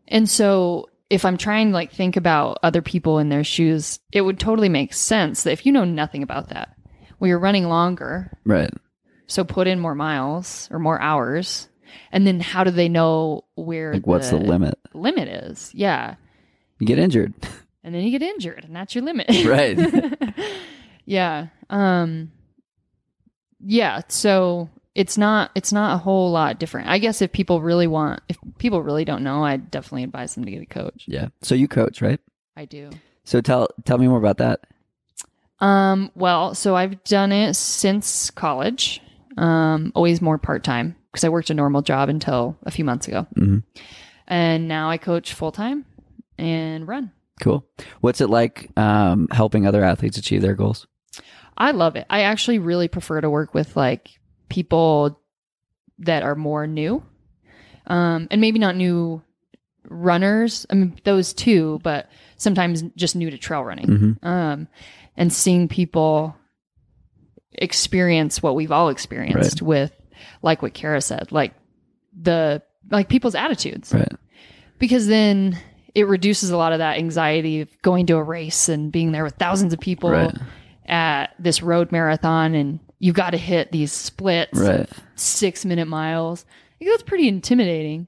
And 0.08 0.28
so 0.28 0.88
if 1.10 1.24
I'm 1.24 1.36
trying 1.36 1.68
to 1.68 1.74
like 1.74 1.92
think 1.92 2.16
about 2.16 2.58
other 2.62 2.82
people 2.82 3.18
in 3.18 3.28
their 3.28 3.44
shoes, 3.44 4.00
it 4.12 4.22
would 4.22 4.38
totally 4.40 4.68
make 4.68 4.92
sense 4.94 5.42
that 5.44 5.52
if 5.52 5.64
you 5.66 5.72
know 5.72 5.84
nothing 5.84 6.22
about 6.22 6.48
that, 6.50 6.74
well, 7.18 7.28
you're 7.28 7.38
running 7.38 7.68
longer, 7.68 8.36
Right. 8.44 8.70
so 9.26 9.44
put 9.44 9.66
in 9.68 9.78
more 9.80 9.94
miles 9.94 10.68
or 10.70 10.78
more 10.78 11.00
hours. 11.00 11.68
And 12.12 12.26
then 12.26 12.40
how 12.40 12.64
do 12.64 12.70
they 12.70 12.88
know 12.88 13.44
where 13.54 13.94
Like, 13.94 14.06
what's 14.06 14.30
the 14.30 14.36
limit? 14.36 14.78
limit 14.94 15.28
is? 15.28 15.70
Yeah. 15.74 16.16
You 16.78 16.86
get 16.86 16.98
injured. 16.98 17.32
And 17.84 17.94
then 17.94 18.02
you 18.02 18.10
get 18.10 18.22
injured 18.22 18.64
and 18.64 18.74
that's 18.74 18.94
your 18.94 19.04
limit. 19.04 19.26
Right. 19.46 20.34
yeah. 21.04 21.46
Um 21.70 22.32
yeah, 23.60 24.02
so 24.08 24.68
it's 24.96 25.16
not 25.18 25.50
it's 25.54 25.72
not 25.72 25.94
a 25.94 25.98
whole 25.98 26.32
lot 26.32 26.58
different. 26.58 26.88
I 26.88 26.98
guess 26.98 27.20
if 27.22 27.30
people 27.30 27.60
really 27.60 27.86
want 27.86 28.20
if 28.28 28.38
people 28.58 28.82
really 28.82 29.04
don't 29.04 29.22
know, 29.22 29.44
I'd 29.44 29.70
definitely 29.70 30.04
advise 30.04 30.34
them 30.34 30.44
to 30.46 30.50
get 30.50 30.62
a 30.62 30.66
coach. 30.66 31.04
Yeah. 31.06 31.28
So 31.42 31.54
you 31.54 31.68
coach, 31.68 32.00
right? 32.02 32.18
I 32.56 32.64
do. 32.64 32.90
So 33.24 33.40
tell 33.40 33.68
tell 33.84 33.98
me 33.98 34.08
more 34.08 34.18
about 34.18 34.38
that. 34.38 34.60
Um, 35.60 36.10
well, 36.14 36.54
so 36.54 36.76
I've 36.76 37.02
done 37.04 37.32
it 37.32 37.54
since 37.54 38.30
college. 38.30 39.00
Um, 39.38 39.92
always 39.94 40.20
more 40.22 40.38
part 40.38 40.64
time 40.64 40.96
because 41.12 41.24
I 41.24 41.28
worked 41.28 41.50
a 41.50 41.54
normal 41.54 41.82
job 41.82 42.08
until 42.08 42.56
a 42.62 42.70
few 42.70 42.84
months 42.84 43.06
ago, 43.06 43.26
Mhm. 43.36 43.62
and 44.26 44.66
now 44.68 44.88
I 44.90 44.96
coach 44.96 45.34
full 45.34 45.52
time 45.52 45.84
and 46.38 46.88
run. 46.88 47.12
Cool. 47.40 47.66
What's 48.00 48.22
it 48.22 48.30
like 48.30 48.70
um, 48.78 49.28
helping 49.30 49.66
other 49.66 49.84
athletes 49.84 50.16
achieve 50.16 50.40
their 50.40 50.54
goals? 50.54 50.86
I 51.58 51.70
love 51.72 51.96
it. 51.96 52.06
I 52.08 52.22
actually 52.22 52.58
really 52.58 52.88
prefer 52.88 53.20
to 53.20 53.28
work 53.30 53.52
with 53.54 53.76
like 53.76 54.15
people 54.48 55.20
that 55.98 56.22
are 56.22 56.34
more 56.34 56.66
new, 56.66 57.02
um, 57.86 58.28
and 58.30 58.40
maybe 58.40 58.58
not 58.58 58.76
new 58.76 59.22
runners. 59.88 60.66
I 60.70 60.74
mean, 60.74 60.98
those 61.04 61.32
too, 61.32 61.80
but 61.82 62.08
sometimes 62.36 62.82
just 62.96 63.16
new 63.16 63.30
to 63.30 63.38
trail 63.38 63.62
running. 63.64 63.86
Mhm. 63.86 64.24
Um, 64.26 64.68
and 65.16 65.32
seeing 65.32 65.68
people 65.68 66.34
experience 67.52 68.42
what 68.42 68.54
we've 68.54 68.72
all 68.72 68.88
experienced 68.88 69.62
with, 69.62 69.92
like 70.42 70.62
what 70.62 70.74
Kara 70.74 71.00
said, 71.00 71.32
like 71.32 71.54
the 72.20 72.62
like 72.90 73.08
people's 73.08 73.34
attitudes, 73.34 73.92
Right. 73.92 74.12
because 74.78 75.06
then 75.06 75.58
it 75.94 76.06
reduces 76.06 76.50
a 76.50 76.56
lot 76.56 76.72
of 76.72 76.78
that 76.78 76.98
anxiety 76.98 77.62
of 77.62 77.70
going 77.82 78.06
to 78.06 78.16
a 78.16 78.22
race 78.22 78.68
and 78.68 78.92
being 78.92 79.12
there 79.12 79.24
with 79.24 79.34
thousands 79.36 79.72
of 79.72 79.80
people 79.80 80.10
Right. 80.10 80.34
at 80.86 81.34
this 81.38 81.62
road 81.62 81.90
marathon 81.90 82.54
and 82.54 82.78
you've 82.98 83.14
got 83.14 83.30
to 83.30 83.36
hit 83.38 83.72
these 83.72 83.92
splits 83.92 84.58
Right. 84.58 84.88
six 85.14 85.64
minute 85.64 85.86
miles. 85.88 86.44
That's 86.80 87.02
pretty 87.02 87.28
intimidating. 87.28 88.06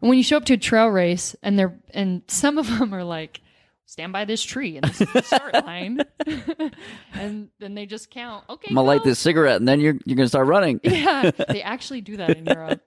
And 0.00 0.08
when 0.08 0.16
you 0.18 0.24
show 0.24 0.36
up 0.36 0.44
to 0.46 0.54
a 0.54 0.58
trail 0.58 0.86
race 0.88 1.34
and 1.42 1.58
they're 1.58 1.78
and 1.94 2.22
some 2.28 2.58
of 2.58 2.66
them 2.78 2.94
are 2.94 3.04
like, 3.04 3.40
stand 3.86 4.12
by 4.12 4.24
this 4.26 4.42
tree 4.42 4.76
and 4.76 4.84
this 4.86 5.00
is 5.00 5.12
the 5.12 5.22
start 5.22 5.54
line. 5.54 6.00
and 7.14 7.48
then 7.58 7.74
they 7.74 7.86
just 7.86 8.10
count. 8.10 8.44
Okay. 8.48 8.68
I'm 8.70 8.74
gonna 8.76 8.86
light 8.86 9.04
this 9.04 9.18
cigarette 9.18 9.56
and 9.56 9.66
then 9.68 9.80
you're 9.80 9.96
you're 10.04 10.16
gonna 10.16 10.28
start 10.28 10.46
running. 10.46 10.80
Yeah, 10.82 11.30
they 11.48 11.62
actually 11.62 12.00
do 12.00 12.16
that 12.18 12.36
in 12.36 12.46
Europe. 12.46 12.80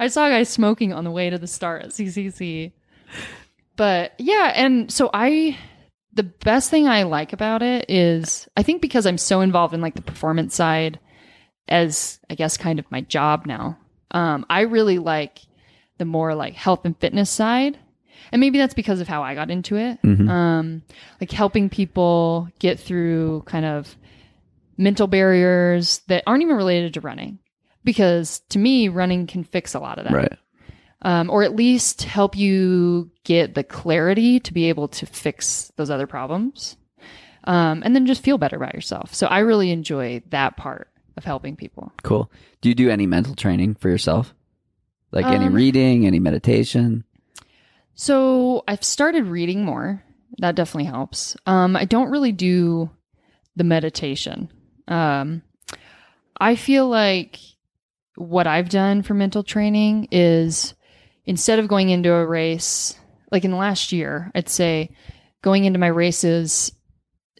I 0.00 0.08
saw 0.08 0.26
a 0.26 0.30
guy 0.30 0.42
smoking 0.44 0.92
on 0.92 1.04
the 1.04 1.10
way 1.10 1.28
to 1.30 1.38
the 1.38 1.46
start 1.48 1.82
at 1.82 1.90
CCC. 1.90 2.72
But 3.76 4.12
yeah, 4.18 4.52
and 4.54 4.90
so 4.92 5.10
I, 5.14 5.56
the 6.18 6.24
best 6.24 6.68
thing 6.68 6.88
I 6.88 7.04
like 7.04 7.32
about 7.32 7.62
it 7.62 7.86
is 7.88 8.48
I 8.56 8.64
think 8.64 8.82
because 8.82 9.06
I'm 9.06 9.18
so 9.18 9.40
involved 9.40 9.72
in 9.72 9.80
like 9.80 9.94
the 9.94 10.02
performance 10.02 10.52
side 10.52 10.98
as 11.68 12.18
I 12.28 12.34
guess 12.34 12.56
kind 12.56 12.80
of 12.80 12.90
my 12.90 13.02
job 13.02 13.46
now, 13.46 13.78
um, 14.10 14.44
I 14.50 14.62
really 14.62 14.98
like 14.98 15.38
the 15.98 16.04
more 16.04 16.34
like 16.34 16.54
health 16.54 16.84
and 16.84 16.98
fitness 16.98 17.30
side. 17.30 17.78
And 18.32 18.40
maybe 18.40 18.58
that's 18.58 18.74
because 18.74 19.00
of 19.00 19.06
how 19.06 19.22
I 19.22 19.36
got 19.36 19.48
into 19.48 19.76
it. 19.76 20.02
Mhm. 20.02 20.28
Um, 20.28 20.82
like 21.20 21.30
helping 21.30 21.70
people 21.70 22.48
get 22.58 22.80
through 22.80 23.42
kind 23.46 23.64
of 23.64 23.94
mental 24.76 25.06
barriers 25.06 26.00
that 26.08 26.24
aren't 26.26 26.42
even 26.42 26.56
related 26.56 26.94
to 26.94 27.00
running. 27.00 27.38
Because 27.84 28.40
to 28.50 28.58
me, 28.58 28.88
running 28.88 29.28
can 29.28 29.44
fix 29.44 29.72
a 29.72 29.78
lot 29.78 29.98
of 29.98 30.04
that 30.04 30.12
Right. 30.12 30.36
Um, 31.02 31.30
or 31.30 31.42
at 31.42 31.54
least 31.54 32.02
help 32.02 32.36
you 32.36 33.10
get 33.24 33.54
the 33.54 33.62
clarity 33.64 34.40
to 34.40 34.52
be 34.52 34.68
able 34.68 34.88
to 34.88 35.06
fix 35.06 35.70
those 35.76 35.90
other 35.90 36.06
problems 36.06 36.76
um, 37.44 37.82
and 37.84 37.94
then 37.94 38.04
just 38.06 38.22
feel 38.22 38.38
better 38.38 38.56
about 38.56 38.74
yourself 38.74 39.14
so 39.14 39.26
i 39.28 39.38
really 39.38 39.70
enjoy 39.70 40.20
that 40.30 40.56
part 40.56 40.88
of 41.16 41.24
helping 41.24 41.56
people 41.56 41.92
Cool. 42.02 42.30
Do 42.60 42.68
you 42.68 42.74
do 42.74 42.90
any 42.90 43.06
mental 43.06 43.34
training 43.34 43.74
for 43.76 43.88
yourself? 43.88 44.34
Like 45.10 45.26
any 45.26 45.46
Um, 45.46 45.54
reading, 45.54 46.06
any 46.06 46.18
meditation? 46.20 47.04
so 47.94 48.62
i've 48.68 48.84
started 48.84 49.24
reading 49.26 49.64
more 49.64 50.02
that 50.38 50.54
definitely 50.54 50.84
helps 50.84 51.36
um, 51.46 51.74
i 51.76 51.84
don't 51.84 52.10
really 52.10 52.32
do 52.32 52.88
the 53.56 53.64
meditation 53.64 54.48
um, 54.86 55.42
i 56.40 56.54
feel 56.54 56.88
like 56.88 57.38
what 58.14 58.46
i've 58.46 58.68
done 58.68 59.02
for 59.02 59.14
mental 59.14 59.42
training 59.42 60.06
is 60.12 60.74
instead 61.28 61.58
of 61.58 61.68
going 61.68 61.90
into 61.90 62.12
a 62.12 62.26
race 62.26 62.98
like 63.30 63.44
in 63.44 63.50
the 63.50 63.56
last 63.56 63.92
year 63.92 64.32
i'd 64.34 64.48
say 64.48 64.90
going 65.42 65.64
into 65.64 65.78
my 65.78 65.86
races 65.86 66.72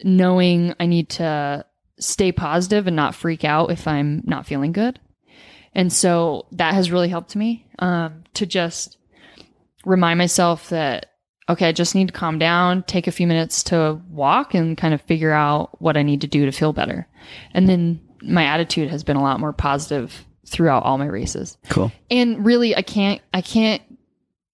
knowing 0.04 0.74
i 0.78 0.86
need 0.86 1.08
to 1.08 1.64
stay 1.98 2.32
positive 2.32 2.86
and 2.86 2.96
not 2.96 3.14
freak 3.14 3.44
out 3.44 3.70
if 3.70 3.86
i'm 3.86 4.22
not 4.24 4.46
feeling 4.46 4.72
good. 4.72 4.98
And 5.74 5.92
so 5.92 6.46
that 6.52 6.74
has 6.74 6.90
really 6.90 7.08
helped 7.08 7.36
me 7.36 7.66
um, 7.78 8.24
to 8.34 8.46
just 8.46 8.96
remind 9.84 10.18
myself 10.18 10.68
that 10.70 11.06
okay 11.48 11.68
i 11.68 11.72
just 11.72 11.94
need 11.94 12.08
to 12.08 12.14
calm 12.14 12.38
down 12.38 12.82
take 12.82 13.06
a 13.06 13.12
few 13.12 13.26
minutes 13.26 13.62
to 13.62 14.00
walk 14.10 14.54
and 14.54 14.76
kind 14.76 14.92
of 14.92 15.00
figure 15.02 15.32
out 15.32 15.80
what 15.80 15.96
i 15.96 16.02
need 16.02 16.20
to 16.20 16.26
do 16.26 16.44
to 16.46 16.52
feel 16.52 16.72
better. 16.72 17.06
And 17.52 17.68
then 17.68 18.00
my 18.22 18.44
attitude 18.44 18.90
has 18.90 19.04
been 19.04 19.16
a 19.16 19.22
lot 19.22 19.40
more 19.40 19.52
positive 19.52 20.24
throughout 20.48 20.82
all 20.84 20.98
my 20.98 21.06
races. 21.06 21.56
Cool. 21.68 21.92
and 22.10 22.44
really 22.44 22.74
i 22.76 22.82
can't 22.82 23.20
i 23.32 23.40
can't 23.40 23.82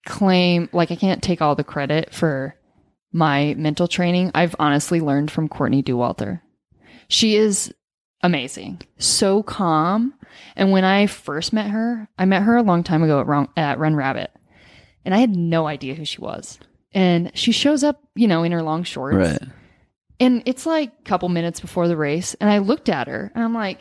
claim 0.07 0.69
like 0.73 0.91
i 0.91 0.97
can't 0.97 1.23
take 1.23 1.41
all 1.41 1.55
the 1.55 1.65
credit 1.65 2.13
for 2.13 2.55
my 3.13 3.55
mental 3.57 3.87
training. 3.87 4.33
I've 4.35 4.57
honestly 4.59 5.01
learned 5.01 5.31
from 5.31 5.49
courtney 5.49 5.83
Dauwalter. 5.85 6.41
She 7.09 7.37
is 7.37 7.73
amazing 8.23 8.81
so 8.99 9.43
calm. 9.43 10.15
And 10.57 10.73
when 10.73 10.85
i 10.85 11.07
first 11.07 11.53
met 11.53 11.71
her 11.71 12.09
i 12.19 12.25
met 12.25 12.43
her 12.43 12.57
a 12.57 12.63
long 12.63 12.83
time 12.83 13.03
ago 13.03 13.21
at, 13.21 13.27
Ron, 13.27 13.49
at 13.57 13.79
run 13.79 13.95
rabbit 13.95 14.31
and 15.05 15.15
i 15.15 15.19
had 15.19 15.37
no 15.37 15.67
idea 15.67 15.95
who 15.95 16.05
she 16.05 16.21
was. 16.21 16.59
And 16.93 17.31
she 17.35 17.53
shows 17.53 17.83
up 17.85 18.03
you 18.15 18.27
know 18.29 18.43
in 18.43 18.53
her 18.53 18.63
long 18.63 18.83
shorts. 18.85 19.17
Right. 19.17 19.51
and 20.21 20.43
it's 20.47 20.65
like 20.67 20.93
a 20.99 21.03
couple 21.03 21.29
minutes 21.29 21.61
before 21.61 21.89
the 21.89 21.97
race, 21.97 22.35
and 22.35 22.49
I 22.49 22.59
looked 22.59 22.89
at 22.89 23.09
her 23.09 23.31
and 23.35 23.43
I'm 23.45 23.55
like, 23.55 23.81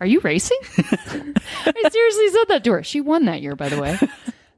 Are 0.00 0.06
you 0.06 0.20
racing? 0.20 0.58
I 0.78 1.88
seriously 1.90 2.28
said 2.30 2.44
that 2.48 2.64
to 2.64 2.72
her. 2.72 2.82
She 2.82 3.00
won 3.00 3.24
that 3.26 3.40
year, 3.42 3.56
by 3.56 3.68
the 3.68 3.80
way. 3.80 3.98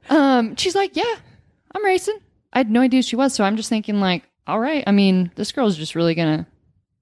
Um, 0.09 0.55
she's 0.55 0.75
like, 0.75 0.95
Yeah, 0.95 1.15
I'm 1.75 1.85
racing. 1.85 2.17
I 2.53 2.59
had 2.59 2.71
no 2.71 2.81
idea 2.81 2.99
who 2.99 3.03
she 3.03 3.15
was, 3.15 3.33
so 3.33 3.43
I'm 3.43 3.57
just 3.57 3.69
thinking, 3.69 3.99
like, 3.99 4.23
all 4.47 4.59
right, 4.59 4.83
I 4.87 4.91
mean, 4.91 5.31
this 5.35 5.51
girl's 5.51 5.75
just 5.77 5.95
really 5.95 6.15
gonna 6.15 6.47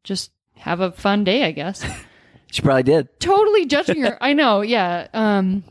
just 0.03 0.31
have 0.57 0.79
a 0.81 0.91
fun 0.91 1.23
day, 1.23 1.43
I 1.45 1.51
guess. 1.51 1.83
She 2.51 2.61
probably 2.61 2.83
did. 2.83 3.19
totally 3.19 3.65
judging 3.65 4.01
her. 4.03 4.17
I 4.23 4.31
know, 4.33 4.61
yeah. 4.61 5.07
Um 5.13 5.63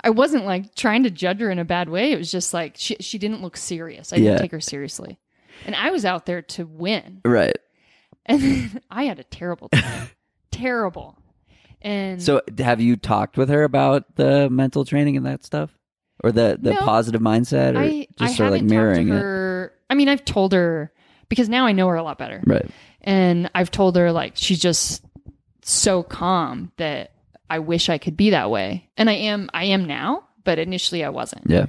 I 0.00 0.10
wasn't 0.10 0.44
like 0.44 0.74
trying 0.76 1.02
to 1.04 1.10
judge 1.10 1.40
her 1.40 1.50
in 1.50 1.58
a 1.58 1.64
bad 1.64 1.88
way. 1.88 2.12
It 2.12 2.18
was 2.18 2.30
just 2.30 2.54
like 2.54 2.74
she 2.76 2.96
she 3.00 3.18
didn't 3.18 3.42
look 3.42 3.56
serious. 3.56 4.12
I 4.12 4.16
didn't 4.16 4.32
Yeah. 4.34 4.38
take 4.38 4.52
her 4.52 4.60
seriously. 4.60 5.18
And 5.66 5.74
I 5.74 5.90
was 5.90 6.04
out 6.04 6.24
there 6.26 6.42
to 6.42 6.66
win. 6.66 7.20
Right. 7.24 7.56
And 8.26 8.80
I 8.90 9.04
had 9.04 9.18
a 9.18 9.24
terrible 9.24 9.70
time. 9.70 10.10
terrible. 10.52 11.18
And 11.82 12.22
So 12.22 12.42
have 12.58 12.80
you 12.80 12.96
talked 12.96 13.36
with 13.36 13.48
her 13.48 13.62
about 13.64 14.16
the 14.16 14.48
mental 14.50 14.84
training 14.84 15.16
and 15.16 15.26
that 15.26 15.44
stuff? 15.44 15.70
Or 16.24 16.32
the, 16.32 16.58
the 16.60 16.72
No. 16.74 16.80
positive 16.80 17.20
mindset 17.20 17.74
or 17.76 17.78
I, 17.78 18.08
just 18.18 18.32
I 18.32 18.34
sort 18.36 18.48
of 18.48 18.52
like 18.54 18.62
mirroring 18.64 19.06
talked 19.08 19.18
it? 19.18 19.22
her. 19.22 19.72
I 19.88 19.94
mean, 19.94 20.08
I've 20.08 20.24
told 20.24 20.52
her 20.52 20.92
because 21.28 21.48
now 21.48 21.66
I 21.66 21.72
know 21.72 21.86
her 21.88 21.94
a 21.94 22.02
lot 22.02 22.18
better. 22.18 22.42
Right. 22.44 22.66
And 23.02 23.48
I've 23.54 23.70
told 23.70 23.94
her 23.96 24.10
like 24.10 24.32
she's 24.34 24.58
just 24.58 25.04
so 25.62 26.02
calm 26.02 26.72
that 26.76 27.12
I 27.48 27.60
wish 27.60 27.88
I 27.88 27.98
could 27.98 28.16
be 28.16 28.30
that 28.30 28.50
way. 28.50 28.88
And 28.96 29.08
I 29.08 29.14
am 29.14 29.48
I 29.54 29.64
am 29.66 29.84
now, 29.86 30.24
but 30.44 30.58
initially 30.58 31.04
I 31.04 31.10
wasn't. 31.10 31.48
Yeah. 31.48 31.66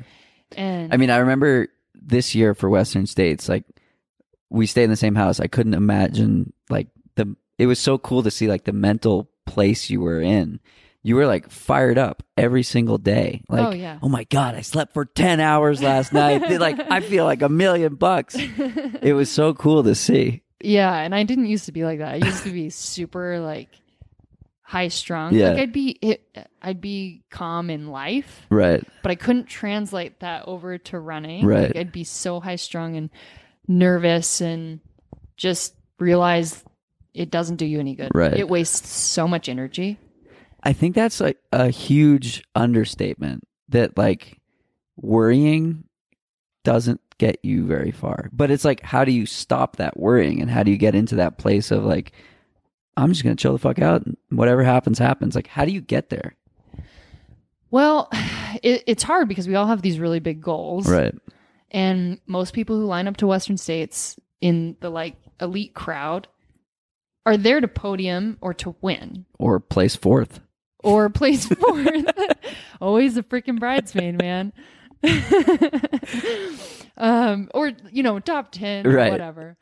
And 0.57 0.91
I 0.91 0.97
mean, 0.97 1.12
I 1.12 1.18
remember 1.18 1.68
this 1.93 2.34
year 2.34 2.55
for 2.55 2.70
Western 2.70 3.05
States, 3.05 3.47
like 3.47 3.66
we 4.49 4.66
stayed 4.66 4.86
in 4.86 4.89
the 4.89 4.95
same 4.95 5.14
house. 5.16 5.39
I 5.39 5.45
couldn't 5.47 5.76
imagine 5.76 6.53
like 6.72 6.88
the. 7.16 7.36
It 7.60 7.68
was 7.68 7.78
so 7.78 7.97
cool 7.99 8.24
to 8.24 8.32
see 8.32 8.47
like 8.47 8.64
the 8.64 8.74
mental 8.74 9.29
place 9.50 9.89
you 9.89 10.02
were 10.02 10.22
in. 10.22 10.60
You 11.02 11.16
were 11.16 11.26
like 11.26 11.50
fired 11.50 11.97
up 11.97 12.24
every 12.38 12.64
single 12.64 12.97
day. 12.97 13.41
Oh, 13.50 13.56
like, 13.56 13.66
Oh, 13.68 13.72
yeah. 13.72 14.00
oh 14.04 14.10
my 14.10 14.26
god, 14.26 14.56
I 14.56 14.62
slept 14.62 14.93
for 14.93 15.06
ten 15.06 15.39
hours 15.39 15.82
last 15.82 16.12
night. 16.14 16.50
like, 16.60 16.78
I 16.91 17.00
feel 17.02 17.24
like 17.26 17.41
a 17.41 17.50
million 17.50 17.95
bucks. 17.95 18.36
It 18.38 19.14
was 19.16 19.30
so 19.32 19.54
cool 19.54 19.84
to 19.84 19.95
see. 19.95 20.43
Yeah, 20.62 20.93
and 20.93 21.16
I 21.16 21.24
didn't 21.24 21.45
used 21.45 21.66
to 21.68 21.72
be 21.72 21.86
like 21.86 22.00
that. 22.00 22.14
I 22.16 22.18
used 22.18 22.43
to 22.43 22.52
be 22.52 22.70
super 22.70 23.39
like 23.39 23.70
high 24.62 24.89
strung. 24.89 25.34
Yeah. 25.34 25.52
Like 25.52 25.60
I'd 25.60 25.72
be 25.74 25.89
it, 26.02 26.47
I'd 26.62 26.82
be 26.82 27.24
calm 27.30 27.70
in 27.70 27.88
life, 27.88 28.45
Right. 28.50 28.84
but 29.02 29.12
I 29.12 29.16
couldn't 29.16 29.45
translate 29.45 30.20
that 30.20 30.43
over 30.47 30.78
to 30.78 31.00
running. 31.00 31.45
Right. 31.45 31.68
Like 31.70 31.76
I'd 31.78 31.91
be 31.93 32.04
so 32.04 32.41
high 32.41 32.58
strung 32.58 32.97
and 32.97 33.10
nervous 33.70 34.41
and 34.41 34.82
just 35.38 35.74
realize 35.97 36.64
it 37.20 37.30
doesn't 37.30 37.57
do 37.57 37.65
you 37.65 37.82
any 37.82 37.95
good. 37.95 38.11
Right. 38.15 38.34
It 38.34 38.47
wastes 38.47 38.89
so 38.89 39.28
much 39.28 39.49
energy. 39.49 39.99
I 40.63 40.72
think 40.72 40.95
that's 40.95 41.20
like 41.20 41.38
a 41.51 41.67
huge 41.67 42.41
understatement 42.55 43.43
that 43.67 43.97
like 43.97 44.39
worrying 44.95 45.84
doesn't 46.63 47.01
get 47.17 47.38
you 47.43 47.65
very 47.65 47.91
far. 47.91 48.30
But 48.32 48.51
it's 48.51 48.63
like 48.63 48.82
how 48.82 49.03
do 49.03 49.11
you 49.11 49.26
stop 49.26 49.76
that 49.76 49.99
worrying 49.99 50.41
and 50.41 50.49
how 50.49 50.63
do 50.63 50.72
you 50.72 50.78
get 50.78 50.95
into 50.95 51.15
that 51.15 51.38
place 51.38 51.72
of 51.72 51.84
like 51.84 52.13
I'm 52.95 53.11
just 53.11 53.24
going 53.24 53.36
to 53.36 53.41
chill 53.41 53.51
the 53.51 53.59
fuck 53.59 53.80
out 53.80 54.05
and 54.05 54.15
whatever 54.30 54.63
happens 54.63 54.97
happens. 54.97 55.36
Like 55.36 55.47
how 55.47 55.65
do 55.65 55.74
you 55.74 55.82
get 55.82 56.09
there? 56.09 56.36
Well, 57.70 58.07
it, 58.63 58.84
it's 58.88 59.03
hard 59.03 59.28
because 59.28 59.45
we 59.45 59.55
all 59.55 59.67
have 59.67 59.82
these 59.82 59.99
really 59.99 60.22
big 60.22 60.41
goals. 60.41 60.89
Right. 60.89 61.13
And 61.70 62.22
most 62.28 62.53
people 62.53 62.78
who 62.78 62.86
line 62.86 63.09
up 63.09 63.17
to 63.17 63.28
Western 63.28 63.57
States 63.57 64.17
in 64.39 64.78
the 64.80 64.89
like 64.89 65.17
elite 65.41 65.74
crowd 65.74 66.30
are 67.26 67.38
there 67.38 67.59
to 67.61 67.67
podium 67.67 68.38
or 68.41 68.53
to 68.55 68.76
win 68.82 69.26
Or 69.38 69.59
place 69.59 69.95
fourth. 69.95 70.39
or 70.84 71.09
place 71.09 71.45
fourth. 71.47 72.05
Always 72.82 73.17
a 73.17 73.24
freaking 73.24 73.59
bridesmaid, 73.59 74.17
man. 74.17 74.53
um, 76.97 77.49
or 77.53 77.72
you 77.91 78.03
know, 78.03 78.20
top 78.20 78.51
ten, 78.51 78.86
or 78.88 78.91
Right. 78.91 79.11
whatever. 79.11 79.57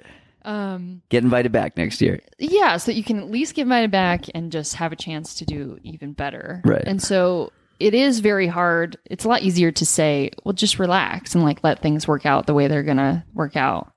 Um, 0.46 1.02
Get 1.10 1.24
invited 1.24 1.52
back 1.52 1.76
next 1.78 2.02
year. 2.02 2.22
yeah, 2.40 2.78
so 2.78 2.92
you 2.92 3.04
can 3.04 3.20
at 3.20 3.30
least 3.30 3.54
get 3.54 3.64
invited 3.64 3.92
back 3.92 4.26
and 4.34 4.52
just 4.52 4.76
have 4.76 4.92
a 4.94 4.96
chance 4.96 5.36
to 5.36 5.46
do 5.46 5.78
even 5.84 6.14
better. 6.14 6.62
Right. 6.64 6.84
And 6.86 7.02
so 7.04 7.52
it 7.82 7.94
is 7.94 8.20
very 8.22 8.48
hard. 8.48 8.98
It's 9.06 9.26
a 9.26 9.28
lot 9.28 9.42
easier 9.42 9.72
to 9.74 9.86
say, 9.86 10.32
well, 10.46 10.54
just 10.54 10.80
relax 10.80 11.36
and 11.36 11.44
like 11.44 11.64
let 11.64 11.82
things 11.82 12.08
work 12.08 12.26
out 12.26 12.48
the 12.48 12.54
way 12.54 12.68
they're 12.68 12.84
gonna 12.84 13.26
work 13.34 13.56
out. 13.58 13.92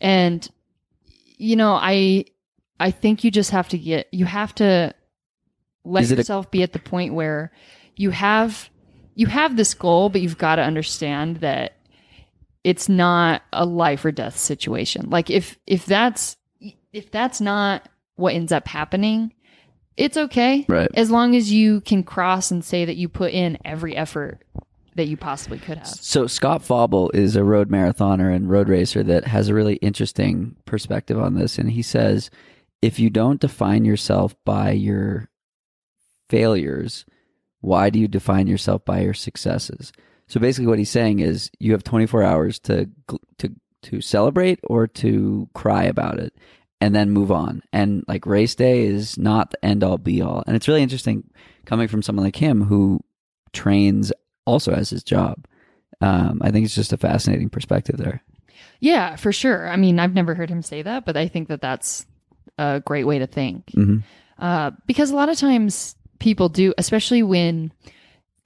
And 0.00 0.46
you 1.38 1.56
know, 1.56 1.72
I 1.72 2.26
I 2.78 2.90
think 2.90 3.24
you 3.24 3.30
just 3.30 3.50
have 3.50 3.68
to 3.70 3.78
get 3.78 4.08
you 4.12 4.24
have 4.24 4.54
to 4.56 4.94
let 5.84 6.04
Is 6.04 6.12
it 6.12 6.16
a- 6.16 6.18
yourself 6.18 6.50
be 6.50 6.62
at 6.62 6.72
the 6.72 6.78
point 6.78 7.14
where 7.14 7.52
you 7.96 8.10
have 8.10 8.70
you 9.14 9.26
have 9.26 9.56
this 9.56 9.72
goal, 9.74 10.08
but 10.10 10.20
you've 10.20 10.38
got 10.38 10.56
to 10.56 10.62
understand 10.62 11.38
that 11.38 11.76
it's 12.64 12.88
not 12.88 13.42
a 13.52 13.64
life 13.64 14.04
or 14.04 14.12
death 14.12 14.36
situation. 14.36 15.08
Like 15.08 15.30
if 15.30 15.58
if 15.66 15.86
that's 15.86 16.36
if 16.92 17.10
that's 17.10 17.40
not 17.40 17.88
what 18.16 18.34
ends 18.34 18.52
up 18.52 18.68
happening, 18.68 19.32
it's 19.96 20.16
okay. 20.16 20.66
Right. 20.68 20.90
As 20.94 21.10
long 21.10 21.34
as 21.34 21.52
you 21.52 21.80
can 21.82 22.02
cross 22.02 22.50
and 22.50 22.64
say 22.64 22.84
that 22.84 22.96
you 22.96 23.08
put 23.08 23.32
in 23.32 23.58
every 23.64 23.96
effort 23.96 24.42
that 24.96 25.06
you 25.06 25.16
possibly 25.16 25.58
could 25.58 25.78
have. 25.78 25.86
So 25.86 26.26
Scott 26.26 26.62
Fauble 26.62 27.10
is 27.12 27.36
a 27.36 27.44
road 27.44 27.70
marathoner 27.70 28.34
and 28.34 28.50
road 28.50 28.68
racer 28.68 29.02
that 29.02 29.26
has 29.26 29.48
a 29.48 29.54
really 29.54 29.76
interesting 29.76 30.56
perspective 30.64 31.18
on 31.18 31.34
this, 31.34 31.58
and 31.58 31.70
he 31.70 31.82
says 31.82 32.30
if 32.82 32.98
you 32.98 33.10
don't 33.10 33.40
define 33.40 33.84
yourself 33.84 34.34
by 34.44 34.72
your 34.72 35.28
failures, 36.28 37.04
why 37.60 37.90
do 37.90 37.98
you 37.98 38.08
define 38.08 38.46
yourself 38.46 38.84
by 38.84 39.00
your 39.00 39.14
successes? 39.14 39.92
So 40.28 40.40
basically, 40.40 40.66
what 40.66 40.78
he's 40.78 40.90
saying 40.90 41.20
is 41.20 41.50
you 41.58 41.72
have 41.72 41.84
24 41.84 42.22
hours 42.22 42.58
to 42.60 42.90
to 43.38 43.54
to 43.82 44.00
celebrate 44.00 44.58
or 44.64 44.86
to 44.88 45.48
cry 45.54 45.84
about 45.84 46.18
it, 46.18 46.34
and 46.80 46.94
then 46.94 47.10
move 47.10 47.30
on. 47.30 47.62
And 47.72 48.04
like 48.08 48.26
race 48.26 48.54
day 48.54 48.82
is 48.84 49.16
not 49.18 49.50
the 49.50 49.64
end 49.64 49.84
all 49.84 49.98
be 49.98 50.20
all. 50.20 50.42
And 50.46 50.56
it's 50.56 50.68
really 50.68 50.82
interesting 50.82 51.24
coming 51.64 51.88
from 51.88 52.02
someone 52.02 52.24
like 52.24 52.36
him 52.36 52.62
who 52.62 53.00
trains 53.52 54.12
also 54.44 54.72
as 54.72 54.90
his 54.90 55.02
job. 55.02 55.46
Um, 56.00 56.40
I 56.42 56.50
think 56.50 56.64
it's 56.64 56.74
just 56.74 56.92
a 56.92 56.98
fascinating 56.98 57.48
perspective 57.48 57.96
there. 57.96 58.22
Yeah, 58.80 59.16
for 59.16 59.32
sure. 59.32 59.68
I 59.68 59.76
mean, 59.76 59.98
I've 59.98 60.14
never 60.14 60.34
heard 60.34 60.50
him 60.50 60.62
say 60.62 60.82
that, 60.82 61.06
but 61.06 61.16
I 61.16 61.28
think 61.28 61.48
that 61.48 61.62
that's 61.62 62.06
a 62.58 62.80
great 62.84 63.04
way 63.04 63.18
to 63.18 63.26
think. 63.26 63.66
Mhm. 63.72 64.02
Uh, 64.38 64.70
because 64.86 65.10
a 65.10 65.16
lot 65.16 65.28
of 65.28 65.38
times 65.38 65.96
people 66.18 66.48
do, 66.48 66.74
especially 66.78 67.22
when 67.22 67.72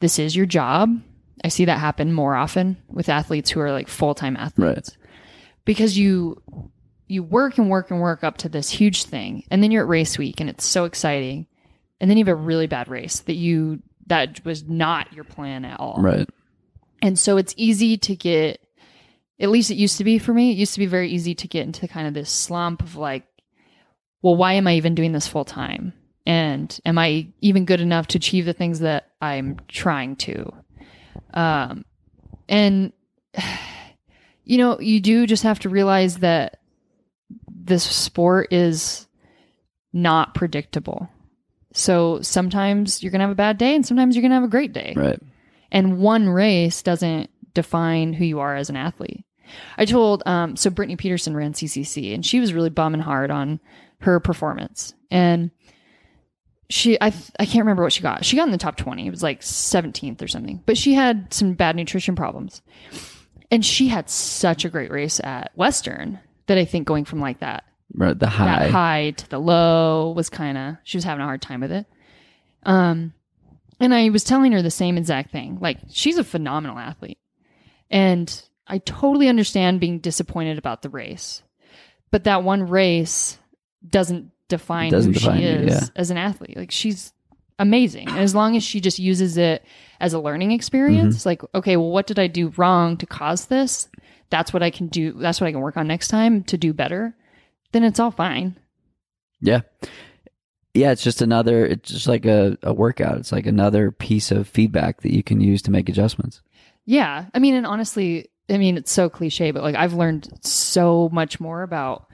this 0.00 0.18
is 0.18 0.34
your 0.36 0.46
job. 0.46 1.00
I 1.44 1.48
see 1.48 1.64
that 1.64 1.78
happen 1.78 2.12
more 2.12 2.34
often 2.34 2.76
with 2.88 3.08
athletes 3.08 3.50
who 3.50 3.60
are 3.60 3.72
like 3.72 3.88
full 3.88 4.14
time 4.14 4.36
athletes. 4.36 4.96
Because 5.64 5.96
you 5.98 6.40
you 7.06 7.22
work 7.24 7.58
and 7.58 7.68
work 7.68 7.90
and 7.90 8.00
work 8.00 8.22
up 8.22 8.38
to 8.38 8.48
this 8.48 8.70
huge 8.70 9.04
thing, 9.04 9.42
and 9.50 9.62
then 9.62 9.70
you're 9.70 9.82
at 9.82 9.88
race 9.88 10.16
week, 10.16 10.40
and 10.40 10.48
it's 10.48 10.64
so 10.64 10.84
exciting, 10.84 11.46
and 12.00 12.08
then 12.08 12.16
you 12.16 12.24
have 12.24 12.32
a 12.32 12.34
really 12.36 12.66
bad 12.68 12.88
race 12.88 13.20
that 13.20 13.34
you 13.34 13.80
that 14.06 14.44
was 14.44 14.64
not 14.68 15.12
your 15.12 15.24
plan 15.24 15.64
at 15.64 15.78
all. 15.80 15.96
Right. 15.98 16.28
And 17.02 17.18
so 17.18 17.36
it's 17.36 17.54
easy 17.56 17.96
to 17.98 18.14
get, 18.16 18.60
at 19.38 19.48
least 19.48 19.70
it 19.70 19.76
used 19.76 19.98
to 19.98 20.04
be 20.04 20.18
for 20.18 20.34
me, 20.34 20.50
it 20.50 20.56
used 20.58 20.74
to 20.74 20.80
be 20.80 20.86
very 20.86 21.10
easy 21.10 21.34
to 21.36 21.48
get 21.48 21.64
into 21.64 21.88
kind 21.88 22.06
of 22.06 22.14
this 22.14 22.28
slump 22.30 22.82
of 22.82 22.96
like, 22.96 23.24
well, 24.22 24.36
why 24.36 24.54
am 24.54 24.66
I 24.66 24.74
even 24.74 24.94
doing 24.94 25.12
this 25.12 25.26
full 25.28 25.44
time? 25.44 25.92
And 26.26 26.78
am 26.84 26.98
I 26.98 27.28
even 27.40 27.64
good 27.64 27.80
enough 27.80 28.06
to 28.08 28.18
achieve 28.18 28.44
the 28.44 28.52
things 28.52 28.80
that 28.80 29.10
I'm 29.20 29.56
trying 29.68 30.16
to? 30.16 30.52
Um, 31.34 31.84
and, 32.48 32.92
you 34.44 34.58
know, 34.58 34.78
you 34.80 35.00
do 35.00 35.26
just 35.26 35.42
have 35.42 35.60
to 35.60 35.68
realize 35.68 36.18
that 36.18 36.60
this 37.48 37.84
sport 37.84 38.52
is 38.52 39.06
not 39.92 40.34
predictable. 40.34 41.08
So 41.72 42.20
sometimes 42.22 43.02
you're 43.02 43.12
going 43.12 43.20
to 43.20 43.24
have 43.26 43.30
a 43.30 43.36
bad 43.36 43.58
day 43.58 43.74
and 43.74 43.86
sometimes 43.86 44.14
you're 44.16 44.22
going 44.22 44.30
to 44.30 44.36
have 44.36 44.44
a 44.44 44.48
great 44.48 44.72
day 44.72 44.92
Right. 44.96 45.20
and 45.70 45.98
one 45.98 46.28
race 46.28 46.82
doesn't 46.82 47.30
define 47.54 48.12
who 48.12 48.24
you 48.24 48.40
are 48.40 48.56
as 48.56 48.70
an 48.70 48.76
athlete. 48.76 49.24
I 49.78 49.84
told 49.84 50.22
um, 50.26 50.56
so 50.56 50.70
Brittany 50.70 50.96
Peterson 50.96 51.36
ran 51.36 51.52
CCC 51.52 52.12
and 52.14 52.26
she 52.26 52.40
was 52.40 52.52
really 52.52 52.70
bumming 52.70 53.00
hard 53.00 53.30
on 53.30 53.60
her 54.00 54.20
performance 54.20 54.94
and 55.10 55.50
she 56.68 57.00
I 57.00 57.12
I 57.38 57.46
can't 57.46 57.60
remember 57.64 57.82
what 57.82 57.92
she 57.92 58.00
got. 58.02 58.24
She 58.24 58.36
got 58.36 58.46
in 58.46 58.52
the 58.52 58.58
top 58.58 58.76
20. 58.76 59.06
It 59.06 59.10
was 59.10 59.22
like 59.22 59.40
17th 59.40 60.22
or 60.22 60.28
something. 60.28 60.62
But 60.66 60.78
she 60.78 60.94
had 60.94 61.32
some 61.34 61.54
bad 61.54 61.74
nutrition 61.74 62.14
problems. 62.14 62.62
And 63.50 63.64
she 63.64 63.88
had 63.88 64.08
such 64.08 64.64
a 64.64 64.68
great 64.68 64.92
race 64.92 65.20
at 65.24 65.50
Western 65.56 66.20
that 66.46 66.58
I 66.58 66.64
think 66.64 66.86
going 66.86 67.04
from 67.04 67.20
like 67.20 67.40
that 67.40 67.64
Right. 67.92 68.16
The 68.16 68.28
high. 68.28 68.44
that 68.44 68.70
high 68.70 69.10
to 69.16 69.30
the 69.30 69.40
low 69.40 70.12
was 70.12 70.30
kind 70.30 70.56
of 70.56 70.76
she 70.84 70.96
was 70.96 71.02
having 71.04 71.22
a 71.22 71.26
hard 71.26 71.42
time 71.42 71.60
with 71.60 71.72
it 71.72 71.86
um 72.62 73.12
and 73.80 73.92
i 73.92 74.10
was 74.10 74.22
telling 74.22 74.52
her 74.52 74.62
the 74.62 74.70
same 74.70 74.96
exact 74.96 75.32
thing 75.32 75.58
like 75.60 75.78
she's 75.90 76.16
a 76.16 76.22
phenomenal 76.22 76.78
athlete 76.78 77.18
and 77.90 78.42
i 78.68 78.78
totally 78.78 79.26
understand 79.26 79.80
being 79.80 79.98
disappointed 79.98 80.56
about 80.56 80.82
the 80.82 80.88
race 80.88 81.42
but 82.12 82.22
that 82.24 82.44
one 82.44 82.68
race 82.68 83.38
doesn't 83.88 84.30
define 84.48 84.90
Doesn't 84.90 85.12
who 85.14 85.18
define 85.20 85.38
she 85.38 85.44
you, 85.44 85.48
is 85.50 85.74
yeah. 85.74 85.88
as 85.96 86.10
an 86.10 86.16
athlete 86.16 86.56
like 86.56 86.70
she's 86.70 87.12
amazing 87.58 88.08
and 88.08 88.18
as 88.18 88.34
long 88.34 88.56
as 88.56 88.62
she 88.62 88.80
just 88.80 88.98
uses 88.98 89.36
it 89.36 89.64
as 90.00 90.12
a 90.12 90.18
learning 90.18 90.50
experience 90.52 91.18
Mm-hmm. 91.18 91.28
like 91.28 91.42
okay 91.54 91.76
well 91.76 91.90
what 91.90 92.06
did 92.06 92.18
i 92.18 92.26
do 92.26 92.48
wrong 92.56 92.96
to 92.96 93.06
cause 93.06 93.46
this 93.46 93.88
that's 94.30 94.52
what 94.52 94.62
i 94.62 94.70
can 94.70 94.88
do 94.88 95.12
that's 95.12 95.40
what 95.40 95.46
i 95.46 95.52
can 95.52 95.60
work 95.60 95.76
on 95.76 95.86
next 95.86 96.08
time 96.08 96.42
to 96.44 96.56
do 96.58 96.72
better 96.72 97.14
then 97.72 97.84
it's 97.84 98.00
all 98.00 98.10
fine 98.10 98.56
Yeah. 99.40 99.60
Yeah, 100.72 100.92
it's 100.92 101.02
just 101.02 101.20
another 101.20 101.66
it's 101.66 101.90
just 101.90 102.06
like 102.06 102.24
a, 102.26 102.56
a 102.62 102.72
workout. 102.72 103.18
It's 103.18 103.32
like 103.32 103.46
another 103.46 103.90
piece 103.90 104.30
of 104.30 104.46
feedback 104.46 105.00
that 105.02 105.12
you 105.12 105.22
can 105.24 105.40
use 105.40 105.62
to 105.62 105.70
make 105.72 105.88
adjustments. 105.88 106.42
Yeah. 106.86 107.26
I 107.34 107.40
mean, 107.40 107.54
and 107.54 107.66
honestly, 107.66 108.28
I 108.48 108.56
mean, 108.56 108.76
it's 108.76 108.92
so 108.92 109.08
cliche, 109.10 109.50
but 109.50 109.64
like 109.64 109.74
I've 109.74 109.94
learned 109.94 110.28
so 110.42 111.08
much 111.12 111.40
more 111.40 111.62
about 111.62 112.06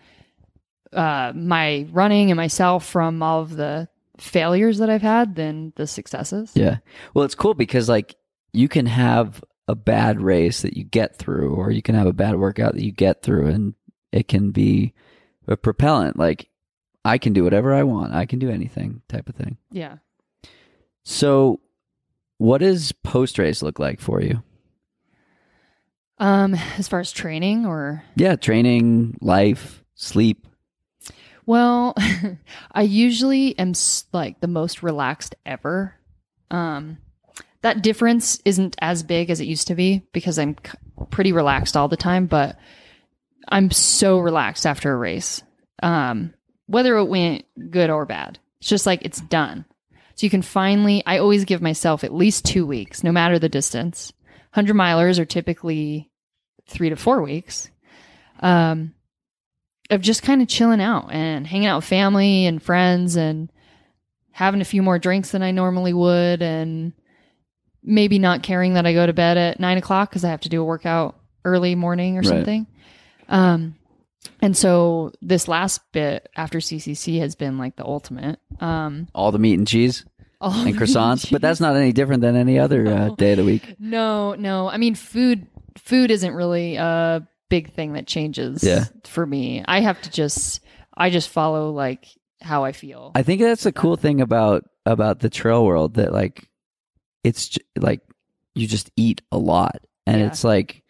uh, 0.93 1.33
my 1.35 1.87
running 1.91 2.31
and 2.31 2.37
myself 2.37 2.87
from 2.87 3.23
all 3.23 3.43
of 3.43 3.57
the 3.57 3.89
failures 4.19 4.79
that 4.79 4.89
I've 4.91 5.03
had 5.03 5.35
than 5.37 5.73
the 5.77 5.87
successes. 5.87 6.53
Yeah. 6.55 6.79
Well, 7.15 7.25
it's 7.25 7.35
cool 7.35 7.55
because 7.55 7.89
like 7.89 8.15
you 8.53 8.69
can 8.69 8.87
have 8.87 9.43
a 9.69 9.75
bad 9.75 10.21
race 10.21 10.63
that 10.63 10.77
you 10.77 10.85
get 10.85 11.17
through 11.17 11.55
or 11.55 11.71
you 11.71 11.83
can 11.83 11.95
have 11.95 12.07
a 12.07 12.13
bad 12.13 12.37
workout 12.37 12.75
that 12.75 12.85
you 12.85 12.93
get 12.93 13.23
through 13.23 13.49
and 13.49 13.75
it 14.13 14.29
can 14.29 14.53
be 14.53 14.95
a 15.49 15.57
propellant 15.57 16.17
like 16.19 16.49
I 17.05 17.19
can 17.19 17.33
do 17.33 17.45
whatever 17.45 17.75
I 17.75 17.83
want. 17.83 18.15
I 18.15 18.27
can 18.27 18.39
do 18.39 18.51
anything 18.51 19.03
type 19.09 19.29
of 19.29 19.35
thing. 19.35 19.59
Yeah. 19.71 19.97
So 21.05 21.61
what 22.39 22.59
does 22.59 22.93
post 22.93 23.39
race 23.39 23.63
look 23.63 23.79
like 23.79 24.01
for 24.01 24.21
you? 24.21 24.43
Um, 26.19 26.55
as 26.79 26.89
far 26.89 27.01
as 27.01 27.13
training 27.13 27.67
or 27.67 28.03
Yeah, 28.17 28.37
training, 28.37 29.19
life, 29.21 29.85
sleep. 29.95 30.47
Well, 31.47 31.95
I 32.73 32.83
usually 32.83 33.59
am 33.59 33.73
like 34.13 34.41
the 34.41 34.49
most 34.49 34.83
relaxed 34.83 35.37
ever. 35.47 35.95
Um, 36.51 36.99
that 37.63 37.83
difference 37.83 38.41
isn't 38.45 38.77
as 38.81 39.03
big 39.03 39.31
as 39.31 39.41
it 39.41 39.47
used 39.47 39.69
to 39.69 39.75
be 39.75 40.03
because 40.13 40.39
I'm 40.39 40.57
pretty 41.11 41.33
relaxed 41.33 41.77
all 41.77 41.89
the 41.89 41.97
time, 41.97 42.27
but 42.27 42.59
I'm 43.49 43.71
so 43.71 44.19
relaxed 44.19 44.67
after 44.67 44.93
a 44.93 44.97
race. 44.97 45.43
Um, 45.83 46.35
whether 46.67 46.97
it 46.97 47.05
went 47.05 47.45
good 47.71 47.91
or 47.91 48.07
bad, 48.07 48.39
it's 48.59 48.69
just 48.69 48.87
like 48.87 49.05
it's 49.05 49.21
done. 49.21 49.65
So 50.17 50.27
you 50.27 50.31
can 50.31 50.43
finally, 50.43 51.03
I 51.07 51.19
always 51.19 51.45
give 51.45 51.63
myself 51.63 52.03
at 52.03 52.15
least 52.15 52.45
two 52.45 52.67
weeks, 52.67 53.05
no 53.05 53.13
matter 53.13 53.39
the 53.39 53.49
distance. 53.49 54.13
100 54.55 54.75
milers 54.75 55.19
are 55.19 55.27
typically 55.27 56.11
three 56.67 56.89
to 56.89 56.97
four 56.97 57.23
weeks. 57.23 57.71
Um, 58.41 58.95
of 59.91 60.01
just 60.01 60.23
kind 60.23 60.43
of 60.43 60.49
chilling 60.49 60.81
out 60.81 61.13
and 61.13 61.47
hanging 61.47 61.67
out 61.69 61.77
with 61.79 61.85
family 61.85 62.47
and 62.47 62.63
friends 62.63 63.17
and 63.17 63.51
having 64.33 64.61
a 64.61 64.65
few 64.65 64.83
more 64.83 64.99
drinks 64.99 65.31
than 65.31 65.43
I 65.43 65.51
normally 65.51 65.93
would 65.93 66.43
and 66.43 66.93
maybe 67.83 68.19
not 68.19 68.43
caring 68.43 68.75
that 68.75 68.85
I 68.87 68.93
go 68.93 69.07
to 69.07 69.13
bed 69.13 69.37
at 69.39 69.61
nine 69.61 69.79
o'clock 69.79 70.11
because 70.11 70.25
I 70.25 70.31
have 70.31 70.41
to 70.43 70.49
do 70.49 70.61
a 70.61 70.65
workout 70.65 71.19
early 71.45 71.75
morning 71.75 72.17
or 72.19 72.21
Right. 72.21 72.29
something. 72.29 72.67
Um, 73.29 73.77
and 74.43 74.57
so 74.57 75.13
this 75.23 75.47
last 75.49 75.81
bit 75.93 76.29
after 76.37 76.59
CCC 76.59 77.21
has 77.21 77.35
been 77.37 77.59
like 77.59 77.77
the 77.77 77.85
ultimate. 77.85 78.41
Um, 78.61 79.09
All 79.15 79.31
the 79.33 79.39
meat 79.39 79.55
and 79.59 79.67
cheese 79.69 80.05
and 80.41 80.77
croissants, 80.77 81.31
but 81.31 81.41
that's 81.41 81.61
not 81.61 81.77
any 81.77 81.93
different 81.93 82.23
than 82.23 82.37
any 82.37 82.59
other 82.59 82.87
uh, 82.87 83.09
day 83.17 83.33
of 83.33 83.39
the 83.39 83.45
week. 83.45 83.77
No, 83.79 84.35
no. 84.35 84.69
I 84.69 84.77
mean, 84.77 84.95
food 84.97 85.47
food 85.79 86.11
isn't 86.11 86.35
really 86.35 86.77
a 86.77 87.27
big 87.49 87.73
thing 87.73 87.93
that 87.95 88.07
changes 88.07 88.63
Yeah. 88.65 88.85
for 89.05 89.25
me. 89.27 89.65
I 89.67 89.81
have 89.81 90.01
to 90.03 90.11
just 90.11 90.61
I 90.97 91.11
just 91.11 91.29
follow 91.29 91.71
like 91.73 92.07
how 92.41 92.65
I 92.65 92.73
feel. 92.73 93.13
I 93.15 93.23
think 93.23 93.41
that's 93.41 93.65
the 93.65 93.73
cool 93.73 93.97
thing 93.97 94.21
about 94.21 94.65
about 94.85 95.21
the 95.21 95.31
trail 95.31 95.65
world 95.65 95.95
that 95.95 96.13
like 96.13 96.49
it's 97.25 97.49
j- 97.49 97.63
like 97.79 98.01
you 98.55 98.67
just 98.67 98.91
eat 98.97 99.23
a 99.33 99.39
lot 99.39 99.81
and 100.07 100.21
Yeah. 100.21 100.27
it's 100.29 100.45
like 100.45 100.83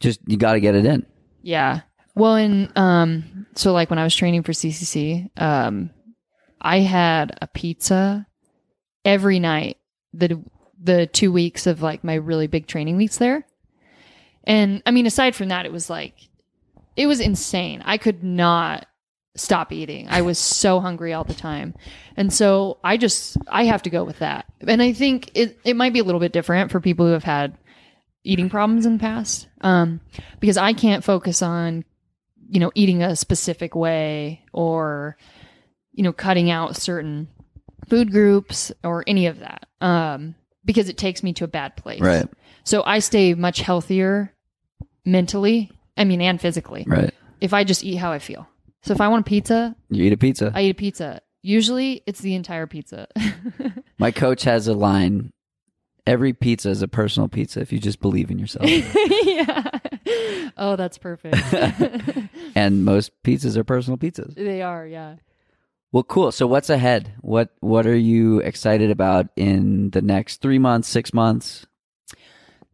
just 0.00 0.20
you 0.26 0.36
got 0.36 0.54
to 0.54 0.60
get 0.60 0.74
it 0.74 0.84
in. 0.86 1.06
yeah. 1.42 1.80
Well, 2.16 2.36
and 2.36 2.70
um 2.78 3.46
so 3.56 3.72
like 3.72 3.90
when 3.90 3.98
I 3.98 4.04
was 4.04 4.14
training 4.14 4.42
for 4.44 4.52
CCC, 4.52 5.30
um 5.40 5.90
I 6.60 6.78
had 6.80 7.36
a 7.42 7.46
pizza 7.48 8.26
every 9.04 9.38
night 9.40 9.78
the 10.12 10.42
the 10.80 11.06
2 11.06 11.32
weeks 11.32 11.66
of 11.66 11.82
like 11.82 12.04
my 12.04 12.14
really 12.14 12.46
big 12.46 12.66
training 12.66 12.96
weeks 12.96 13.16
there. 13.18 13.46
And 14.44 14.82
I 14.86 14.90
mean 14.90 15.06
aside 15.06 15.34
from 15.34 15.48
that 15.48 15.66
it 15.66 15.72
was 15.72 15.90
like 15.90 16.14
it 16.96 17.06
was 17.06 17.20
insane. 17.20 17.82
I 17.84 17.98
could 17.98 18.22
not 18.22 18.86
stop 19.36 19.72
eating. 19.72 20.06
I 20.08 20.22
was 20.22 20.38
so 20.38 20.80
hungry 20.80 21.12
all 21.12 21.24
the 21.24 21.34
time. 21.34 21.74
And 22.16 22.32
so 22.32 22.78
I 22.84 22.96
just 22.96 23.36
I 23.48 23.64
have 23.64 23.82
to 23.82 23.90
go 23.90 24.04
with 24.04 24.20
that. 24.20 24.46
And 24.66 24.80
I 24.80 24.92
think 24.92 25.30
it 25.34 25.58
it 25.64 25.76
might 25.76 25.92
be 25.92 25.98
a 25.98 26.04
little 26.04 26.20
bit 26.20 26.32
different 26.32 26.70
for 26.70 26.80
people 26.80 27.06
who 27.06 27.12
have 27.12 27.24
had 27.24 27.56
eating 28.22 28.48
problems 28.48 28.86
in 28.86 28.94
the 28.94 28.98
past. 29.00 29.48
Um 29.60 30.00
because 30.40 30.56
I 30.56 30.72
can't 30.72 31.04
focus 31.04 31.42
on 31.42 31.84
you 32.48 32.60
know 32.60 32.70
eating 32.74 33.02
a 33.02 33.16
specific 33.16 33.74
way 33.74 34.42
or 34.52 35.16
you 35.92 36.04
know 36.04 36.12
cutting 36.12 36.50
out 36.50 36.76
certain 36.76 37.28
food 37.88 38.12
groups 38.12 38.72
or 38.84 39.02
any 39.06 39.26
of 39.26 39.40
that. 39.40 39.66
Um 39.80 40.36
because 40.64 40.88
it 40.88 40.96
takes 40.96 41.22
me 41.22 41.32
to 41.34 41.44
a 41.44 41.48
bad 41.48 41.76
place. 41.76 42.00
Right. 42.00 42.28
So 42.62 42.82
I 42.84 43.00
stay 43.00 43.34
much 43.34 43.60
healthier 43.60 44.33
mentally, 45.04 45.70
I 45.96 46.04
mean 46.04 46.20
and 46.20 46.40
physically 46.40 46.84
Right. 46.86 47.12
if 47.40 47.52
I 47.54 47.64
just 47.64 47.84
eat 47.84 47.96
how 47.96 48.12
I 48.12 48.18
feel. 48.18 48.48
So 48.82 48.92
if 48.92 49.00
I 49.00 49.08
want 49.08 49.26
a 49.26 49.28
pizza, 49.28 49.74
You 49.90 50.04
eat 50.04 50.12
a 50.12 50.16
pizza. 50.16 50.52
I 50.54 50.62
eat 50.62 50.70
a 50.70 50.74
pizza. 50.74 51.20
Usually 51.42 52.02
it's 52.06 52.20
the 52.20 52.34
entire 52.34 52.66
pizza. 52.66 53.06
My 53.98 54.10
coach 54.10 54.44
has 54.44 54.68
a 54.68 54.74
line 54.74 55.32
every 56.06 56.32
pizza 56.32 56.68
is 56.70 56.82
a 56.82 56.88
personal 56.88 57.28
pizza 57.28 57.60
if 57.60 57.72
you 57.72 57.78
just 57.78 58.00
believe 58.00 58.30
in 58.30 58.38
yourself. 58.38 58.68
yeah. 59.24 59.70
Oh, 60.56 60.76
that's 60.76 60.98
perfect. 60.98 61.36
and 62.54 62.84
most 62.84 63.10
pizzas 63.22 63.56
are 63.56 63.64
personal 63.64 63.96
pizzas. 63.96 64.34
they 64.34 64.62
are, 64.62 64.86
yeah. 64.86 65.16
Well, 65.92 66.02
cool. 66.02 66.32
So 66.32 66.46
what's 66.46 66.70
ahead? 66.70 67.12
What 67.20 67.50
what 67.60 67.86
are 67.86 67.96
you 67.96 68.40
excited 68.40 68.90
about 68.90 69.28
in 69.36 69.90
the 69.90 70.02
next 70.02 70.42
3 70.42 70.58
months, 70.58 70.88
6 70.88 71.14
months? 71.14 71.66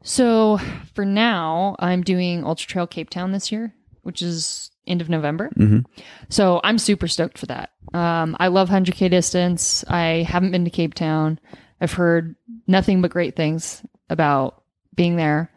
So 0.02 0.58
for 0.94 1.04
now, 1.04 1.76
I'm 1.78 2.02
doing 2.02 2.44
Ultra 2.44 2.66
Trail 2.68 2.86
Cape 2.86 3.10
Town 3.10 3.32
this 3.32 3.52
year, 3.52 3.74
which 4.02 4.22
is 4.22 4.70
end 4.86 5.00
of 5.00 5.08
November. 5.08 5.50
Mhm. 5.56 5.84
So 6.28 6.60
I'm 6.64 6.78
super 6.78 7.06
stoked 7.06 7.38
for 7.38 7.46
that. 7.46 7.70
Um, 7.92 8.36
I 8.40 8.48
love 8.48 8.68
100K 8.70 9.08
distance. 9.08 9.84
I 9.88 10.24
haven't 10.28 10.52
been 10.52 10.64
to 10.64 10.70
Cape 10.70 10.94
Town. 10.94 11.38
I've 11.80 11.92
heard 11.92 12.34
nothing 12.66 13.02
but 13.02 13.10
great 13.10 13.36
things 13.36 13.82
about 14.08 14.62
being 14.94 15.16
there. 15.16 15.50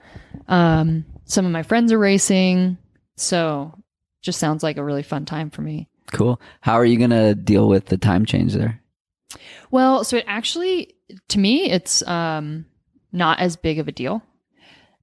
Um, 0.48 1.06
some 1.26 1.46
of 1.46 1.52
my 1.52 1.64
friends 1.64 1.92
are 1.92 2.00
racing. 2.00 2.78
So 3.16 3.74
just 4.22 4.40
sounds 4.40 4.64
like 4.64 4.78
a 4.78 4.84
really 4.84 5.04
fun 5.04 5.26
time 5.26 5.50
for 5.50 5.62
me. 5.62 5.90
Cool. 6.12 6.40
How 6.62 6.74
are 6.74 6.86
you 6.86 6.98
going 6.98 7.10
to 7.10 7.34
deal 7.34 7.68
with 7.68 7.86
the 7.88 7.98
time 7.98 8.26
change 8.26 8.54
there? 8.54 8.80
Well, 9.72 10.04
so 10.04 10.18
it 10.18 10.26
actually, 10.28 10.94
to 11.30 11.40
me, 11.40 11.72
it's 11.72 12.06
um, 12.08 12.66
not 13.12 13.40
as 13.40 13.56
big 13.56 13.80
of 13.80 13.88
a 13.88 13.92
deal 13.92 14.22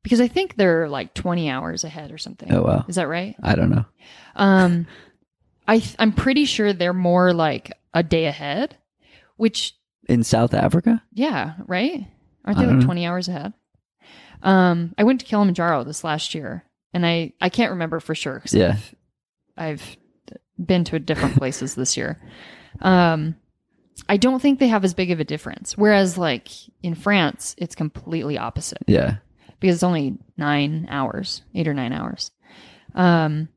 because 0.03 0.21
I 0.21 0.29
think 0.29 0.57
they're 0.57 0.89
like 0.89 1.15
20 1.15 1.49
hours 1.51 1.85
ahead 1.85 2.11
or 2.13 2.19
something. 2.19 2.53
Oh 2.53 2.63
wow. 2.63 2.85
Is 2.89 2.97
that 2.97 3.09
right? 3.09 3.35
I 3.43 3.55
don't 3.55 3.71
know. 3.71 3.85
Um, 4.37 4.87
I 5.69 5.79
th- 5.81 5.97
I'm 5.99 6.13
pretty 6.13 6.45
sure 6.47 6.73
they're 6.73 6.93
more 6.93 7.33
like 7.33 7.73
a 7.95 8.03
day 8.03 8.27
ahead, 8.27 8.77
which 9.37 9.75
In 10.09 10.25
South 10.25 10.55
Africa? 10.55 11.03
yeah, 11.13 11.55
right? 11.67 12.07
Aren't 12.45 12.59
they 12.59 12.67
like 12.67 12.77
know. 12.77 12.85
20 12.85 13.07
hours 13.07 13.29
ahead? 13.29 13.53
Um, 14.43 14.95
I 14.97 15.05
went 15.05 15.21
to 15.21 15.27
Kilimanjaro 15.27 15.85
this 15.85 16.03
last 16.05 16.35
year, 16.35 16.65
and 16.95 17.05
I 17.05 17.33
I 17.41 17.49
can't 17.51 17.73
remember 17.73 18.01
for 18.01 18.15
sure. 18.15 18.41
'cause 18.41 18.55
Yeah. 18.55 18.77
I've, 18.77 18.95
I've 19.57 19.97
been 20.59 20.85
to 20.85 20.99
different 20.99 21.37
places 21.39 21.75
this 21.75 21.97
year. 21.97 22.19
Um, 22.81 23.37
I 24.09 24.17
don't 24.17 24.41
think 24.41 24.59
they 24.59 24.69
have 24.69 24.85
as 24.85 24.95
big 24.95 25.11
of 25.11 25.21
a 25.21 25.25
difference. 25.25 25.77
Whereas 25.77 26.17
like 26.17 26.49
in 26.83 26.95
France, 26.95 27.55
it's 27.59 27.75
completely 27.75 28.39
opposite 28.39 28.83
Yeah. 28.87 29.17
Because 29.61 29.77
it's 29.77 29.83
only 29.83 30.17
nine 30.37 30.87
hours, 30.91 31.43
eight 31.55 31.69
or 31.69 31.75
nine 31.75 31.93
hours. 31.93 32.31
Um, 32.95 33.49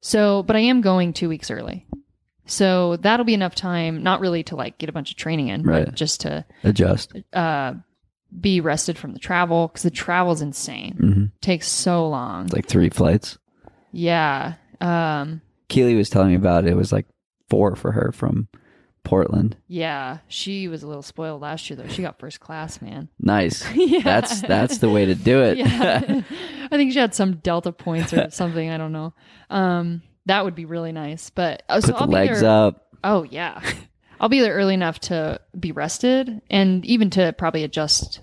so, 0.00 0.42
but 0.42 0.56
I 0.56 0.60
am 0.60 0.80
going 0.80 1.12
two 1.12 1.28
weeks 1.28 1.50
early. 1.50 1.86
So 2.46 2.96
that'll 2.96 3.24
be 3.24 3.34
enough 3.34 3.54
time, 3.54 4.02
not 4.02 4.20
really 4.20 4.42
to 4.44 4.56
like 4.56 4.76
get 4.78 4.88
a 4.88 4.92
bunch 4.92 5.10
of 5.12 5.16
training 5.16 5.48
in, 5.48 5.62
Right. 5.62 5.84
but 5.84 5.94
just 5.94 6.22
to 6.22 6.44
Adjust. 6.64 7.12
uh, 7.32 7.74
be 8.40 8.60
rested 8.60 8.98
from 8.98 9.12
the 9.12 9.18
travel 9.20 9.68
because 9.68 9.82
the 9.82 9.90
travel's 9.90 10.42
insane. 10.42 10.96
Mm-hmm. 11.00 11.24
takes 11.40 11.68
so 11.68 12.08
long. 12.08 12.46
It's 12.46 12.54
like 12.54 12.66
three 12.66 12.88
flights. 12.90 13.38
yeah. 13.92 14.54
Um, 14.80 15.40
Keely 15.68 15.94
was 15.94 16.10
telling 16.10 16.30
me 16.30 16.34
about 16.34 16.64
it. 16.64 16.70
It 16.70 16.76
was 16.76 16.90
like 16.92 17.06
four 17.48 17.76
for 17.76 17.92
her 17.92 18.10
from 18.12 18.48
Portland. 19.04 19.56
yeah. 19.66 20.18
She 20.28 20.68
was 20.68 20.82
a 20.82 20.86
little 20.86 21.02
spoiled 21.02 21.40
last 21.42 21.68
year 21.68 21.76
though. 21.76 21.88
She 21.88 22.02
got 22.02 22.18
first 22.18 22.40
class, 22.40 22.80
man. 22.80 23.08
Nice. 23.18 23.64
yeah. 23.74 24.00
That's 24.02 24.40
that's 24.42 24.78
the 24.78 24.88
way 24.90 25.06
to 25.06 25.14
do 25.14 25.42
it. 25.42 25.58
yeah. 25.58 26.22
I 26.70 26.76
think 26.76 26.92
she 26.92 26.98
had 26.98 27.14
some 27.14 27.36
Delta 27.36 27.72
points 27.72 28.12
or 28.12 28.30
something. 28.30 28.70
I 28.70 28.76
don't 28.78 28.92
know. 28.92 29.12
Um, 29.50 30.02
that 30.26 30.44
would 30.44 30.54
be 30.54 30.64
really 30.64 30.92
nice. 30.92 31.30
But 31.30 31.62
uh, 31.68 31.80
so 31.80 31.88
Put 31.88 31.94
the 31.96 32.00
I'll 32.02 32.06
be 32.08 32.12
legs 32.14 32.40
there- 32.40 32.50
up. 32.50 32.86
Oh 33.04 33.24
yeah, 33.24 33.60
I'll 34.20 34.28
be 34.28 34.40
there 34.40 34.54
early 34.54 34.74
enough 34.74 35.00
to 35.00 35.40
be 35.58 35.72
rested 35.72 36.40
and 36.48 36.84
even 36.86 37.10
to 37.10 37.32
probably 37.32 37.64
adjust 37.64 38.20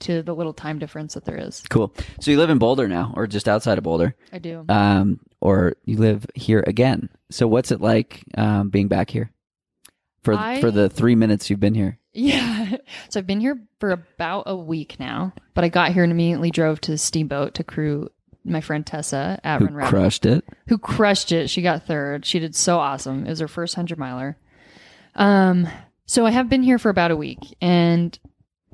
to 0.00 0.22
the 0.22 0.34
little 0.34 0.54
time 0.54 0.78
difference 0.78 1.14
that 1.14 1.24
there 1.24 1.36
is. 1.36 1.62
Cool. 1.68 1.92
So 2.20 2.30
you 2.30 2.38
live 2.38 2.48
in 2.50 2.58
Boulder 2.58 2.86
now, 2.88 3.12
or 3.16 3.26
just 3.26 3.48
outside 3.48 3.76
of 3.76 3.84
Boulder, 3.84 4.14
I 4.32 4.38
do. 4.38 4.64
um, 4.68 5.18
or 5.40 5.74
you 5.84 5.98
live 5.98 6.24
here 6.34 6.62
again. 6.66 7.08
So 7.30 7.46
what's 7.48 7.70
it 7.72 7.80
like 7.80 8.22
um, 8.38 8.70
being 8.70 8.88
back 8.88 9.10
here 9.10 9.30
for 10.22 10.34
I- 10.34 10.60
for 10.60 10.70
the 10.70 10.88
three 10.88 11.14
minutes 11.14 11.48
you've 11.50 11.60
been 11.60 11.74
here? 11.74 11.98
Yeah. 12.12 12.76
So 13.08 13.20
I've 13.20 13.26
been 13.28 13.38
here 13.38 13.56
for 13.78 13.92
about 13.92 14.42
a 14.46 14.56
week 14.56 14.98
now, 14.98 15.32
but 15.54 15.62
I 15.62 15.68
got 15.68 15.92
here 15.92 16.02
and 16.02 16.10
immediately 16.10 16.50
drove 16.50 16.80
to 16.82 16.98
Steamboat 16.98 17.54
to 17.54 17.62
crew 17.62 18.08
my 18.44 18.60
friend 18.60 18.84
Tessa 18.84 19.38
at 19.44 19.60
Who 19.60 19.66
Run 19.66 19.74
Rabbit, 19.74 19.90
crushed 19.90 20.26
it? 20.26 20.44
who 20.66 20.76
crushed 20.76 21.30
it. 21.30 21.48
She 21.50 21.62
got 21.62 21.86
third. 21.86 22.26
She 22.26 22.40
did 22.40 22.56
so 22.56 22.78
awesome. 22.80 23.26
It 23.26 23.28
was 23.30 23.38
her 23.38 23.46
first 23.46 23.76
hundred 23.76 23.96
miler. 23.98 24.36
Um, 25.14 25.68
so 26.06 26.26
I 26.26 26.30
have 26.32 26.48
been 26.48 26.64
here 26.64 26.80
for 26.80 26.88
about 26.88 27.12
a 27.12 27.16
week 27.16 27.38
and 27.60 28.18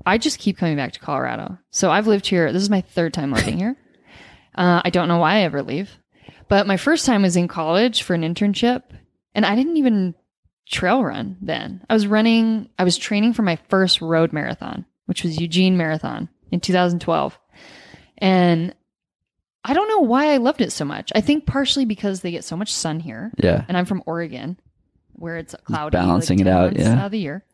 I 0.06 0.16
just 0.16 0.38
keep 0.38 0.56
coming 0.56 0.76
back 0.76 0.92
to 0.92 1.00
Colorado. 1.00 1.58
So 1.70 1.90
I've 1.90 2.06
lived 2.06 2.26
here. 2.26 2.50
This 2.54 2.62
is 2.62 2.70
my 2.70 2.80
third 2.80 3.12
time 3.12 3.32
living 3.32 3.58
here. 3.58 3.76
Uh, 4.54 4.80
I 4.86 4.88
don't 4.88 5.08
know 5.08 5.18
why 5.18 5.34
I 5.34 5.40
ever 5.40 5.62
leave, 5.62 5.98
but 6.48 6.66
my 6.66 6.78
first 6.78 7.04
time 7.04 7.20
was 7.20 7.36
in 7.36 7.46
college 7.46 8.02
for 8.02 8.14
an 8.14 8.22
internship 8.22 8.84
and 9.34 9.44
I 9.44 9.54
didn't 9.54 9.76
even 9.76 10.14
trail 10.68 11.02
run 11.04 11.36
then. 11.40 11.84
I 11.88 11.94
was 11.94 12.06
running, 12.06 12.68
I 12.78 12.84
was 12.84 12.96
training 12.96 13.32
for 13.34 13.42
my 13.42 13.56
first 13.68 14.00
road 14.00 14.32
marathon, 14.32 14.84
which 15.06 15.22
was 15.22 15.40
Eugene 15.40 15.76
Marathon 15.76 16.28
in 16.50 16.60
2012. 16.60 17.38
And 18.18 18.74
I 19.64 19.74
don't 19.74 19.88
know 19.88 20.00
why 20.00 20.32
I 20.32 20.36
loved 20.38 20.60
it 20.60 20.72
so 20.72 20.84
much. 20.84 21.12
I 21.14 21.20
think 21.20 21.46
partially 21.46 21.84
because 21.84 22.20
they 22.20 22.30
get 22.30 22.44
so 22.44 22.56
much 22.56 22.72
sun 22.72 23.00
here, 23.00 23.32
Yeah. 23.38 23.64
and 23.68 23.76
I'm 23.76 23.84
from 23.84 24.02
Oregon, 24.06 24.58
where 25.12 25.36
it's 25.38 25.54
cloudy, 25.64 25.96
balancing 25.96 26.38
like 26.38 26.46
it 26.46 26.50
out, 26.50 26.76
yeah. 26.78 26.92
out 27.00 27.06
of 27.06 27.10
the 27.12 27.18
year. 27.18 27.44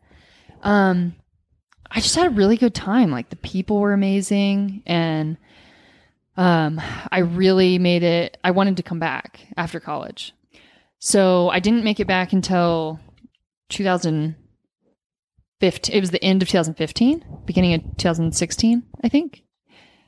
Um, 0.61 1.15
I 1.89 1.99
just 1.99 2.15
had 2.15 2.27
a 2.27 2.31
really 2.31 2.57
good 2.57 2.73
time. 2.73 3.11
Like 3.11 3.29
the 3.29 3.35
people 3.35 3.79
were 3.79 3.93
amazing, 3.93 4.83
and 4.85 5.37
um, 6.37 6.81
I 7.11 7.19
really 7.19 7.77
made 7.79 8.03
it. 8.03 8.37
I 8.43 8.51
wanted 8.51 8.77
to 8.77 8.83
come 8.83 8.99
back 8.99 9.39
after 9.57 9.79
college, 9.79 10.33
so 11.05 11.49
I 11.49 11.59
didn't 11.59 11.83
make 11.83 11.99
it 11.99 12.07
back 12.07 12.31
until 12.31 12.97
2015. 13.69 15.95
It 15.95 15.99
was 15.99 16.11
the 16.11 16.23
end 16.23 16.41
of 16.41 16.47
2015, 16.47 17.25
beginning 17.45 17.73
of 17.73 17.81
2016, 17.97 18.83
I 19.03 19.09
think. 19.09 19.43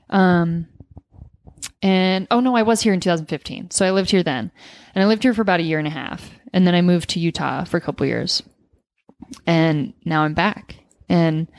Um, 0.09 0.67
And 1.81 2.27
oh 2.31 2.39
no, 2.39 2.55
I 2.55 2.63
was 2.63 2.81
here 2.81 2.93
in 2.93 3.01
2015. 3.01 3.71
So 3.71 3.85
I 3.85 3.91
lived 3.91 4.09
here 4.09 4.23
then. 4.23 4.51
And 4.93 5.03
I 5.03 5.07
lived 5.07 5.23
here 5.23 5.33
for 5.33 5.41
about 5.41 5.59
a 5.59 5.63
year 5.63 5.79
and 5.79 5.87
a 5.87 5.91
half. 5.91 6.29
And 6.53 6.65
then 6.65 6.75
I 6.75 6.81
moved 6.81 7.09
to 7.09 7.19
Utah 7.19 7.65
for 7.65 7.75
a 7.75 7.81
couple 7.81 8.05
years. 8.05 8.41
And 9.45 9.93
now 10.05 10.23
I'm 10.23 10.33
back. 10.33 10.77
And 11.09 11.49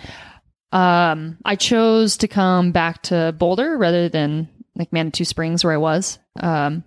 um 0.72 1.36
I 1.44 1.56
chose 1.56 2.16
to 2.18 2.28
come 2.28 2.72
back 2.72 3.02
to 3.02 3.34
Boulder 3.38 3.76
rather 3.76 4.08
than 4.08 4.48
like 4.74 4.92
Manitou 4.92 5.24
Springs 5.24 5.62
where 5.62 5.74
I 5.74 5.78
was. 5.78 6.18
Um 6.40 6.84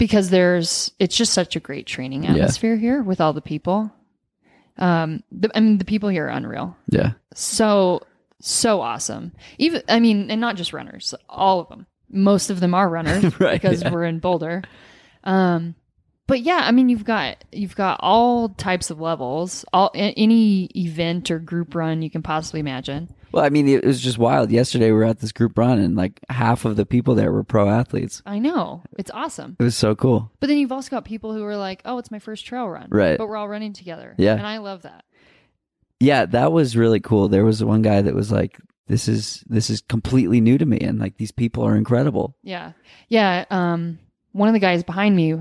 because 0.00 0.30
there's 0.30 0.90
it's 0.98 1.16
just 1.16 1.32
such 1.32 1.54
a 1.54 1.60
great 1.60 1.86
training 1.86 2.24
Yeah. 2.24 2.32
atmosphere 2.32 2.76
here 2.76 3.02
with 3.04 3.20
all 3.20 3.32
the 3.32 3.40
people. 3.40 3.92
Um 4.78 5.22
the, 5.30 5.48
I 5.54 5.60
mean 5.60 5.78
the 5.78 5.84
people 5.84 6.08
here 6.08 6.26
are 6.26 6.30
unreal 6.30 6.76
Yeah. 6.88 7.12
so 7.34 8.00
so 8.40 8.80
awesome 8.80 9.32
even 9.58 9.82
i 9.88 10.00
mean 10.00 10.30
and 10.30 10.40
not 10.40 10.56
just 10.56 10.72
runners 10.72 11.14
all 11.28 11.60
of 11.60 11.68
them 11.68 11.86
most 12.08 12.48
of 12.48 12.58
them 12.58 12.72
are 12.74 12.88
runners 12.88 13.22
Right, 13.40 13.60
because 13.60 13.82
yeah. 13.82 13.90
we're 13.92 14.04
in 14.06 14.18
boulder 14.18 14.62
um 15.24 15.74
but 16.26 16.40
yeah 16.40 16.60
i 16.62 16.70
mean 16.70 16.88
you've 16.88 17.04
got 17.04 17.44
you've 17.52 17.76
got 17.76 18.00
all 18.02 18.48
types 18.48 18.88
of 18.90 18.98
levels 18.98 19.66
all 19.74 19.90
any 19.94 20.70
event 20.74 21.30
or 21.30 21.38
group 21.38 21.74
run 21.74 22.00
you 22.00 22.08
can 22.10 22.22
possibly 22.22 22.60
imagine 22.60 23.12
Well, 23.32 23.44
I 23.44 23.48
mean, 23.48 23.68
it 23.68 23.84
was 23.84 24.00
just 24.00 24.18
wild. 24.18 24.50
Yesterday, 24.50 24.86
we 24.86 24.98
were 24.98 25.04
at 25.04 25.20
this 25.20 25.32
group 25.32 25.56
run, 25.58 25.78
and 25.78 25.96
like 25.96 26.20
half 26.28 26.64
of 26.64 26.76
the 26.76 26.84
people 26.86 27.14
there 27.14 27.30
were 27.32 27.44
pro 27.44 27.68
athletes. 27.68 28.22
i 28.26 28.38
know 28.38 28.82
it's 28.98 29.10
awesome 29.12 29.56
It 29.58 29.62
was 29.64 29.76
so 29.76 29.94
cool. 29.94 30.30
but 30.40 30.48
then 30.48 30.58
you've 30.58 30.72
also 30.72 30.90
got 30.90 31.04
people 31.04 31.32
who 31.34 31.44
are 31.44 31.56
like 31.56 31.82
oh 31.84 31.98
it's 31.98 32.10
my 32.10 32.18
first 32.18 32.44
trail 32.46 32.68
run 32.68 32.88
Right. 32.90 33.18
but 33.18 33.28
we're 33.28 33.36
all 33.36 33.48
running 33.48 33.72
together 33.72 34.14
Yeah. 34.18 34.34
and 34.34 34.46
i 34.46 34.58
love 34.58 34.82
that 34.82 35.04
Yeah, 36.00 36.24
that 36.26 36.50
was 36.52 36.76
really 36.76 37.00
cool. 37.00 37.28
There 37.28 37.44
was 37.44 37.62
one 37.62 37.82
guy 37.82 38.00
that 38.02 38.14
was 38.14 38.32
like, 38.32 38.58
"This 38.86 39.06
is 39.06 39.44
this 39.46 39.68
is 39.68 39.82
completely 39.82 40.40
new 40.40 40.56
to 40.56 40.64
me, 40.64 40.78
and 40.78 40.98
like 40.98 41.18
these 41.18 41.30
people 41.32 41.62
are 41.62 41.76
incredible." 41.76 42.36
Yeah. 42.42 42.72
Yeah. 43.08 43.44
Um, 43.50 43.98
one 44.32 44.48
of 44.48 44.54
the 44.54 44.60
guys 44.60 44.82
behind 44.82 45.14
me, 45.14 45.34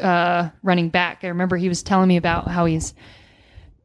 uh, 0.00 0.48
running 0.64 0.88
back, 0.88 1.20
I 1.22 1.28
remember 1.28 1.56
he 1.56 1.68
was 1.68 1.82
telling 1.84 2.08
me 2.08 2.16
about 2.16 2.48
how 2.48 2.64
he's 2.66 2.94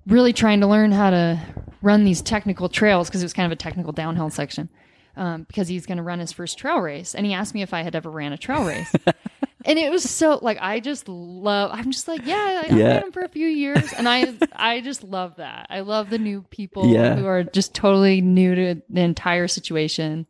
really 0.08 0.34
trying 0.34 0.62
to 0.62 0.68
learn 0.68 0.92
how 0.92 1.10
to 1.12 1.40
run 1.82 2.04
these 2.04 2.22
technical 2.22 2.70
trails 2.70 3.08
because 3.10 3.22
it 3.22 3.26
was 3.26 3.34
kind 3.34 3.46
of 3.46 3.52
a 3.52 3.56
technical 3.58 3.92
downhill 3.92 4.30
section. 4.30 4.70
Um, 5.16 5.44
because 5.44 5.68
he's 5.68 5.88
going 5.88 5.98
to 5.98 6.04
run 6.04 6.20
his 6.20 6.32
first 6.32 6.60
trail 6.60 6.78
race. 6.78 7.16
And 7.16 7.26
he 7.26 7.34
asked 7.34 7.56
me 7.56 7.64
if 7.64 7.74
I 7.74 7.82
had 7.82 7.96
ever 7.96 8.12
ran 8.12 8.34
a 8.34 8.38
trail 8.38 8.64
race. 8.64 8.94
and 9.66 9.80
it 9.80 9.90
was 9.92 10.08
so 10.08 10.38
like, 10.44 10.60
I 10.62 10.80
just 10.80 11.10
love, 11.10 11.72
I'm 11.74 11.92
just 11.92 12.08
like, 12.08 12.22
yeah, 12.24 12.36
I, 12.36 12.68
I 12.72 12.78
Yeah. 12.78 12.88
ran 12.90 13.02
them 13.02 13.12
for 13.12 13.24
a 13.24 13.28
few 13.30 13.48
years. 13.48 13.94
And 13.94 14.08
I, 14.08 14.36
I 14.54 14.80
just 14.82 15.04
love 15.04 15.38
that. 15.38 15.66
I 15.72 15.80
love 15.80 16.12
the 16.12 16.20
new 16.20 16.44
people 16.52 16.86
Yeah. 16.94 17.16
who 17.16 17.26
are 17.26 17.44
just 17.44 17.74
totally 17.74 18.22
new 18.22 18.54
to 18.54 18.82
the 18.92 19.02
entire 19.02 19.48
situation, 19.48 20.28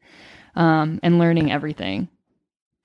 um, 0.56 1.02
and 1.04 1.20
learning 1.20 1.52
everything. 1.52 2.08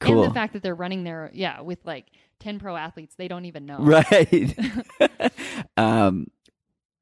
Cool. 0.01 0.25
And 0.25 0.31
the 0.31 0.35
fact 0.35 0.55
that 0.55 0.65
they're 0.65 0.75
running 0.75 1.05
there, 1.05 1.31
yeah, 1.33 1.61
with 1.61 1.79
like 1.85 2.07
10 2.41 2.59
pro 2.59 2.75
athletes 2.75 3.15
they 3.15 3.29
don't 3.29 3.45
even 3.45 3.65
know. 3.65 3.79
Right. 3.79 4.59
um, 5.77 6.27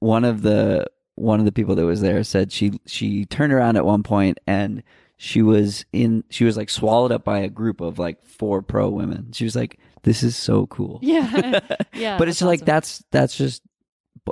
one 0.01 0.25
of 0.25 0.43
the 0.43 0.87
one 1.15 1.39
of 1.39 1.45
the 1.47 1.53
people 1.53 1.75
that 1.77 1.85
was 1.87 2.01
there 2.01 2.25
said 2.25 2.51
she 2.51 2.81
she 2.87 3.25
turned 3.27 3.53
around 3.53 3.77
at 3.77 3.85
one 3.85 4.03
point 4.03 4.39
and 4.47 4.83
she 5.19 5.43
was 5.43 5.85
in 5.93 6.25
she 6.31 6.45
was 6.45 6.57
like 6.57 6.71
swallowed 6.71 7.13
up 7.13 7.25
by 7.25 7.41
a 7.41 7.49
group 7.49 7.81
of 7.83 7.99
like 7.99 8.25
four 8.25 8.63
pro 8.63 8.89
women. 8.89 9.33
She 9.33 9.45
was 9.45 9.55
like, 9.55 9.79
"This 10.03 10.23
is 10.23 10.35
so 10.37 10.67
cool." 10.67 10.99
Yeah. 11.03 11.61
Yeah. 11.93 12.17
but 12.17 12.29
it's 12.29 12.41
like 12.41 12.59
awesome. 12.61 12.67
that's 12.67 13.05
that's 13.11 13.37
just 13.37 13.63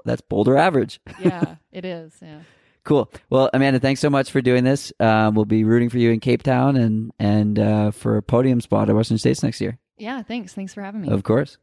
that's 0.06 0.22
Boulder 0.22 0.56
average. 0.56 1.00
Yeah, 1.20 1.56
it 1.72 1.84
is. 1.84 2.14
Yeah. 2.22 2.40
Cool. 2.84 3.12
Well, 3.28 3.50
Amanda, 3.52 3.80
thanks 3.80 4.00
so 4.00 4.08
much 4.08 4.30
for 4.30 4.40
doing 4.40 4.64
this. 4.64 4.94
Um, 4.98 5.34
we'll 5.34 5.44
be 5.44 5.62
rooting 5.62 5.90
for 5.90 5.98
you 5.98 6.10
in 6.10 6.20
Cape 6.20 6.42
Town 6.42 6.74
and 6.74 7.12
and 7.18 7.58
uh, 7.58 7.90
for 7.90 8.16
a 8.16 8.22
podium 8.22 8.62
spot 8.62 8.88
at 8.88 8.94
Western 8.96 9.18
States 9.18 9.42
next 9.42 9.60
year. 9.60 9.78
Yeah. 9.98 10.22
Thanks. 10.22 10.54
Thanks 10.54 10.72
for 10.72 10.80
having 10.80 11.02
me. 11.02 11.08
Of 11.10 11.22
course. 11.22 11.58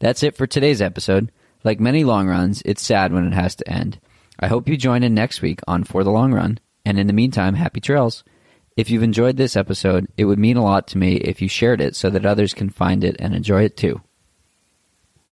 That's 0.00 0.22
it 0.22 0.36
for 0.36 0.46
today's 0.46 0.80
episode. 0.80 1.32
Like 1.64 1.80
many 1.80 2.04
long 2.04 2.28
runs, 2.28 2.62
it's 2.64 2.82
sad 2.82 3.12
when 3.12 3.26
it 3.26 3.34
has 3.34 3.56
to 3.56 3.68
end. 3.68 3.98
I 4.38 4.46
hope 4.46 4.68
you 4.68 4.76
join 4.76 5.02
in 5.02 5.14
next 5.14 5.42
week 5.42 5.60
on 5.66 5.82
For 5.84 6.04
the 6.04 6.10
Long 6.10 6.32
Run. 6.32 6.58
And 6.84 6.98
in 6.98 7.08
the 7.08 7.12
meantime, 7.12 7.54
happy 7.54 7.80
trails. 7.80 8.22
If 8.76 8.90
you've 8.90 9.02
enjoyed 9.02 9.36
this 9.36 9.56
episode, 9.56 10.06
it 10.16 10.26
would 10.26 10.38
mean 10.38 10.56
a 10.56 10.62
lot 10.62 10.86
to 10.88 10.98
me 10.98 11.16
if 11.16 11.42
you 11.42 11.48
shared 11.48 11.80
it 11.80 11.96
so 11.96 12.10
that 12.10 12.24
others 12.24 12.54
can 12.54 12.70
find 12.70 13.02
it 13.02 13.16
and 13.18 13.34
enjoy 13.34 13.64
it 13.64 13.76
too. 13.76 14.00